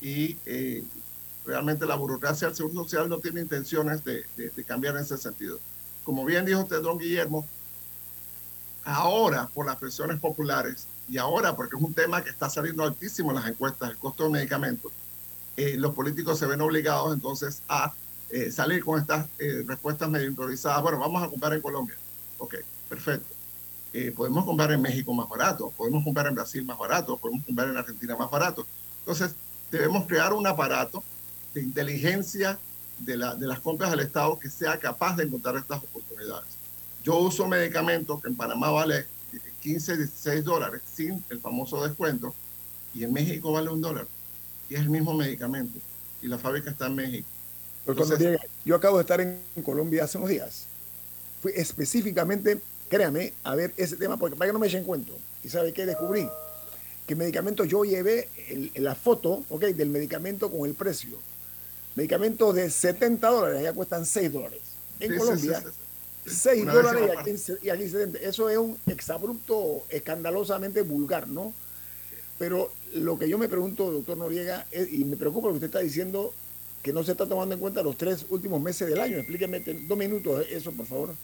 Y 0.00 0.36
eh, 0.46 0.82
realmente 1.44 1.86
la 1.86 1.96
burocracia 1.96 2.48
del 2.48 2.56
Seguro 2.56 2.84
Social 2.84 3.08
no 3.08 3.18
tiene 3.18 3.40
intenciones 3.40 4.04
de, 4.04 4.24
cambiar 4.66 4.96
en 4.96 5.02
ese 5.02 5.18
sentido. 5.18 5.58
Como 6.04 6.24
bien 6.24 6.44
dijo 6.44 6.60
usted, 6.60 6.80
don 6.80 6.98
Guillermo, 6.98 7.46
ahora 8.84 9.48
por 9.52 9.66
las 9.66 9.76
presiones 9.76 10.18
populares 10.20 10.86
y 11.10 11.18
ahora 11.18 11.56
porque 11.56 11.76
es 11.76 11.82
un 11.82 11.92
tema 11.92 12.22
que 12.22 12.30
está 12.30 12.48
saliendo 12.48 12.84
altísimo 12.84 13.30
en 13.30 13.36
las 13.38 13.48
encuestas, 13.48 13.90
el 13.90 13.96
costo 13.96 14.24
de 14.24 14.30
medicamentos, 14.30 14.92
eh, 15.56 15.74
los 15.76 15.92
políticos 15.92 16.38
se 16.38 16.46
ven 16.46 16.60
obligados 16.60 17.12
entonces 17.12 17.62
a 17.68 17.92
eh, 18.30 18.52
salir 18.52 18.84
con 18.84 19.00
estas 19.00 19.26
eh, 19.40 19.64
respuestas 19.66 20.08
medio 20.08 20.28
improvisadas. 20.28 20.80
Bueno, 20.82 21.00
vamos 21.00 21.20
a 21.20 21.28
comprar 21.28 21.52
en 21.52 21.60
Colombia. 21.60 21.96
Ok, 22.38 22.54
perfecto. 22.88 23.34
podemos 24.14 24.44
comprar 24.44 24.70
en 24.70 24.80
México 24.80 25.12
más 25.12 25.28
barato, 25.28 25.72
podemos 25.76 26.04
comprar 26.04 26.28
en 26.28 26.36
Brasil 26.36 26.64
más 26.64 26.78
barato, 26.78 27.16
podemos 27.16 27.44
comprar 27.44 27.68
en 27.68 27.76
Argentina 27.76 28.14
más 28.16 28.30
barato. 28.30 28.64
Entonces, 29.00 29.34
debemos 29.72 30.06
crear 30.06 30.32
un 30.32 30.46
aparato 30.46 31.02
de 31.52 31.62
inteligencia 31.62 32.56
de, 32.98 33.16
la, 33.16 33.34
de 33.34 33.48
las 33.48 33.58
compras 33.58 33.90
del 33.90 34.00
Estado 34.00 34.38
que 34.38 34.48
sea 34.48 34.78
capaz 34.78 35.16
de 35.16 35.24
encontrar 35.24 35.56
estas 35.56 35.82
oportunidades. 35.82 36.56
Yo 37.02 37.16
uso 37.16 37.48
medicamentos 37.48 38.22
que 38.22 38.28
en 38.28 38.36
Panamá 38.36 38.70
vale 38.70 39.06
15, 39.62 39.96
16 39.96 40.44
dólares 40.44 40.82
sin 40.92 41.22
el 41.30 41.40
famoso 41.40 41.82
descuento 41.86 42.34
y 42.94 43.04
en 43.04 43.12
México 43.12 43.52
vale 43.52 43.70
un 43.70 43.80
dólar. 43.80 44.06
Y 44.68 44.74
es 44.74 44.80
el 44.80 44.90
mismo 44.90 45.14
medicamento 45.14 45.78
y 46.22 46.28
la 46.28 46.38
fábrica 46.38 46.70
está 46.70 46.86
en 46.86 46.94
México. 46.94 47.28
Entonces, 47.86 48.38
yo 48.64 48.76
acabo 48.76 48.98
de 48.98 49.02
estar 49.02 49.20
en 49.20 49.40
Colombia 49.64 50.04
hace 50.04 50.18
unos 50.18 50.30
días. 50.30 50.66
Fui 51.40 51.52
específicamente, 51.54 52.60
créame, 52.88 53.32
a 53.42 53.54
ver 53.54 53.72
ese 53.76 53.96
tema 53.96 54.16
porque 54.16 54.36
para 54.36 54.48
que 54.48 54.52
no 54.52 54.58
me 54.58 54.66
echen 54.66 54.84
cuento. 54.84 55.18
¿Y 55.42 55.48
sabe 55.48 55.72
qué 55.72 55.86
descubrí? 55.86 56.28
Que 57.06 57.16
medicamento 57.16 57.64
yo 57.64 57.84
llevé 57.84 58.28
la 58.74 58.94
foto 58.94 59.44
okay, 59.48 59.72
del 59.72 59.90
medicamento 59.90 60.50
con 60.50 60.68
el 60.68 60.74
precio 60.74 61.18
medicamentos 61.94 62.54
de 62.54 62.70
70 62.70 63.28
dólares, 63.28 63.62
ya 63.62 63.72
cuestan 63.72 64.06
6 64.06 64.32
dólares. 64.32 64.60
En 65.00 65.16
Colombia, 65.16 65.62
6 66.30 66.66
dólares 66.66 67.10
y 67.62 67.68
aquí, 67.68 67.88
70. 67.88 68.18
Eso 68.18 68.48
es 68.48 68.58
un 68.58 68.78
exabrupto 68.86 69.84
escandalosamente 69.88 70.82
vulgar, 70.82 71.28
¿no? 71.28 71.52
Pero 72.38 72.72
lo 72.94 73.18
que 73.18 73.28
yo 73.28 73.38
me 73.38 73.48
pregunto, 73.48 73.90
doctor 73.90 74.16
Noriega, 74.16 74.66
y 74.72 75.04
me 75.04 75.16
preocupa 75.16 75.48
lo 75.48 75.54
que 75.54 75.56
usted 75.56 75.66
está 75.66 75.80
diciendo, 75.80 76.32
que 76.82 76.92
no 76.92 77.04
se 77.04 77.12
está 77.12 77.26
tomando 77.26 77.54
en 77.54 77.60
cuenta 77.60 77.82
los 77.82 77.96
tres 77.96 78.24
últimos 78.30 78.60
meses 78.60 78.88
del 78.88 79.00
año. 79.00 79.18
Explíqueme 79.18 79.60
dos 79.60 79.98
minutos 79.98 80.46
eso, 80.50 80.72
por 80.72 80.86
favor. 80.86 81.14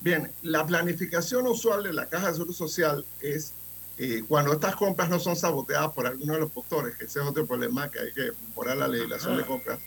Bien, 0.00 0.30
la 0.42 0.66
planificación 0.66 1.46
usual 1.46 1.84
de 1.84 1.92
la 1.92 2.06
Caja 2.06 2.28
de 2.28 2.32
Seguro 2.34 2.52
Social 2.52 3.04
es 3.20 3.52
eh, 3.98 4.22
cuando 4.28 4.52
estas 4.52 4.76
compras 4.76 5.10
no 5.10 5.18
son 5.18 5.36
saboteadas 5.36 5.92
por 5.92 6.06
alguno 6.06 6.34
de 6.34 6.40
los 6.40 6.50
postores, 6.50 6.94
ese 7.00 7.20
es 7.20 7.26
otro 7.26 7.46
problema 7.46 7.90
que 7.90 7.98
hay 7.98 8.12
que 8.12 8.32
mejorar 8.48 8.76
la 8.76 8.86
legislación 8.86 9.36
de 9.36 9.44
compras 9.44 9.80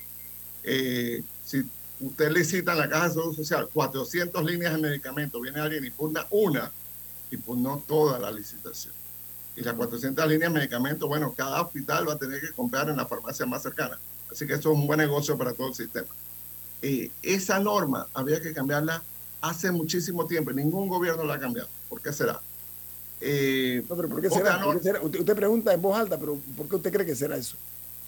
eh, 0.63 1.23
si 1.43 1.63
usted 2.01 2.31
licita 2.31 2.73
en 2.73 2.79
la 2.79 2.89
Caja 2.89 3.07
de 3.07 3.13
Seguro 3.13 3.33
Social 3.33 3.69
400 3.71 4.43
líneas 4.43 4.73
de 4.73 4.81
medicamentos, 4.81 5.41
viene 5.41 5.59
alguien 5.59 5.83
y 5.83 5.87
impugna 5.87 6.25
una, 6.29 6.71
impugnó 7.31 7.81
toda 7.87 8.19
la 8.19 8.31
licitación. 8.31 8.93
Y 9.55 9.61
las 9.61 9.73
400 9.75 10.27
líneas 10.27 10.51
de 10.51 10.59
medicamentos, 10.59 11.07
bueno, 11.07 11.33
cada 11.35 11.61
hospital 11.61 12.07
va 12.07 12.13
a 12.13 12.17
tener 12.17 12.41
que 12.41 12.51
comprar 12.51 12.89
en 12.89 12.97
la 12.97 13.05
farmacia 13.05 13.45
más 13.45 13.61
cercana. 13.61 13.99
Así 14.31 14.47
que 14.47 14.53
eso 14.53 14.71
es 14.71 14.77
un 14.77 14.87
buen 14.87 14.99
negocio 14.99 15.37
para 15.37 15.53
todo 15.53 15.67
el 15.67 15.75
sistema. 15.75 16.07
Eh, 16.81 17.11
esa 17.21 17.59
norma 17.59 18.07
había 18.13 18.41
que 18.41 18.53
cambiarla 18.53 19.03
hace 19.41 19.71
muchísimo 19.71 20.25
tiempo 20.25 20.51
y 20.51 20.55
ningún 20.55 20.87
gobierno 20.87 21.23
la 21.23 21.35
ha 21.35 21.39
cambiado. 21.39 21.69
¿Por 21.89 22.01
qué 22.01 22.13
será? 22.13 22.39
Eh, 23.19 23.83
no, 23.87 23.95
pero 23.95 24.09
¿por 24.09 24.21
qué 24.21 24.29
será? 24.29 24.65
usted 24.65 25.35
pregunta 25.35 25.73
en 25.73 25.81
voz 25.81 25.97
alta, 25.97 26.17
pero 26.17 26.39
¿por 26.57 26.67
qué 26.67 26.75
usted 26.77 26.91
cree 26.91 27.05
que 27.05 27.15
será 27.15 27.35
eso? 27.35 27.55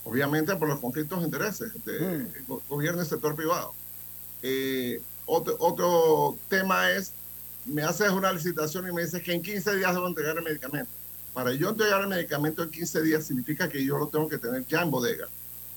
obviamente 0.04 0.56
por 0.56 0.68
los 0.68 0.80
conflictos 0.80 1.20
de 1.20 1.26
intereses 1.26 1.72
del 1.86 2.28
mm. 2.48 2.54
gobierno 2.70 3.02
y 3.02 3.06
sector 3.06 3.36
privado. 3.36 3.74
Eh, 4.44 5.02
otro, 5.26 5.56
otro 5.60 6.38
tema 6.50 6.92
es, 6.92 7.14
me 7.66 7.82
haces 7.82 8.12
una 8.12 8.32
licitación 8.32 8.88
y 8.88 8.92
me 8.92 9.04
dices 9.04 9.24
que 9.24 9.34
en 9.34 9.42
15 9.42 9.78
días 9.78 9.94
debo 9.94 10.08
entregar 10.08 10.38
el 10.38 10.44
medicamento. 10.44 10.90
Para 11.34 11.52
yo 11.54 11.70
entregar 11.70 12.02
el 12.02 12.08
medicamento 12.08 12.62
en 12.62 12.70
15 12.70 13.02
días 13.02 13.26
significa 13.26 13.68
que 13.68 13.84
yo 13.84 13.98
lo 13.98 14.08
tengo 14.08 14.30
que 14.30 14.38
tener 14.38 14.68
ya 14.68 14.82
en 14.82 14.92
bodega, 14.92 15.28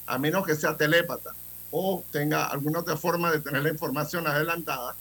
a 0.07 0.19
menos 0.19 0.45
que 0.45 0.55
sea 0.55 0.77
telépata 0.77 1.33
o 1.71 2.05
tenga 2.11 2.47
alguna 2.47 2.81
otra 2.81 2.97
forma 2.97 3.33
de 3.33 3.41
tener 3.41 3.63
la 3.63 3.71
información 3.71 4.27
adelantada. 4.27 4.95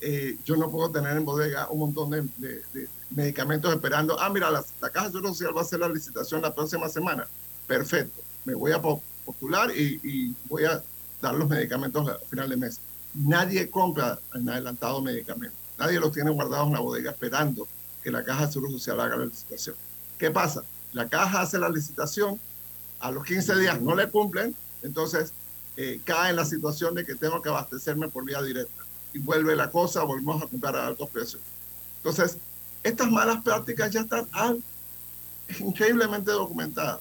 Eh, 0.00 0.36
yo 0.44 0.56
no 0.56 0.68
puedo 0.70 0.90
tener 0.90 1.16
en 1.16 1.24
bodega 1.24 1.68
un 1.70 1.78
montón 1.78 2.10
de, 2.10 2.62
medicamentos 3.10 3.72
esperando. 3.72 4.18
Ah, 4.18 4.28
mira, 4.30 4.50
la, 4.50 4.64
la 4.80 4.90
Caja 4.90 5.12
Social 5.12 5.56
va 5.56 5.60
a 5.60 5.64
hacer 5.64 5.78
la 5.78 5.88
licitación 5.88 6.42
la 6.42 6.52
próxima 6.52 6.88
semana. 6.88 7.28
Perfecto 7.68 8.22
me 8.44 8.54
voy 8.54 8.72
a 8.72 8.80
postular 8.80 9.70
y, 9.76 10.34
voy 10.48 10.64
a 10.64 10.82
dar 11.20 11.34
los 11.34 11.48
medicamentos 11.48 12.08
al 12.08 12.18
final 12.28 12.48
de 12.48 12.56
mes. 12.56 12.80
Nadie 13.14 13.70
compra 13.70 14.18
en 14.34 14.48
adelantado 14.48 15.02
medicamentos. 15.02 15.58
Nadie 15.78 16.00
los 16.00 16.12
tiene 16.12 16.30
guardados 16.30 16.68
en 16.68 16.74
la 16.74 16.80
bodega 16.80 17.10
esperando 17.10 17.68
que 18.02 18.10
la 18.10 18.24
caja 18.24 18.46
de 18.46 18.52
seguro 18.52 18.72
social 18.72 19.00
haga 19.00 19.16
la 19.16 19.26
licitación. 19.26 19.76
¿Qué 20.18 20.30
pasa? 20.30 20.62
La 20.92 21.08
caja 21.08 21.42
hace 21.42 21.58
la 21.58 21.68
licitación, 21.68 22.40
a 23.00 23.10
los 23.10 23.24
15 23.24 23.56
días 23.56 23.80
no 23.80 23.94
le 23.94 24.08
cumplen, 24.08 24.54
entonces 24.82 25.32
eh, 25.76 26.00
cae 26.04 26.30
en 26.30 26.36
la 26.36 26.44
situación 26.44 26.94
de 26.94 27.04
que 27.04 27.14
tengo 27.14 27.40
que 27.42 27.48
abastecerme 27.48 28.08
por 28.08 28.24
vía 28.24 28.42
directa. 28.42 28.82
Y 29.12 29.18
vuelve 29.18 29.56
la 29.56 29.70
cosa, 29.70 30.02
volvemos 30.04 30.42
a 30.42 30.46
comprar 30.46 30.76
a 30.76 30.86
altos 30.86 31.08
precios. 31.10 31.42
Entonces, 31.98 32.38
estas 32.82 33.10
malas 33.10 33.42
prácticas 33.42 33.90
ya 33.90 34.00
están 34.00 34.26
increíblemente 35.60 36.30
documentadas 36.30 37.00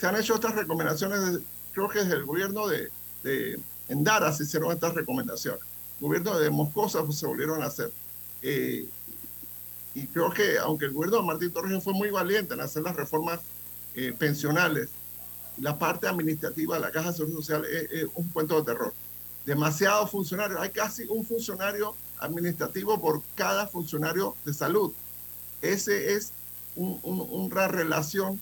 se 0.00 0.06
han 0.06 0.16
hecho 0.16 0.34
otras 0.34 0.54
recomendaciones, 0.54 1.40
creo 1.72 1.88
que 1.88 2.00
es 2.00 2.08
del 2.08 2.24
gobierno 2.24 2.66
de, 2.66 2.90
En 3.90 4.04
Dara 4.04 4.32
se 4.32 4.44
hicieron 4.44 4.70
estas 4.70 4.94
recomendaciones. 4.94 5.60
El 6.00 6.06
gobierno 6.06 6.38
de 6.38 6.48
Moscosa 6.48 7.04
pues, 7.04 7.18
se 7.18 7.26
volvieron 7.26 7.60
a 7.60 7.66
hacer. 7.66 7.90
Eh, 8.40 8.88
y 9.94 10.06
creo 10.06 10.30
que 10.30 10.58
aunque 10.58 10.84
el 10.84 10.92
gobierno 10.92 11.18
de 11.18 11.24
Martín 11.24 11.50
Torrijos 11.50 11.82
fue 11.82 11.92
muy 11.92 12.08
valiente 12.10 12.54
en 12.54 12.60
hacer 12.60 12.84
las 12.84 12.94
reformas 12.94 13.40
eh, 13.96 14.14
pensionales, 14.16 14.90
la 15.58 15.76
parte 15.76 16.06
administrativa 16.06 16.76
de 16.76 16.82
la 16.82 16.92
Caja 16.92 17.10
de 17.10 17.16
Seguridad 17.16 17.38
Social 17.38 17.64
es, 17.64 18.06
un 18.14 18.28
cuento 18.28 18.60
de 18.60 18.72
terror. 18.72 18.94
Demasiados 19.44 20.08
funcionarios, 20.08 20.60
hay 20.60 20.70
casi 20.70 21.06
un 21.08 21.24
funcionario 21.24 21.96
administrativo 22.20 23.00
por 23.00 23.22
cada 23.34 23.66
funcionario 23.66 24.36
de 24.44 24.54
salud. 24.54 24.92
Ese 25.62 26.14
es 26.14 26.32
una 26.76 27.66
relación 27.66 28.40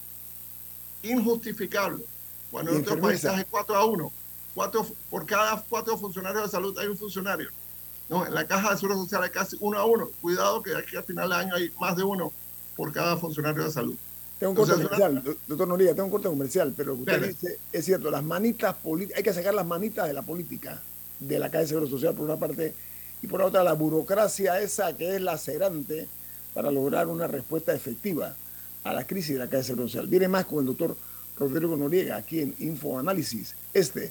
injustificable. 1.02 2.04
Bueno, 2.52 2.70
en 2.72 2.82
otros 2.82 2.98
países 2.98 3.32
es 3.38 3.46
4 3.50 3.74
a 3.74 3.86
1. 3.86 4.12
Cuatro, 4.58 4.84
por 5.08 5.24
cada 5.24 5.64
cuatro 5.68 5.96
funcionarios 5.96 6.42
de 6.42 6.48
salud 6.48 6.76
hay 6.80 6.88
un 6.88 6.98
funcionario. 6.98 7.48
No, 8.08 8.26
en 8.26 8.34
la 8.34 8.44
caja 8.44 8.72
de 8.72 8.76
seguridad 8.76 9.00
social 9.02 9.22
hay 9.22 9.30
casi 9.30 9.56
uno 9.60 9.78
a 9.78 9.84
uno. 9.84 10.10
Cuidado 10.20 10.60
que 10.64 10.74
aquí 10.74 10.96
al 10.96 11.04
final 11.04 11.28
del 11.28 11.38
año 11.38 11.54
hay 11.54 11.70
más 11.80 11.96
de 11.96 12.02
uno 12.02 12.32
por 12.74 12.92
cada 12.92 13.16
funcionario 13.16 13.62
de 13.62 13.70
salud. 13.70 13.94
Tengo 14.36 14.50
un 14.50 14.56
corte 14.56 14.72
comercial, 14.72 15.36
doctor 15.46 15.68
Noriega, 15.68 15.94
tengo 15.94 16.06
un 16.06 16.10
corte 16.10 16.28
comercial, 16.28 16.74
pero 16.76 16.88
lo 16.88 16.96
que 16.96 17.02
usted 17.02 17.28
dice 17.28 17.60
es 17.72 17.84
cierto, 17.84 18.10
las 18.10 18.24
manitas 18.24 18.74
hay 19.14 19.22
que 19.22 19.32
sacar 19.32 19.54
las 19.54 19.64
manitas 19.64 20.08
de 20.08 20.12
la 20.12 20.22
política, 20.22 20.82
de 21.20 21.38
la 21.38 21.50
caja 21.50 21.60
de 21.60 21.68
seguro 21.68 21.86
social 21.86 22.14
por 22.14 22.24
una 22.24 22.36
parte, 22.36 22.74
y 23.22 23.28
por 23.28 23.40
otra 23.42 23.62
la 23.62 23.74
burocracia 23.74 24.58
esa 24.58 24.96
que 24.96 25.14
es 25.14 25.22
lacerante 25.22 26.08
para 26.52 26.72
lograr 26.72 27.06
una 27.06 27.28
respuesta 27.28 27.72
efectiva 27.72 28.34
a 28.82 28.92
la 28.92 29.06
crisis 29.06 29.34
de 29.34 29.38
la 29.38 29.46
caja 29.46 29.58
de 29.58 29.64
seguro 29.64 29.86
social. 29.86 30.08
Viene 30.08 30.26
más 30.26 30.46
con 30.46 30.58
el 30.58 30.66
doctor 30.66 30.96
Rodrigo 31.38 31.76
Noriega 31.76 32.16
aquí 32.16 32.40
en 32.40 32.56
Infoanálisis. 32.58 33.54
Este 33.72 34.10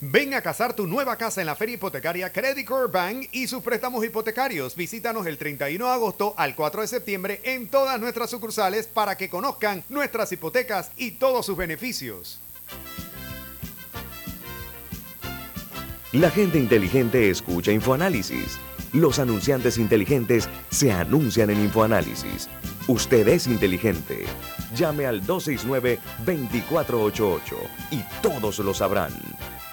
Ven 0.00 0.32
a 0.34 0.40
casar 0.40 0.74
tu 0.74 0.86
nueva 0.86 1.16
casa 1.16 1.40
en 1.40 1.48
la 1.48 1.56
feria 1.56 1.74
hipotecaria 1.74 2.32
Credit 2.32 2.64
Core 2.64 2.86
Bank 2.86 3.28
y 3.32 3.48
sus 3.48 3.64
préstamos 3.64 4.04
hipotecarios. 4.04 4.76
Visítanos 4.76 5.26
el 5.26 5.38
31 5.38 5.84
de 5.84 5.90
agosto 5.90 6.34
al 6.36 6.54
4 6.54 6.82
de 6.82 6.86
septiembre 6.86 7.40
en 7.42 7.66
todas 7.66 7.98
nuestras 7.98 8.30
sucursales 8.30 8.86
para 8.86 9.16
que 9.16 9.28
conozcan 9.28 9.82
nuestras 9.88 10.30
hipotecas 10.30 10.92
y 10.96 11.10
todos 11.12 11.46
sus 11.46 11.56
beneficios. 11.56 12.38
La 16.12 16.30
gente 16.30 16.58
inteligente 16.58 17.28
escucha 17.28 17.72
InfoAnálisis. 17.72 18.56
Los 18.92 19.18
anunciantes 19.18 19.78
inteligentes 19.78 20.48
se 20.70 20.92
anuncian 20.92 21.50
en 21.50 21.58
InfoAnálisis. 21.58 22.48
Usted 22.86 23.26
es 23.26 23.48
inteligente. 23.48 24.26
Llame 24.76 25.06
al 25.06 25.26
269-2488 25.26 27.40
y 27.90 28.04
todos 28.22 28.60
lo 28.60 28.72
sabrán. 28.72 29.12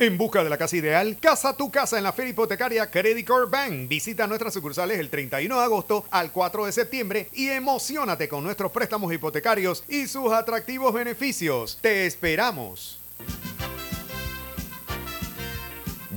En 0.00 0.16
busca 0.16 0.42
de 0.42 0.48
la 0.48 0.56
casa 0.56 0.78
ideal, 0.78 1.18
casa 1.20 1.54
tu 1.54 1.70
casa 1.70 1.98
en 1.98 2.04
la 2.04 2.14
feria 2.14 2.30
hipotecaria 2.30 2.90
Credit 2.90 3.26
Core 3.26 3.50
Bank. 3.50 3.86
Visita 3.86 4.26
nuestras 4.26 4.54
sucursales 4.54 4.98
el 4.98 5.10
31 5.10 5.54
de 5.54 5.62
agosto 5.62 6.06
al 6.10 6.32
4 6.32 6.64
de 6.64 6.72
septiembre 6.72 7.28
y 7.34 7.50
emocionate 7.50 8.26
con 8.26 8.42
nuestros 8.42 8.72
préstamos 8.72 9.12
hipotecarios 9.12 9.84
y 9.88 10.06
sus 10.06 10.32
atractivos 10.32 10.94
beneficios. 10.94 11.76
Te 11.82 12.06
esperamos. 12.06 12.98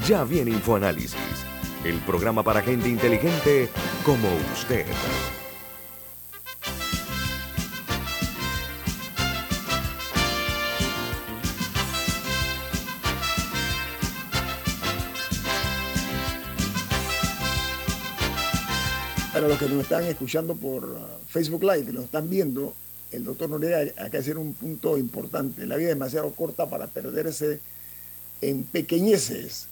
Ya 0.07 0.23
viene 0.23 0.51
InfoAnálisis, 0.51 1.17
el 1.83 1.99
programa 2.05 2.41
para 2.41 2.61
gente 2.61 2.87
inteligente 2.87 3.67
como 4.05 4.29
usted. 4.53 4.85
Para 19.43 19.55
los 19.55 19.61
que 19.61 19.75
nos 19.75 19.83
están 19.83 20.05
escuchando 20.05 20.55
por 20.55 20.85
uh, 20.85 20.97
Facebook 21.27 21.63
Live, 21.63 21.91
nos 21.91 22.05
están 22.05 22.29
viendo, 22.29 22.73
el 23.11 23.25
doctor 23.25 23.49
Noriega 23.49 23.79
de 23.83 24.17
hacer 24.17 24.37
un 24.37 24.53
punto 24.53 24.97
importante. 24.97 25.67
La 25.67 25.75
vida 25.75 25.89
es 25.89 25.95
demasiado 25.95 26.31
corta 26.31 26.69
para 26.69 26.87
perderse 26.87 27.59
en 28.39 28.63
pequeñeces. 28.63 29.67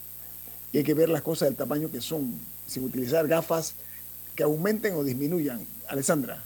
Y 0.73 0.79
hay 0.79 0.83
que 0.83 0.93
ver 0.93 1.07
las 1.07 1.21
cosas 1.21 1.47
del 1.47 1.55
tamaño 1.55 1.89
que 1.89 2.01
son, 2.01 2.33
sin 2.67 2.83
utilizar 2.83 3.25
gafas 3.29 3.75
que 4.35 4.43
aumenten 4.43 4.93
o 4.95 5.05
disminuyan. 5.05 5.65
Alessandra. 5.87 6.43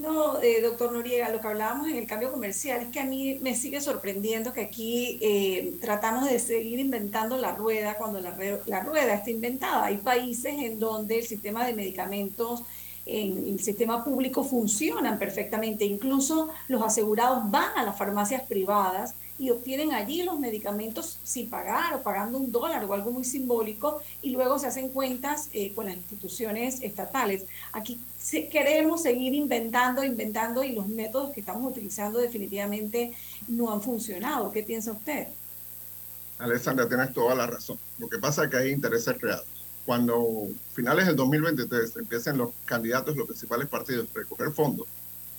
No, 0.00 0.40
eh, 0.40 0.62
doctor 0.62 0.92
Noriega, 0.92 1.28
lo 1.28 1.40
que 1.40 1.48
hablábamos 1.48 1.88
en 1.88 1.96
el 1.96 2.06
cambio 2.06 2.32
comercial 2.32 2.80
es 2.80 2.88
que 2.88 3.00
a 3.00 3.04
mí 3.04 3.38
me 3.42 3.54
sigue 3.54 3.82
sorprendiendo 3.82 4.50
que 4.54 4.62
aquí 4.62 5.18
eh, 5.20 5.74
tratamos 5.78 6.24
de 6.30 6.38
seguir 6.38 6.78
inventando 6.78 7.36
la 7.36 7.54
rueda 7.54 7.96
cuando 7.98 8.18
la, 8.18 8.34
la, 8.64 8.80
rueda 8.80 9.12
está 9.12 9.30
inventada. 9.30 9.84
Hay 9.84 9.98
países 9.98 10.54
en 10.54 10.80
donde 10.80 11.18
el 11.18 11.26
sistema 11.26 11.66
de 11.66 11.74
medicamentos 11.74 12.62
en 13.04 13.46
el 13.46 13.60
sistema 13.60 14.02
público 14.02 14.42
funcionan 14.42 15.18
perfectamente. 15.18 15.84
Incluso 15.84 16.48
los 16.68 16.80
asegurados 16.82 17.50
van 17.50 17.76
a 17.76 17.84
las 17.84 17.98
farmacias 17.98 18.40
privadas 18.44 19.14
y 19.40 19.48
obtienen 19.48 19.94
allí 19.94 20.22
los 20.22 20.38
medicamentos 20.38 21.18
sin 21.24 21.48
pagar 21.48 21.94
o 21.94 22.02
pagando 22.02 22.36
un 22.36 22.52
dólar 22.52 22.84
o 22.84 22.92
algo 22.92 23.10
muy 23.10 23.24
simbólico 23.24 24.02
y 24.20 24.30
luego 24.30 24.58
se 24.58 24.66
hacen 24.66 24.90
cuentas 24.90 25.48
eh, 25.54 25.72
con 25.74 25.86
las 25.86 25.96
instituciones 25.96 26.82
estatales. 26.82 27.46
Aquí 27.72 27.98
queremos 28.52 29.02
seguir 29.02 29.32
inventando, 29.32 30.04
inventando 30.04 30.62
y 30.62 30.72
los 30.72 30.86
métodos 30.88 31.30
que 31.32 31.40
estamos 31.40 31.72
utilizando 31.72 32.18
definitivamente 32.18 33.14
no 33.48 33.72
han 33.72 33.80
funcionado. 33.80 34.52
¿Qué 34.52 34.62
piensa 34.62 34.92
usted? 34.92 35.28
Alessandra, 36.38 36.86
tienes 36.86 37.14
toda 37.14 37.34
la 37.34 37.46
razón. 37.46 37.78
Lo 37.98 38.10
que 38.10 38.18
pasa 38.18 38.44
es 38.44 38.50
que 38.50 38.58
hay 38.58 38.70
intereses 38.72 39.16
creados. 39.18 39.46
Cuando 39.86 40.48
finales 40.74 41.06
del 41.06 41.16
2023 41.16 41.96
empiecen 41.96 42.36
los 42.36 42.50
candidatos, 42.66 43.16
los 43.16 43.26
principales 43.26 43.68
partidos 43.68 44.06
a 44.14 44.18
recoger 44.18 44.50
fondos, 44.50 44.86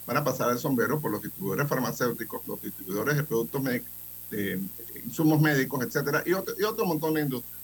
van 0.05 0.17
a 0.17 0.23
pasar 0.23 0.51
el 0.51 0.59
sombrero 0.59 0.99
por 0.99 1.11
los 1.11 1.21
distribuidores 1.21 1.67
farmacéuticos, 1.67 2.47
los 2.47 2.61
distribuidores 2.61 3.17
de 3.17 3.23
productos 3.23 3.61
médicos, 3.61 3.89
de 4.29 4.59
insumos 5.05 5.41
médicos, 5.41 5.83
etcétera, 5.85 6.23
y 6.25 6.33
otro, 6.33 6.53
y 6.57 6.63
otro 6.63 6.85
montón 6.85 7.13
de 7.13 7.21
industrias. 7.21 7.59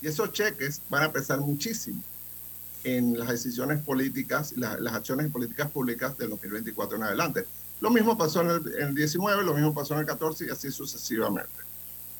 Y 0.00 0.06
esos 0.06 0.32
cheques 0.32 0.80
van 0.88 1.04
a 1.04 1.12
pesar 1.12 1.40
muchísimo 1.40 2.02
en 2.84 3.18
las 3.18 3.28
decisiones 3.28 3.82
políticas, 3.82 4.52
las, 4.56 4.80
las 4.80 4.94
acciones 4.94 5.30
políticas 5.30 5.70
públicas 5.70 6.16
del 6.18 6.30
2024 6.30 6.96
en 6.96 7.02
adelante. 7.02 7.46
Lo 7.80 7.90
mismo 7.90 8.16
pasó 8.16 8.42
en 8.42 8.50
el, 8.50 8.94
19, 8.94 9.44
lo 9.44 9.54
mismo 9.54 9.74
pasó 9.74 9.94
en 9.94 10.00
el 10.00 10.06
14 10.06 10.46
y 10.46 10.50
así 10.50 10.70
sucesivamente. 10.70 11.50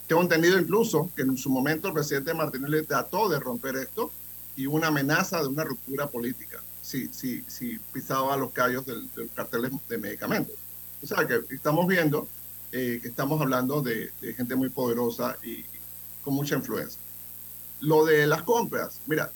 Tengo 0.07 0.23
entendido 0.23 0.59
incluso 0.59 1.11
que 1.15 1.23
en 1.23 1.37
su 1.37 1.49
momento 1.49 1.89
el 1.89 1.95
presidente 1.95 2.35
Martinelli 2.35 2.85
trató 2.85 3.29
de 3.29 3.39
romper 3.39 3.77
esto 3.77 4.11
y 4.57 4.67
una 4.67 4.89
amenaza 4.89 5.41
de 5.41 5.49
una 5.49 5.65
ruptura 5.65 6.07
política 6.07 6.61
si, 6.85 7.09
si, 7.09 7.43
si 7.49 7.79
pisaba 7.93 8.37
los 8.37 8.53
callos 8.53 8.85
del, 8.85 9.09
cartel 9.35 9.71
de 9.89 9.99
medicamentos. 9.99 10.55
O 11.03 11.07
sea 11.07 11.27
que 11.27 11.41
estamos 11.55 11.87
viendo 11.87 12.29
eh, 12.73 12.99
que 13.01 13.09
estamos 13.09 13.41
hablando 13.41 13.81
de, 13.81 14.13
de, 14.21 14.35
gente 14.35 14.55
muy 14.55 14.69
poderosa 14.69 15.37
y 15.43 15.65
con 16.23 16.35
mucha 16.35 16.57
influencia. 16.57 17.01
Lo 17.81 18.05
de 18.05 18.27
las 18.27 18.43
compras, 18.43 19.01
mira, 19.07 19.31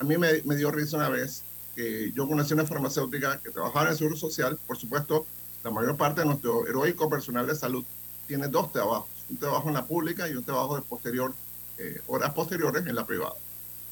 a 0.00 0.04
mí 0.04 0.18
me, 0.18 0.42
me 0.44 0.56
dio 0.56 0.72
risa 0.72 0.96
una 0.96 1.08
vez 1.08 1.44
que 1.76 2.10
yo 2.12 2.26
conocí 2.26 2.52
una 2.54 2.66
farmacéutica 2.66 3.38
que 3.40 3.50
trabajaba 3.50 3.86
en 3.86 3.92
el 3.92 3.98
Seguro 3.98 4.16
Social. 4.16 4.58
Por 4.66 4.76
supuesto, 4.76 5.24
la 5.62 5.70
mayor 5.70 5.96
parte 5.96 6.22
de 6.22 6.26
nuestro 6.26 6.66
heroico 6.66 7.08
personal 7.08 7.46
de 7.46 7.54
salud 7.54 7.84
tiene 8.26 8.48
dos 8.48 8.72
trabajos, 8.72 9.08
un 9.30 9.36
trabajo 9.36 9.68
en 9.68 9.74
la 9.74 9.86
pública 9.86 10.28
y 10.28 10.32
un 10.32 10.42
trabajo 10.42 10.74
de 10.74 10.82
posterior, 10.82 11.32
eh, 11.78 12.00
horas 12.08 12.34
posteriores 12.34 12.86
en 12.86 12.96
la 12.96 13.06
privada. 13.06 13.34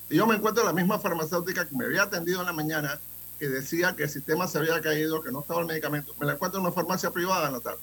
Y 0.09 0.17
yo 0.17 0.27
me 0.27 0.37
encuentro 0.37 0.65
la 0.65 0.73
misma 0.73 0.99
farmacéutica 0.99 1.67
que 1.69 1.75
me 1.75 1.85
había 1.85 2.05
atendido 2.05 2.41
en 2.41 2.47
la 2.47 2.53
mañana 2.53 3.01
que 3.39 3.49
decía 3.49 3.95
que 3.95 4.05
el 4.05 4.09
sistema 4.09 4.47
se 4.47 4.59
había 4.59 4.81
caído, 4.81 5.23
que 5.23 5.31
no 5.31 5.41
estaba 5.41 5.61
el 5.61 5.67
medicamento. 5.67 6.15
Me 6.19 6.27
la 6.27 6.35
encuentro 6.35 6.61
en 6.61 6.67
una 6.67 6.75
farmacia 6.75 7.11
privada 7.11 7.49
en 7.49 7.53
la 7.55 7.61
tarde. 7.61 7.83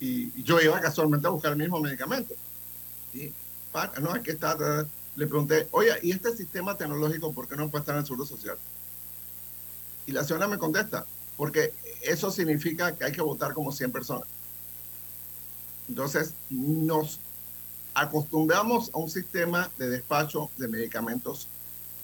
Y, 0.00 0.42
yo 0.42 0.60
iba 0.60 0.80
casualmente 0.80 1.26
a 1.26 1.30
buscar 1.30 1.52
el 1.52 1.58
mismo 1.58 1.80
medicamento. 1.80 2.34
Y, 3.14 3.32
no, 4.00 4.10
aquí 4.12 4.30
está. 4.30 4.56
Le 5.14 5.26
pregunté, 5.26 5.68
oye, 5.70 5.90
¿y 6.02 6.10
este 6.10 6.36
sistema 6.36 6.76
tecnológico 6.76 7.32
por 7.32 7.46
qué 7.46 7.56
no 7.56 7.70
puede 7.70 7.82
estar 7.82 7.94
en 7.94 8.00
el 8.00 8.06
Seguro 8.06 8.26
Social? 8.26 8.56
Y 10.06 10.12
la 10.12 10.24
señora 10.24 10.48
me 10.48 10.58
contesta, 10.58 11.06
porque 11.36 11.72
eso 12.00 12.30
significa 12.30 12.96
que 12.96 13.04
hay 13.04 13.12
que 13.12 13.22
votar 13.22 13.52
como 13.52 13.72
100 13.72 13.92
personas. 13.92 14.26
Entonces, 15.88 16.34
nos 16.50 17.20
acostumbramos 17.94 18.90
a 18.94 18.98
un 18.98 19.10
sistema 19.10 19.70
de 19.78 19.90
despacho 19.90 20.50
de 20.56 20.68
medicamentos 20.68 21.48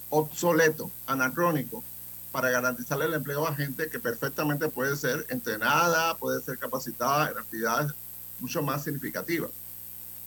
obsoleto, 0.09 0.91
anacrónico, 1.07 1.83
para 2.31 2.49
garantizarle 2.49 3.05
el 3.05 3.13
empleo 3.13 3.47
a 3.47 3.55
gente 3.55 3.89
que 3.89 3.99
perfectamente 3.99 4.69
puede 4.69 4.95
ser 4.95 5.25
entrenada, 5.29 6.15
puede 6.17 6.41
ser 6.41 6.57
capacitada 6.57 7.31
en 7.31 7.37
actividades 7.37 7.91
mucho 8.39 8.61
más 8.61 8.83
significativas. 8.83 9.51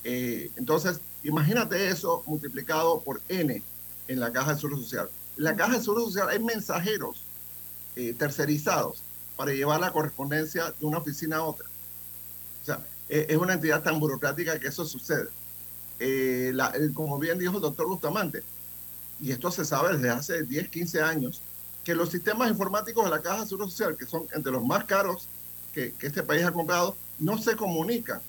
Eh, 0.05 0.51
entonces, 0.57 1.01
imagínate 1.23 1.89
eso 1.89 2.23
multiplicado 2.27 3.01
por 3.01 3.21
N 3.29 3.63
en 4.09 4.21
la 4.21 4.33
caja 4.33 4.55
de 4.55 4.61
seguro 4.61 4.79
social. 4.79 5.09
En 5.37 5.45
la 5.45 5.57
caja 5.57 5.77
de 5.77 5.81
seguro 5.81 6.07
social 6.07 6.29
hay 6.29 6.41
mensajeros 6.41 7.23
eh, 7.95 8.15
tercerizados 8.15 9.03
para 9.37 9.53
llevar 9.53 9.81
la 9.81 9.93
correspondencia 9.93 10.73
de 10.79 10.87
una 10.87 10.99
oficina 10.99 11.37
a 11.37 11.45
otra. 11.45 11.67
O 12.63 12.65
sea, 12.65 12.85
e, 13.09 13.27
es 13.29 13.37
una 13.37 13.55
entidad 13.55 13.83
tan 13.83 14.01
burocrática 14.01 14.59
que 14.59 14.69
eso 14.69 14.85
sucede. 14.85 15.29
Eh, 16.05 16.53
como 16.95 17.19
bien 17.19 17.39
dijo 17.39 17.57
el 17.57 17.63
doctor 17.63 17.87
Bustamante, 17.87 18.43
y 19.21 19.31
esto 19.31 19.53
se 19.53 19.65
sabe 19.65 19.97
desde 19.97 20.11
hace 20.11 20.43
10, 20.43 20.69
15 20.69 21.01
años, 21.01 21.41
que 21.85 21.95
los 21.95 22.11
sistemas 22.11 22.51
informáticos 22.51 23.05
de 23.05 23.11
la 23.11 23.23
Caja 23.23 23.43
de 23.43 23.47
Seguro 23.47 23.69
Social, 23.69 23.97
que 23.97 24.07
son 24.07 24.25
entre 24.35 24.51
los 24.51 24.65
más 24.65 24.85
caros 24.85 25.29
que, 25.73 25.95
este 26.01 26.23
país 26.25 26.45
ha 26.45 26.53
comprado, 26.53 26.97
no 27.21 27.39
se 27.39 27.55
comunican. 27.55 28.21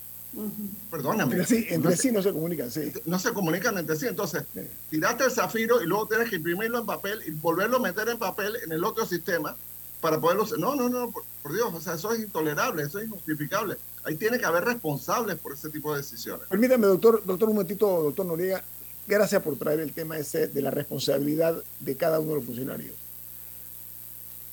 Perdóname. 0.90 1.36
Entre 1.36 1.46
sí, 1.46 1.66
entre 1.70 1.92
no 1.92 1.98
sí 1.98 2.12
no 2.12 2.22
se 2.22 2.32
comunican, 2.32 2.72
sí. 2.72 2.92
No 3.06 3.20
se 3.20 3.34
comunican 3.34 3.78
entre 3.78 3.96
sí. 3.96 4.08
Entonces, 4.08 4.44
tiraste 4.90 5.26
el 5.26 5.32
zafiro 5.32 5.82
y 5.82 5.86
luego 5.86 6.08
tienes 6.08 6.30
que 6.30 6.38
imprimirlo 6.38 6.80
en 6.80 6.86
papel 6.86 7.22
y 7.26 7.32
volverlo 7.32 7.78
a 7.78 7.82
meter 7.82 8.10
en 8.10 8.18
papel 8.18 8.58
en 8.64 8.72
el 8.72 8.84
otro 8.84 9.06
sistema 9.06 9.56
para 10.00 10.20
poderlo... 10.20 10.46
No, 10.58 10.76
no, 10.76 10.90
no, 10.90 11.12
por, 11.12 11.54
Dios, 11.54 11.74
o 11.74 11.82
sea, 11.82 11.96
eso 11.96 12.12
es 12.14 12.22
intolerable, 12.22 12.84
eso 12.84 13.00
es 13.00 13.06
injustificable. 13.06 13.78
Ahí 14.04 14.16
tiene 14.16 14.38
que 14.38 14.46
haber 14.46 14.66
responsables 14.66 15.38
por 15.38 15.54
ese 15.54 15.70
tipo 15.70 15.92
de 15.94 16.02
decisiones. 16.02 16.48
Permítame, 16.48 16.88
doctor, 16.88 17.24
doctor, 17.26 17.50
un 17.50 17.56
momentito, 17.56 18.04
doctor 18.04 18.26
Noriega, 18.26 18.64
gracias 19.08 19.42
por 19.42 19.58
traer 19.58 19.80
el 19.80 19.94
tema 19.94 20.18
ese 20.18 20.48
de 20.48 20.62
la 20.62 20.72
responsabilidad 20.72 21.56
de 21.80 21.96
cada 21.96 22.20
uno 22.20 22.32
de 22.32 22.36
los 22.36 22.46
funcionarios 22.46 23.04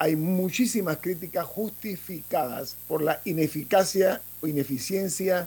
hay 0.01 0.17
muchísimas 0.17 0.97
críticas 0.97 1.45
justificadas 1.45 2.75
por 2.89 3.03
la 3.03 3.21
ineficacia 3.27 4.23
o 4.41 4.47
ineficiencia, 4.47 5.47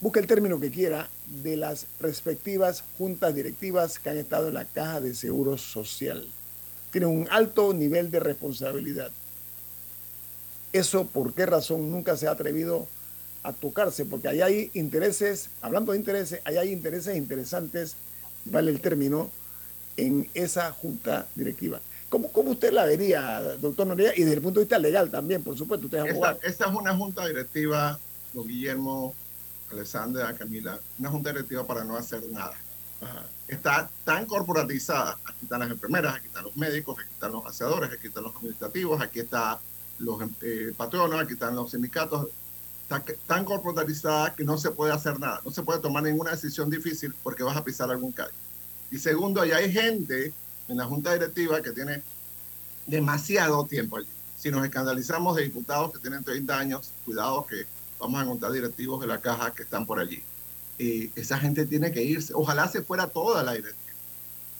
busca 0.00 0.20
el 0.20 0.28
término 0.28 0.60
que 0.60 0.70
quiera, 0.70 1.08
de 1.42 1.56
las 1.56 1.86
respectivas 1.98 2.84
juntas 2.96 3.34
directivas 3.34 3.98
que 3.98 4.10
han 4.10 4.18
estado 4.18 4.48
en 4.48 4.54
la 4.54 4.66
caja 4.66 5.00
de 5.00 5.16
seguro 5.16 5.58
social. 5.58 6.24
Tienen 6.92 7.10
un 7.10 7.28
alto 7.32 7.74
nivel 7.74 8.12
de 8.12 8.20
responsabilidad. 8.20 9.10
Eso, 10.72 11.06
¿por 11.06 11.34
qué 11.34 11.46
razón 11.46 11.90
nunca 11.90 12.16
se 12.16 12.26
ha 12.26 12.30
atrevido 12.30 12.88
a 13.42 13.52
tocarse? 13.52 14.04
Porque 14.04 14.28
ahí 14.28 14.40
hay 14.40 14.70
intereses, 14.74 15.50
hablando 15.60 15.92
de 15.92 15.98
intereses, 15.98 16.40
ahí 16.44 16.56
hay 16.56 16.72
intereses 16.72 17.16
interesantes, 17.16 17.96
vale 18.46 18.70
el 18.70 18.80
término, 18.80 19.30
en 19.96 20.30
esa 20.34 20.72
junta 20.72 21.26
directiva. 21.34 21.80
¿Cómo, 22.08 22.50
usted 22.50 22.72
la 22.72 22.84
vería, 22.84 23.40
doctor 23.60 23.86
Noriega? 23.86 24.12
Y 24.14 24.20
desde 24.20 24.34
el 24.34 24.42
punto 24.42 24.60
de 24.60 24.64
vista 24.64 24.78
legal 24.78 25.10
también, 25.10 25.42
por 25.42 25.56
supuesto, 25.56 25.86
usted 25.86 26.04
es 26.04 26.10
abogado. 26.10 26.38
Esta, 26.42 26.66
es 26.66 26.74
una 26.74 26.94
junta 26.94 27.26
directiva, 27.26 27.98
don 28.34 28.46
Guillermo, 28.46 29.14
Alessandra, 29.70 30.34
Camila, 30.34 30.78
una 30.98 31.08
junta 31.08 31.30
directiva 31.30 31.66
para 31.66 31.84
no 31.84 31.96
hacer 31.96 32.22
nada. 32.30 32.54
Está 33.48 33.90
tan 34.04 34.26
corporatizada, 34.26 35.18
aquí 35.24 35.38
están 35.42 35.60
las 35.60 35.70
enfermeras, 35.70 36.16
aquí 36.16 36.26
están 36.26 36.44
los 36.44 36.56
médicos, 36.56 36.98
aquí 36.98 37.12
están 37.12 37.32
los 37.32 37.44
aseadores, 37.46 37.90
aquí 37.90 38.06
están 38.06 38.24
los 38.24 38.36
administrativos, 38.36 39.00
aquí 39.00 39.20
están 39.20 39.56
los 39.98 40.20
eh, 40.42 40.72
patronos, 40.76 41.20
aquí 41.20 41.34
están 41.34 41.54
los 41.54 41.70
sindicatos, 41.70 42.28
está 42.82 43.02
tan 43.26 43.44
corporatizada 43.44 44.34
que 44.34 44.44
no 44.44 44.58
se 44.58 44.70
puede 44.70 44.92
hacer 44.92 45.18
nada, 45.18 45.40
no 45.44 45.50
se 45.50 45.62
puede 45.62 45.80
tomar 45.80 46.02
ninguna 46.02 46.32
decisión 46.32 46.70
difícil 46.70 47.14
porque 47.22 47.42
vas 47.42 47.56
a 47.56 47.64
pisar 47.64 47.90
algún 47.90 48.12
calle. 48.12 48.34
Y 48.90 48.98
segundo, 48.98 49.40
allá 49.40 49.56
hay 49.56 49.72
gente 49.72 50.34
en 50.68 50.76
la 50.76 50.84
Junta 50.84 51.12
Directiva 51.12 51.62
que 51.62 51.72
tiene 51.72 52.02
demasiado 52.86 53.64
tiempo 53.64 53.96
allí. 53.96 54.08
Si 54.36 54.50
nos 54.50 54.64
escandalizamos 54.64 55.36
de 55.36 55.44
diputados 55.44 55.92
que 55.92 55.98
tienen 56.00 56.24
30 56.24 56.58
años, 56.58 56.90
cuidado 57.04 57.46
que 57.46 57.64
vamos 57.98 58.20
a 58.20 58.24
encontrar 58.24 58.52
directivos 58.52 59.00
de 59.00 59.06
la 59.06 59.20
caja 59.20 59.54
que 59.54 59.62
están 59.62 59.86
por 59.86 59.98
allí. 59.98 60.22
y 60.78 61.10
esa 61.18 61.38
gente 61.38 61.64
tiene 61.64 61.92
que 61.92 62.02
irse. 62.02 62.32
Ojalá 62.34 62.66
se 62.66 62.82
fuera 62.82 63.06
toda 63.06 63.42
la 63.42 63.52
directiva 63.52 63.92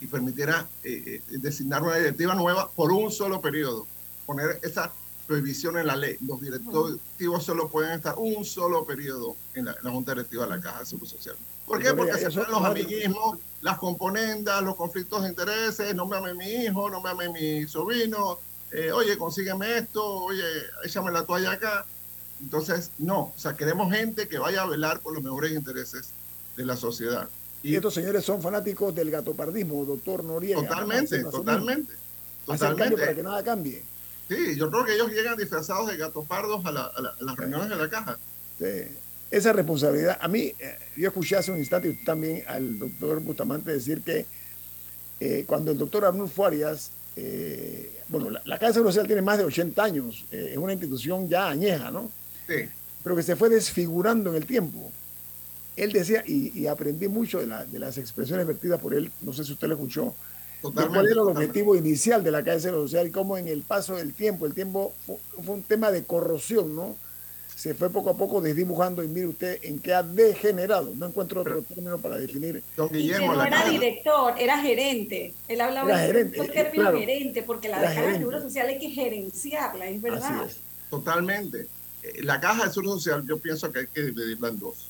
y 0.01 0.07
permitiera 0.07 0.69
eh, 0.83 1.23
eh, 1.31 1.39
designar 1.39 1.83
una 1.83 1.97
directiva 1.97 2.35
nueva 2.35 2.71
por 2.71 2.93
un 2.93 3.11
solo 3.11 3.41
periodo. 3.41 3.87
Poner 4.27 4.61
esa 4.63 4.93
prohibición 5.33 5.79
en 5.79 5.87
la 5.87 5.97
ley. 5.97 6.19
Los 6.27 6.43
directivos 6.43 7.43
solo 7.43 7.69
pueden 7.69 7.93
estar 7.93 8.15
un 8.19 8.45
solo 8.45 8.85
periodo 8.85 9.35
en 9.55 9.65
la, 9.65 9.75
Junta 9.83 10.13
Directiva 10.13 10.45
de 10.45 10.51
la 10.51 10.61
Caja 10.61 10.81
de 10.81 10.87
Seguro 10.87 11.11
Social. 11.11 11.37
¿Por 11.65 11.83
qué? 11.83 11.95
Porque 11.95 12.19
se 12.19 12.31
son 12.31 12.51
los 12.51 12.63
amiguismos, 12.63 13.39
las 13.63 13.79
componendas, 13.79 14.63
los 14.63 14.77
conflictos 14.77 15.23
de 15.23 15.31
intereses, 15.31 15.95
no 15.95 16.07
me 16.07 16.19
ame 16.19 16.35
mi 16.35 16.45
hijo, 16.45 16.91
no 16.91 17.01
me 17.01 17.11
ame 17.11 17.31
mi 17.31 17.67
sobrino, 17.67 18.41
eh, 18.73 18.93
oye, 18.93 19.17
consígueme 19.17 19.79
esto, 19.79 20.05
oye, 20.05 20.45
échame 20.85 21.11
la 21.11 21.25
toalla 21.25 21.53
acá. 21.53 21.87
Entonces, 22.43 22.91
no, 22.99 23.21
o 23.21 23.35
sea, 23.37 23.57
queremos 23.57 23.91
gente 23.91 24.29
que 24.29 24.39
vaya 24.39 24.63
a 24.63 24.67
velar 24.67 25.01
por 25.01 25.15
los 25.15 25.23
mejores 25.23 25.53
intereses 25.53 26.11
de 26.59 26.67
la 26.67 26.77
sociedad. 26.77 27.27
Y, 27.63 27.75
estos 27.75 27.95
señores 27.95 28.23
son 28.23 28.43
fanáticos 28.43 28.95
del 28.95 29.11
gatopardismo, 29.11 29.87
doctor 29.87 30.25
Noriega. 30.25 30.61
Totalmente, 30.61 31.23
totalmente. 31.25 31.95
Totalmente. 32.45 32.97
para 32.97 33.15
que 33.15 33.23
nada 33.23 33.43
cambie. 33.43 33.92
Sí, 34.35 34.57
yo 34.57 34.71
creo 34.71 34.85
que 34.85 34.95
ellos 34.95 35.11
llegan 35.11 35.37
disfrazados 35.37 35.89
de 35.89 35.97
gatopardos 35.97 36.65
a, 36.65 36.69
a, 36.69 37.15
las 37.21 37.37
reuniones 37.37 37.69
de 37.69 37.77
la 37.77 37.89
caja. 37.89 38.19
Sí 38.59 38.97
esa 39.33 39.53
responsabilidad. 39.55 40.19
A 40.21 40.29
mí, 40.29 40.53
eh, 40.59 40.79
yo 40.97 41.09
escuché 41.09 41.37
hace 41.37 41.51
un 41.51 41.59
instante 41.59 41.99
también 42.05 42.45
al 42.47 42.79
doctor 42.79 43.19
Bustamante 43.21 43.73
decir 43.73 44.03
que 44.03 44.27
eh, 45.19 45.45
cuando 45.47 45.73
el 45.73 45.79
doctor 45.79 46.05
Arnulfo 46.05 46.45
Arias, 46.45 46.91
eh, 47.17 48.03
bueno, 48.09 48.29
la, 48.31 48.59
Casa 48.59 48.67
de 48.69 48.73
Seguro 48.75 48.91
Social 48.91 49.07
tiene 49.07 49.23
más 49.23 49.39
de 49.39 49.45
80 49.45 49.83
años, 49.83 50.27
es 50.31 50.57
una 50.59 50.75
institución 50.75 51.29
ya 51.29 51.49
añeja, 51.49 51.91
¿no? 51.91 52.11
Sí. 52.47 52.69
Pero 53.03 53.17
que 53.17 53.23
se 53.23 53.35
fue 53.35 53.49
desfigurando 53.49 54.31
en 54.31 54.37
el 54.37 54.45
tiempo. 54.45 54.93
Él 55.77 55.93
decía, 55.93 56.23
y, 56.27 56.67
aprendí 56.67 57.09
mucho 57.09 57.39
de, 57.41 57.79
las 57.79 57.97
expresiones 57.97 58.47
vertidas 58.47 58.79
por 58.81 58.93
él, 58.93 59.11
no 59.23 59.33
sé 59.33 59.45
si 59.45 59.53
usted 59.53 59.67
lo 59.67 59.75
escuchó, 59.75 60.15
cuál 60.63 61.07
era 61.07 61.13
el 61.13 61.29
objetivo 61.29 61.75
inicial 61.75 62.23
de 62.23 62.31
la 62.31 62.43
Casa 62.43 62.55
de 62.55 62.61
Seguro 62.63 62.83
Social 62.83 63.09
y 63.09 63.11
cómo 63.11 63.37
en 63.37 63.49
el 63.49 63.63
paso 63.63 63.97
del 63.97 64.15
tiempo, 64.15 64.47
el 64.47 64.55
tiempo 64.55 64.95
fue 65.07 65.55
un 65.55 65.63
tema 65.63 65.91
de 65.91 66.05
corrosión, 66.05 66.75
¿no? 66.75 66.97
se 67.63 67.75
fue 67.75 67.91
poco 67.91 68.11
a 68.11 68.17
poco 68.17 68.41
desdibujando 68.41 69.05
y 69.05 69.09
mire 69.09 69.29
usted 69.29 69.61
en 69.63 69.79
qué 69.79 69.95
ha 69.95 70.03
degenerado. 70.03 70.93
No 70.97 71.07
encuentro 71.07 71.43
otro 71.43 71.63
término 71.63 71.97
para 71.99 72.17
definir. 72.17 72.61
Don 72.77 72.89
Guillermo, 72.89 73.35
no 73.35 73.45
era 73.45 73.69
director, 73.69 74.35
era 74.37 74.59
gerente. 74.59 75.33
Él 75.47 75.61
hablaba 75.61 75.97
de 75.97 76.07
gerente, 76.07 76.41
un 76.41 76.49
término 76.49 76.93
gerente, 76.93 77.43
porque 77.45 77.69
la, 77.69 77.81
caja 77.81 78.03
de 78.03 78.19
seguro 78.19 78.41
social 78.41 78.67
hay 78.67 78.81
que 78.81 78.91
gerenciarla, 78.91 79.87
es 79.87 80.03
verdad. 80.03 80.51
Totalmente. 80.91 81.69
Eh, 82.03 82.25
la 82.25 82.41
caja 82.41 82.67
de 82.67 82.73
seguro 82.73 82.95
social 82.95 83.25
yo 83.29 83.39
pienso 83.39 83.71
que 83.71 83.79
hay 83.79 83.87
que 83.87 84.03
dividirla 84.03 84.49
en 84.49 84.59
dos. 84.59 84.89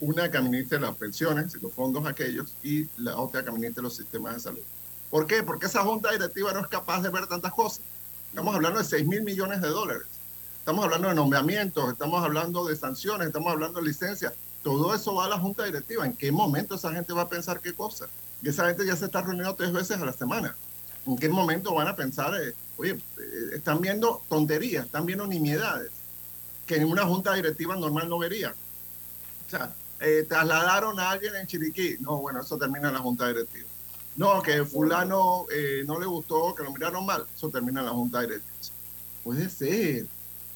Una 0.00 0.30
que 0.30 0.38
administre 0.38 0.78
las 0.78 0.96
pensiones 0.96 1.60
los 1.60 1.72
fondos 1.72 2.06
aquellos 2.06 2.54
y 2.62 2.86
la 2.98 3.16
otra 3.16 3.42
que 3.42 3.50
administre 3.50 3.82
los 3.82 3.96
sistemas 3.96 4.34
de 4.34 4.40
salud. 4.40 4.62
¿Por 5.12 5.26
qué? 5.26 5.42
Porque 5.42 5.66
esa 5.66 5.82
junta 5.82 6.10
directiva 6.10 6.54
no 6.54 6.60
es 6.60 6.68
capaz 6.68 7.02
de 7.02 7.10
ver 7.10 7.26
tantas 7.26 7.52
cosas. 7.52 7.82
Estamos 8.30 8.54
hablando 8.54 8.78
de 8.78 8.84
6 8.86 9.06
mil 9.06 9.22
millones 9.22 9.60
de 9.60 9.68
dólares 9.68 10.06
Estamos 10.60 10.84
hablando 10.84 11.08
de 11.08 11.14
nombramientos, 11.14 11.92
estamos 11.92 12.24
hablando 12.24 12.64
de 12.64 12.76
sanciones, 12.76 13.26
estamos 13.26 13.52
hablando 13.52 13.80
de 13.80 13.88
licencias. 13.88 14.32
Todo 14.62 14.94
eso 14.94 15.14
va 15.14 15.26
a 15.26 15.28
la 15.28 15.38
Junta 15.38 15.64
Directiva. 15.64 16.06
¿En 16.06 16.16
qué 16.16 16.32
momento 16.32 16.76
esa 16.76 16.92
gente 16.94 17.12
va 17.12 17.22
a 17.22 17.28
pensar 17.28 17.60
qué 17.60 17.74
cosa? 17.74 18.06
Y 18.40 18.48
esa 18.48 18.68
gente 18.68 18.86
ya 18.86 18.96
se 18.96 19.04
está 19.04 19.20
reuniendo 19.20 19.54
tres 19.54 19.72
veces 19.72 20.00
a 20.00 20.06
la 20.06 20.14
semana. 20.14 20.56
¿En 21.04 21.18
qué 21.18 21.28
momento 21.28 21.74
van 21.74 21.88
a 21.88 21.96
pensar, 21.96 22.32
eh, 22.40 22.54
oye, 22.78 22.92
eh, 22.92 23.50
están 23.54 23.82
viendo 23.82 24.22
tonterías, 24.30 24.86
están 24.86 25.04
viendo 25.04 25.26
nimiedades 25.26 25.90
que 26.64 26.76
en 26.76 26.84
una 26.84 27.04
Junta 27.04 27.34
Directiva 27.34 27.76
normal 27.76 28.08
no 28.08 28.18
vería? 28.18 28.54
O 29.46 29.50
sea, 29.50 29.74
eh, 30.00 30.24
trasladaron 30.26 30.98
a 31.00 31.10
alguien 31.10 31.34
en 31.34 31.46
Chiriquí. 31.46 31.96
No, 32.00 32.16
bueno, 32.18 32.40
eso 32.40 32.56
termina 32.56 32.88
en 32.88 32.94
la 32.94 33.00
Junta 33.00 33.26
Directiva. 33.26 33.68
No, 34.16 34.42
que 34.42 34.64
fulano 34.64 35.46
no 35.86 35.98
le 35.98 36.06
gustó, 36.06 36.54
que 36.54 36.62
lo 36.62 36.72
miraron 36.72 37.06
mal. 37.06 37.26
Eso 37.34 37.48
termina 37.48 37.80
en 37.80 37.86
la 37.86 37.92
Junta 37.92 38.20
Directiva. 38.20 38.54
Puede 39.24 39.48
ser. 39.48 40.06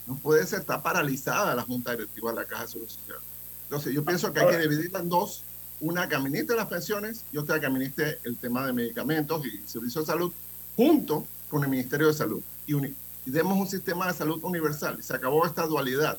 No 0.06 0.16
puede 0.16 0.46
ser, 0.46 0.60
está 0.60 0.82
paralizada 0.82 1.54
la 1.54 1.62
Junta 1.62 1.92
Directiva 1.92 2.30
de 2.30 2.36
la 2.36 2.44
Caja 2.44 2.62
de 2.62 2.68
Seguro 2.68 2.90
Social. 2.90 3.18
Entonces, 3.64 3.92
yo 3.92 4.04
pienso 4.04 4.32
que 4.32 4.40
hay 4.40 4.48
que 4.48 4.58
dividirla 4.58 5.00
en 5.00 5.08
dos. 5.08 5.42
Una 5.78 6.08
que 6.08 6.14
administre 6.14 6.56
las 6.56 6.68
pensiones 6.68 7.22
y 7.32 7.36
otra 7.36 7.60
que 7.60 7.66
administre 7.66 8.18
el 8.24 8.36
tema 8.38 8.66
de 8.66 8.72
medicamentos 8.72 9.44
y 9.44 9.60
servicios 9.68 10.06
de 10.06 10.12
salud, 10.12 10.32
junto 10.74 11.26
con 11.50 11.62
el 11.64 11.68
Ministerio 11.68 12.06
de 12.06 12.14
Salud 12.14 12.40
y, 12.66 12.74
y 12.76 12.94
demos 13.26 13.58
un 13.58 13.68
sistema 13.68 14.06
de 14.06 14.14
salud 14.14 14.42
universal. 14.42 15.02
Se 15.02 15.14
acabó 15.14 15.46
esta 15.46 15.66
dualidad. 15.66 16.18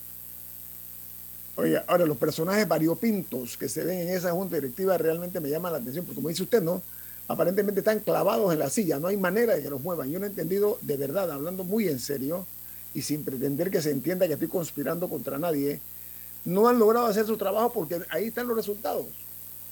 Oiga, 1.56 1.84
ahora 1.88 2.06
los 2.06 2.18
personajes 2.18 2.68
variopintos 2.68 3.58
que 3.58 3.68
se 3.68 3.84
ven 3.84 4.08
en 4.08 4.10
esa 4.10 4.32
junta 4.32 4.56
directiva 4.56 4.98
realmente 4.98 5.40
me 5.40 5.50
llaman 5.50 5.72
la 5.72 5.80
atención, 5.80 6.06
porque 6.06 6.16
como 6.16 6.30
dice 6.30 6.44
usted, 6.44 6.62
¿no? 6.62 6.84
Aparentemente 7.28 7.82
están 7.82 8.00
clavados 8.00 8.54
en 8.54 8.60
la 8.60 8.70
silla, 8.70 9.00
no 9.00 9.08
hay 9.08 9.18
manera 9.18 9.56
de 9.56 9.62
que 9.62 9.70
los 9.70 9.82
muevan. 9.82 10.10
Yo 10.10 10.20
no 10.20 10.26
he 10.26 10.30
entendido, 10.30 10.78
de 10.82 10.98
verdad, 10.98 11.30
hablando 11.32 11.64
muy 11.64 11.88
en 11.90 12.00
serio 12.00 12.46
y 12.94 13.02
sin 13.02 13.24
pretender 13.24 13.70
que 13.70 13.82
se 13.82 13.92
entienda 13.92 14.28
que 14.28 14.34
estoy 14.34 14.48
conspirando 14.48 15.10
contra 15.10 15.38
nadie, 15.38 15.82
no 16.46 16.70
han 16.70 16.80
logrado 16.80 17.08
hacer 17.08 17.26
su 17.26 17.38
trabajo 17.38 17.74
porque 17.74 18.02
ahí 18.10 18.28
están 18.28 18.48
los 18.48 18.56
resultados. 18.56 19.06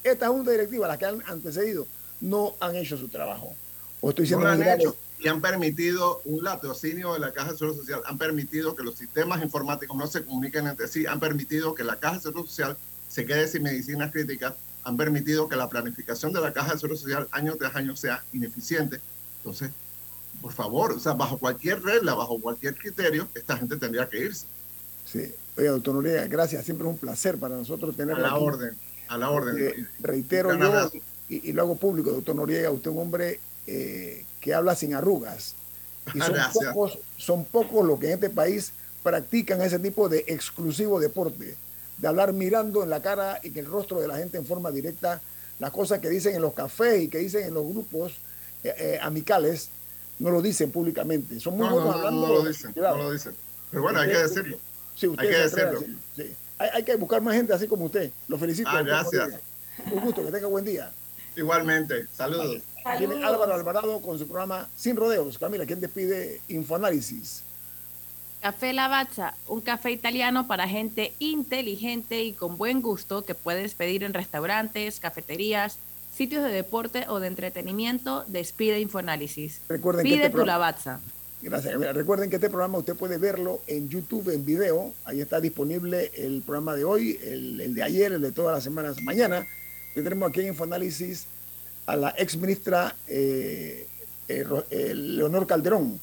Esta 0.04 0.28
junta 0.28 0.52
directiva, 0.52 0.88
las 0.88 0.98
que 0.98 1.06
han 1.06 1.24
antecedido, 1.28 1.88
no 2.20 2.56
han 2.60 2.76
hecho 2.76 2.98
su 2.98 3.08
trabajo. 3.08 3.56
O 4.02 4.10
estoy 4.10 4.30
no 4.32 4.46
han 4.46 4.62
hecho 4.62 4.96
y 5.20 5.28
han 5.28 5.42
permitido 5.42 6.22
un 6.26 6.44
latrocinio 6.44 7.14
de 7.14 7.20
la 7.20 7.32
Caja 7.32 7.52
de 7.52 7.58
Seguro 7.58 7.78
Social, 7.78 8.02
han 8.06 8.18
permitido 8.18 8.76
que 8.76 8.84
los 8.84 8.96
sistemas 8.96 9.42
informáticos 9.42 9.96
no 9.98 10.08
se 10.08 10.24
comuniquen 10.24 10.68
entre 10.68 10.88
sí, 10.88 11.06
han 11.06 11.20
permitido 11.20 11.74
que 11.74 11.84
la 11.84 11.96
Caja 11.96 12.16
de 12.16 12.22
Seguro 12.22 12.46
Social 12.46 12.78
se 13.08 13.26
quede 13.26 13.48
sin 13.48 13.64
medicinas 13.64 14.12
críticas, 14.12 14.54
han 14.86 14.96
permitido 14.96 15.50
que 15.50 15.56
la 15.56 15.68
planificación 15.68 16.32
de 16.32 16.40
la 16.40 16.54
Caja 16.54 16.74
de 16.74 16.80
Seguro 16.80 16.98
Social 16.98 17.28
año 17.32 17.56
tras 17.56 17.76
año 17.76 17.96
sea 17.96 18.24
ineficiente. 18.32 19.02
Entonces, 19.38 19.72
por 20.42 20.54
favor, 20.54 20.94
o 20.94 21.00
sea, 21.00 21.14
bajo 21.14 21.38
cualquier 21.38 21.82
regla, 21.82 22.14
bajo 22.14 22.40
cualquier 22.40 22.76
criterio, 22.76 23.28
esta 23.34 23.58
gente 23.58 23.78
tendría 23.78 24.08
que 24.08 24.20
irse. 24.20 24.46
Sí, 25.06 25.34
oiga, 25.58 25.72
doctor 25.72 25.96
Noriega, 25.96 26.28
gracias, 26.28 26.64
siempre 26.64 26.88
es 26.88 26.94
un 26.94 27.00
placer 27.00 27.38
para 27.38 27.56
nosotros 27.56 27.96
tener 27.96 28.16
A 28.16 28.20
la 28.20 28.36
orden, 28.36 28.78
a 29.08 29.18
la 29.18 29.30
orden. 29.32 29.58
Eh, 29.60 29.88
reitero 30.00 30.54
yo, 30.58 30.92
y, 31.28 31.50
y, 31.50 31.54
lo 31.54 31.64
hago 31.64 31.76
público, 31.76 32.12
doctor 32.12 32.36
Noriega, 32.36 32.70
usted 32.70 32.92
es 32.92 32.96
un 32.96 33.02
hombre 33.02 33.40
eh, 33.66 34.24
que 34.40 34.54
habla 34.54 34.76
sin 34.76 34.94
arrugas. 34.94 35.56
Y 36.14 36.20
son 36.20 36.36
pocos, 36.54 37.00
son 37.18 37.46
pocos 37.46 37.86
los 37.86 38.00
que 38.00 38.08
en 38.08 38.14
este 38.14 38.30
país 38.30 38.72
practican 39.02 39.62
ese 39.62 39.80
tipo 39.80 40.08
de 40.08 40.24
exclusivo 40.28 41.00
deporte, 41.00 41.56
de 41.98 42.08
hablar 42.08 42.34
mirando 42.34 42.84
en 42.84 42.90
la 42.90 43.02
cara 43.02 43.40
y 43.44 43.52
que 43.52 43.62
el 43.62 43.66
rostro 43.66 44.00
de 44.00 44.08
la 44.08 44.18
gente 44.18 44.38
en 44.38 44.46
forma 44.46 44.72
directa, 44.72 45.22
las 45.60 45.72
cosas 45.72 46.00
que 46.00 46.10
dicen 46.10 46.36
en 46.36 46.42
los 46.42 46.54
cafés 46.54 47.04
y 47.04 47.08
que 47.08 47.20
dicen 47.20 47.44
en 47.48 47.54
los 47.54 47.66
grupos 47.66 48.14
eh, 48.64 48.74
eh, 48.78 49.00
amicales, 49.02 49.70
no 50.20 50.30
lo 50.30 50.42
dicen 50.42 50.72
públicamente. 50.72 51.40
Son 51.40 51.56
muy 51.58 51.68
no, 51.68 51.74
buenos 51.74 51.92
no, 51.92 51.98
hablando. 51.98 52.28
No, 52.28 52.34
lo 52.34 52.46
dicen, 52.46 52.74
no 52.76 52.98
lo 52.98 53.12
dicen. 53.12 53.34
Pero 53.72 53.84
bueno, 53.84 54.00
hay 54.00 54.10
que 54.10 54.18
decirlo. 54.18 54.58
Sí, 54.96 55.08
usted 55.08 55.24
hay 55.24 55.30
que 55.30 55.38
decirlo. 55.38 55.82
Sí. 56.16 56.34
Hay, 56.58 56.70
hay, 56.74 56.84
que 56.84 56.96
buscar 56.96 57.22
más 57.22 57.36
gente 57.36 57.54
así 57.54 57.68
como 57.68 57.86
usted. 57.86 58.12
Lo 58.28 58.38
felicito. 58.38 58.70
Ah, 58.72 58.82
gracias. 58.82 59.30
Un 59.92 60.00
gusto, 60.02 60.26
que 60.26 60.32
tenga 60.32 60.48
buen 60.48 60.64
día. 60.64 60.92
Igualmente, 61.36 62.08
saludos. 62.14 62.62
Tiene 62.98 63.24
Álvaro 63.24 63.54
Alvarado 63.54 64.00
con 64.02 64.18
su 64.18 64.28
programa 64.28 64.70
Sin 64.76 64.96
Rodeos. 64.96 65.38
Camila, 65.38 65.66
¿quién 65.66 65.82
despide 65.82 66.40
Infoanálisis? 66.48 67.42
Café 68.46 68.74
Lavazza, 68.74 69.34
un 69.48 69.60
café 69.60 69.90
italiano 69.90 70.46
para 70.46 70.68
gente 70.68 71.14
inteligente 71.18 72.22
y 72.22 72.34
con 72.34 72.60
buen 72.60 72.80
gusto 72.84 73.26
que 73.26 73.34
puedes 73.34 73.74
pedir 73.74 74.04
en 74.04 74.14
restaurantes, 74.14 75.00
cafeterías, 75.00 75.80
sitios 76.14 76.44
de 76.44 76.52
deporte 76.52 77.06
o 77.08 77.20
de 77.20 77.26
entretenimiento. 77.26 78.24
Despide 78.28 78.80
Infoanálisis. 78.80 79.62
Recuerden 79.68 80.04
Pide 80.04 80.18
que 80.18 80.26
este 80.28 80.38
tu 80.38 80.46
Lavazza. 80.46 81.00
Gracias. 81.42 81.74
Recuerden 81.96 82.30
que 82.30 82.36
este 82.36 82.52
programa 82.52 82.78
usted 82.78 82.94
puede 82.94 83.18
verlo 83.18 83.62
en 83.66 83.90
YouTube 83.90 84.32
en 84.32 84.46
video. 84.46 84.94
Ahí 85.06 85.22
está 85.22 85.42
disponible 85.42 86.12
el 86.14 86.44
programa 86.44 86.76
de 86.76 86.84
hoy, 86.84 87.20
el, 87.24 87.60
el 87.60 87.74
de 87.74 87.82
ayer, 87.82 88.14
el 88.14 88.22
de 88.22 88.32
todas 88.32 88.54
las 88.54 88.64
semanas. 88.64 89.02
Mañana 89.02 89.48
tendremos 89.96 90.30
aquí 90.30 90.42
en 90.42 90.50
Infoanálisis 90.50 91.26
a 91.88 91.96
la 91.96 92.14
ex 92.16 92.38
ministra 92.38 92.96
eh, 93.08 93.88
eh, 94.28 94.94
Leonor 94.94 95.48
Calderón. 95.48 96.00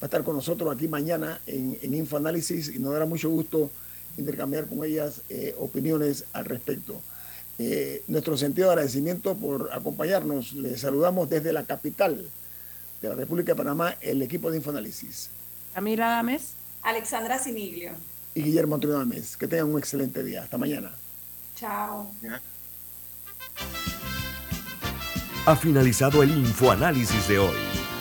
Va 0.00 0.02
a 0.02 0.06
estar 0.06 0.22
con 0.22 0.36
nosotros 0.36 0.74
aquí 0.74 0.86
mañana 0.88 1.40
en, 1.46 1.78
en 1.82 1.94
Infoanálisis 1.94 2.68
y 2.68 2.78
nos 2.78 2.92
dará 2.92 3.06
mucho 3.06 3.28
gusto 3.30 3.70
intercambiar 4.16 4.66
con 4.66 4.84
ellas 4.84 5.22
eh, 5.28 5.54
opiniones 5.58 6.24
al 6.32 6.44
respecto. 6.44 7.00
nuestro 8.06 8.36
sentido 8.36 8.68
de 8.68 8.74
agradecimiento 8.74 9.34
por 9.34 9.70
acompañarnos. 9.72 10.52
Les 10.52 10.80
saludamos 10.80 11.28
desde 11.28 11.52
la 11.52 11.64
capital 11.64 12.28
de 13.02 13.08
la 13.08 13.14
República 13.14 13.52
de 13.52 13.56
Panamá, 13.56 13.96
el 14.00 14.22
equipo 14.22 14.50
de 14.50 14.58
Infoanálisis. 14.58 15.30
Camila 15.74 16.08
Dames. 16.08 16.52
Alexandra 16.82 17.38
Siniglio. 17.38 17.92
Y 18.34 18.42
Guillermo 18.42 18.76
Antonio 18.76 18.98
Dames. 18.98 19.36
Que 19.36 19.46
tengan 19.48 19.70
un 19.70 19.78
excelente 19.78 20.22
día. 20.22 20.42
Hasta 20.42 20.58
mañana. 20.58 20.92
Chao. 21.56 22.10
Ha 25.46 25.56
finalizado 25.56 26.22
el 26.22 26.30
Infoanálisis 26.30 27.28
de 27.28 27.38
hoy. 27.38 27.77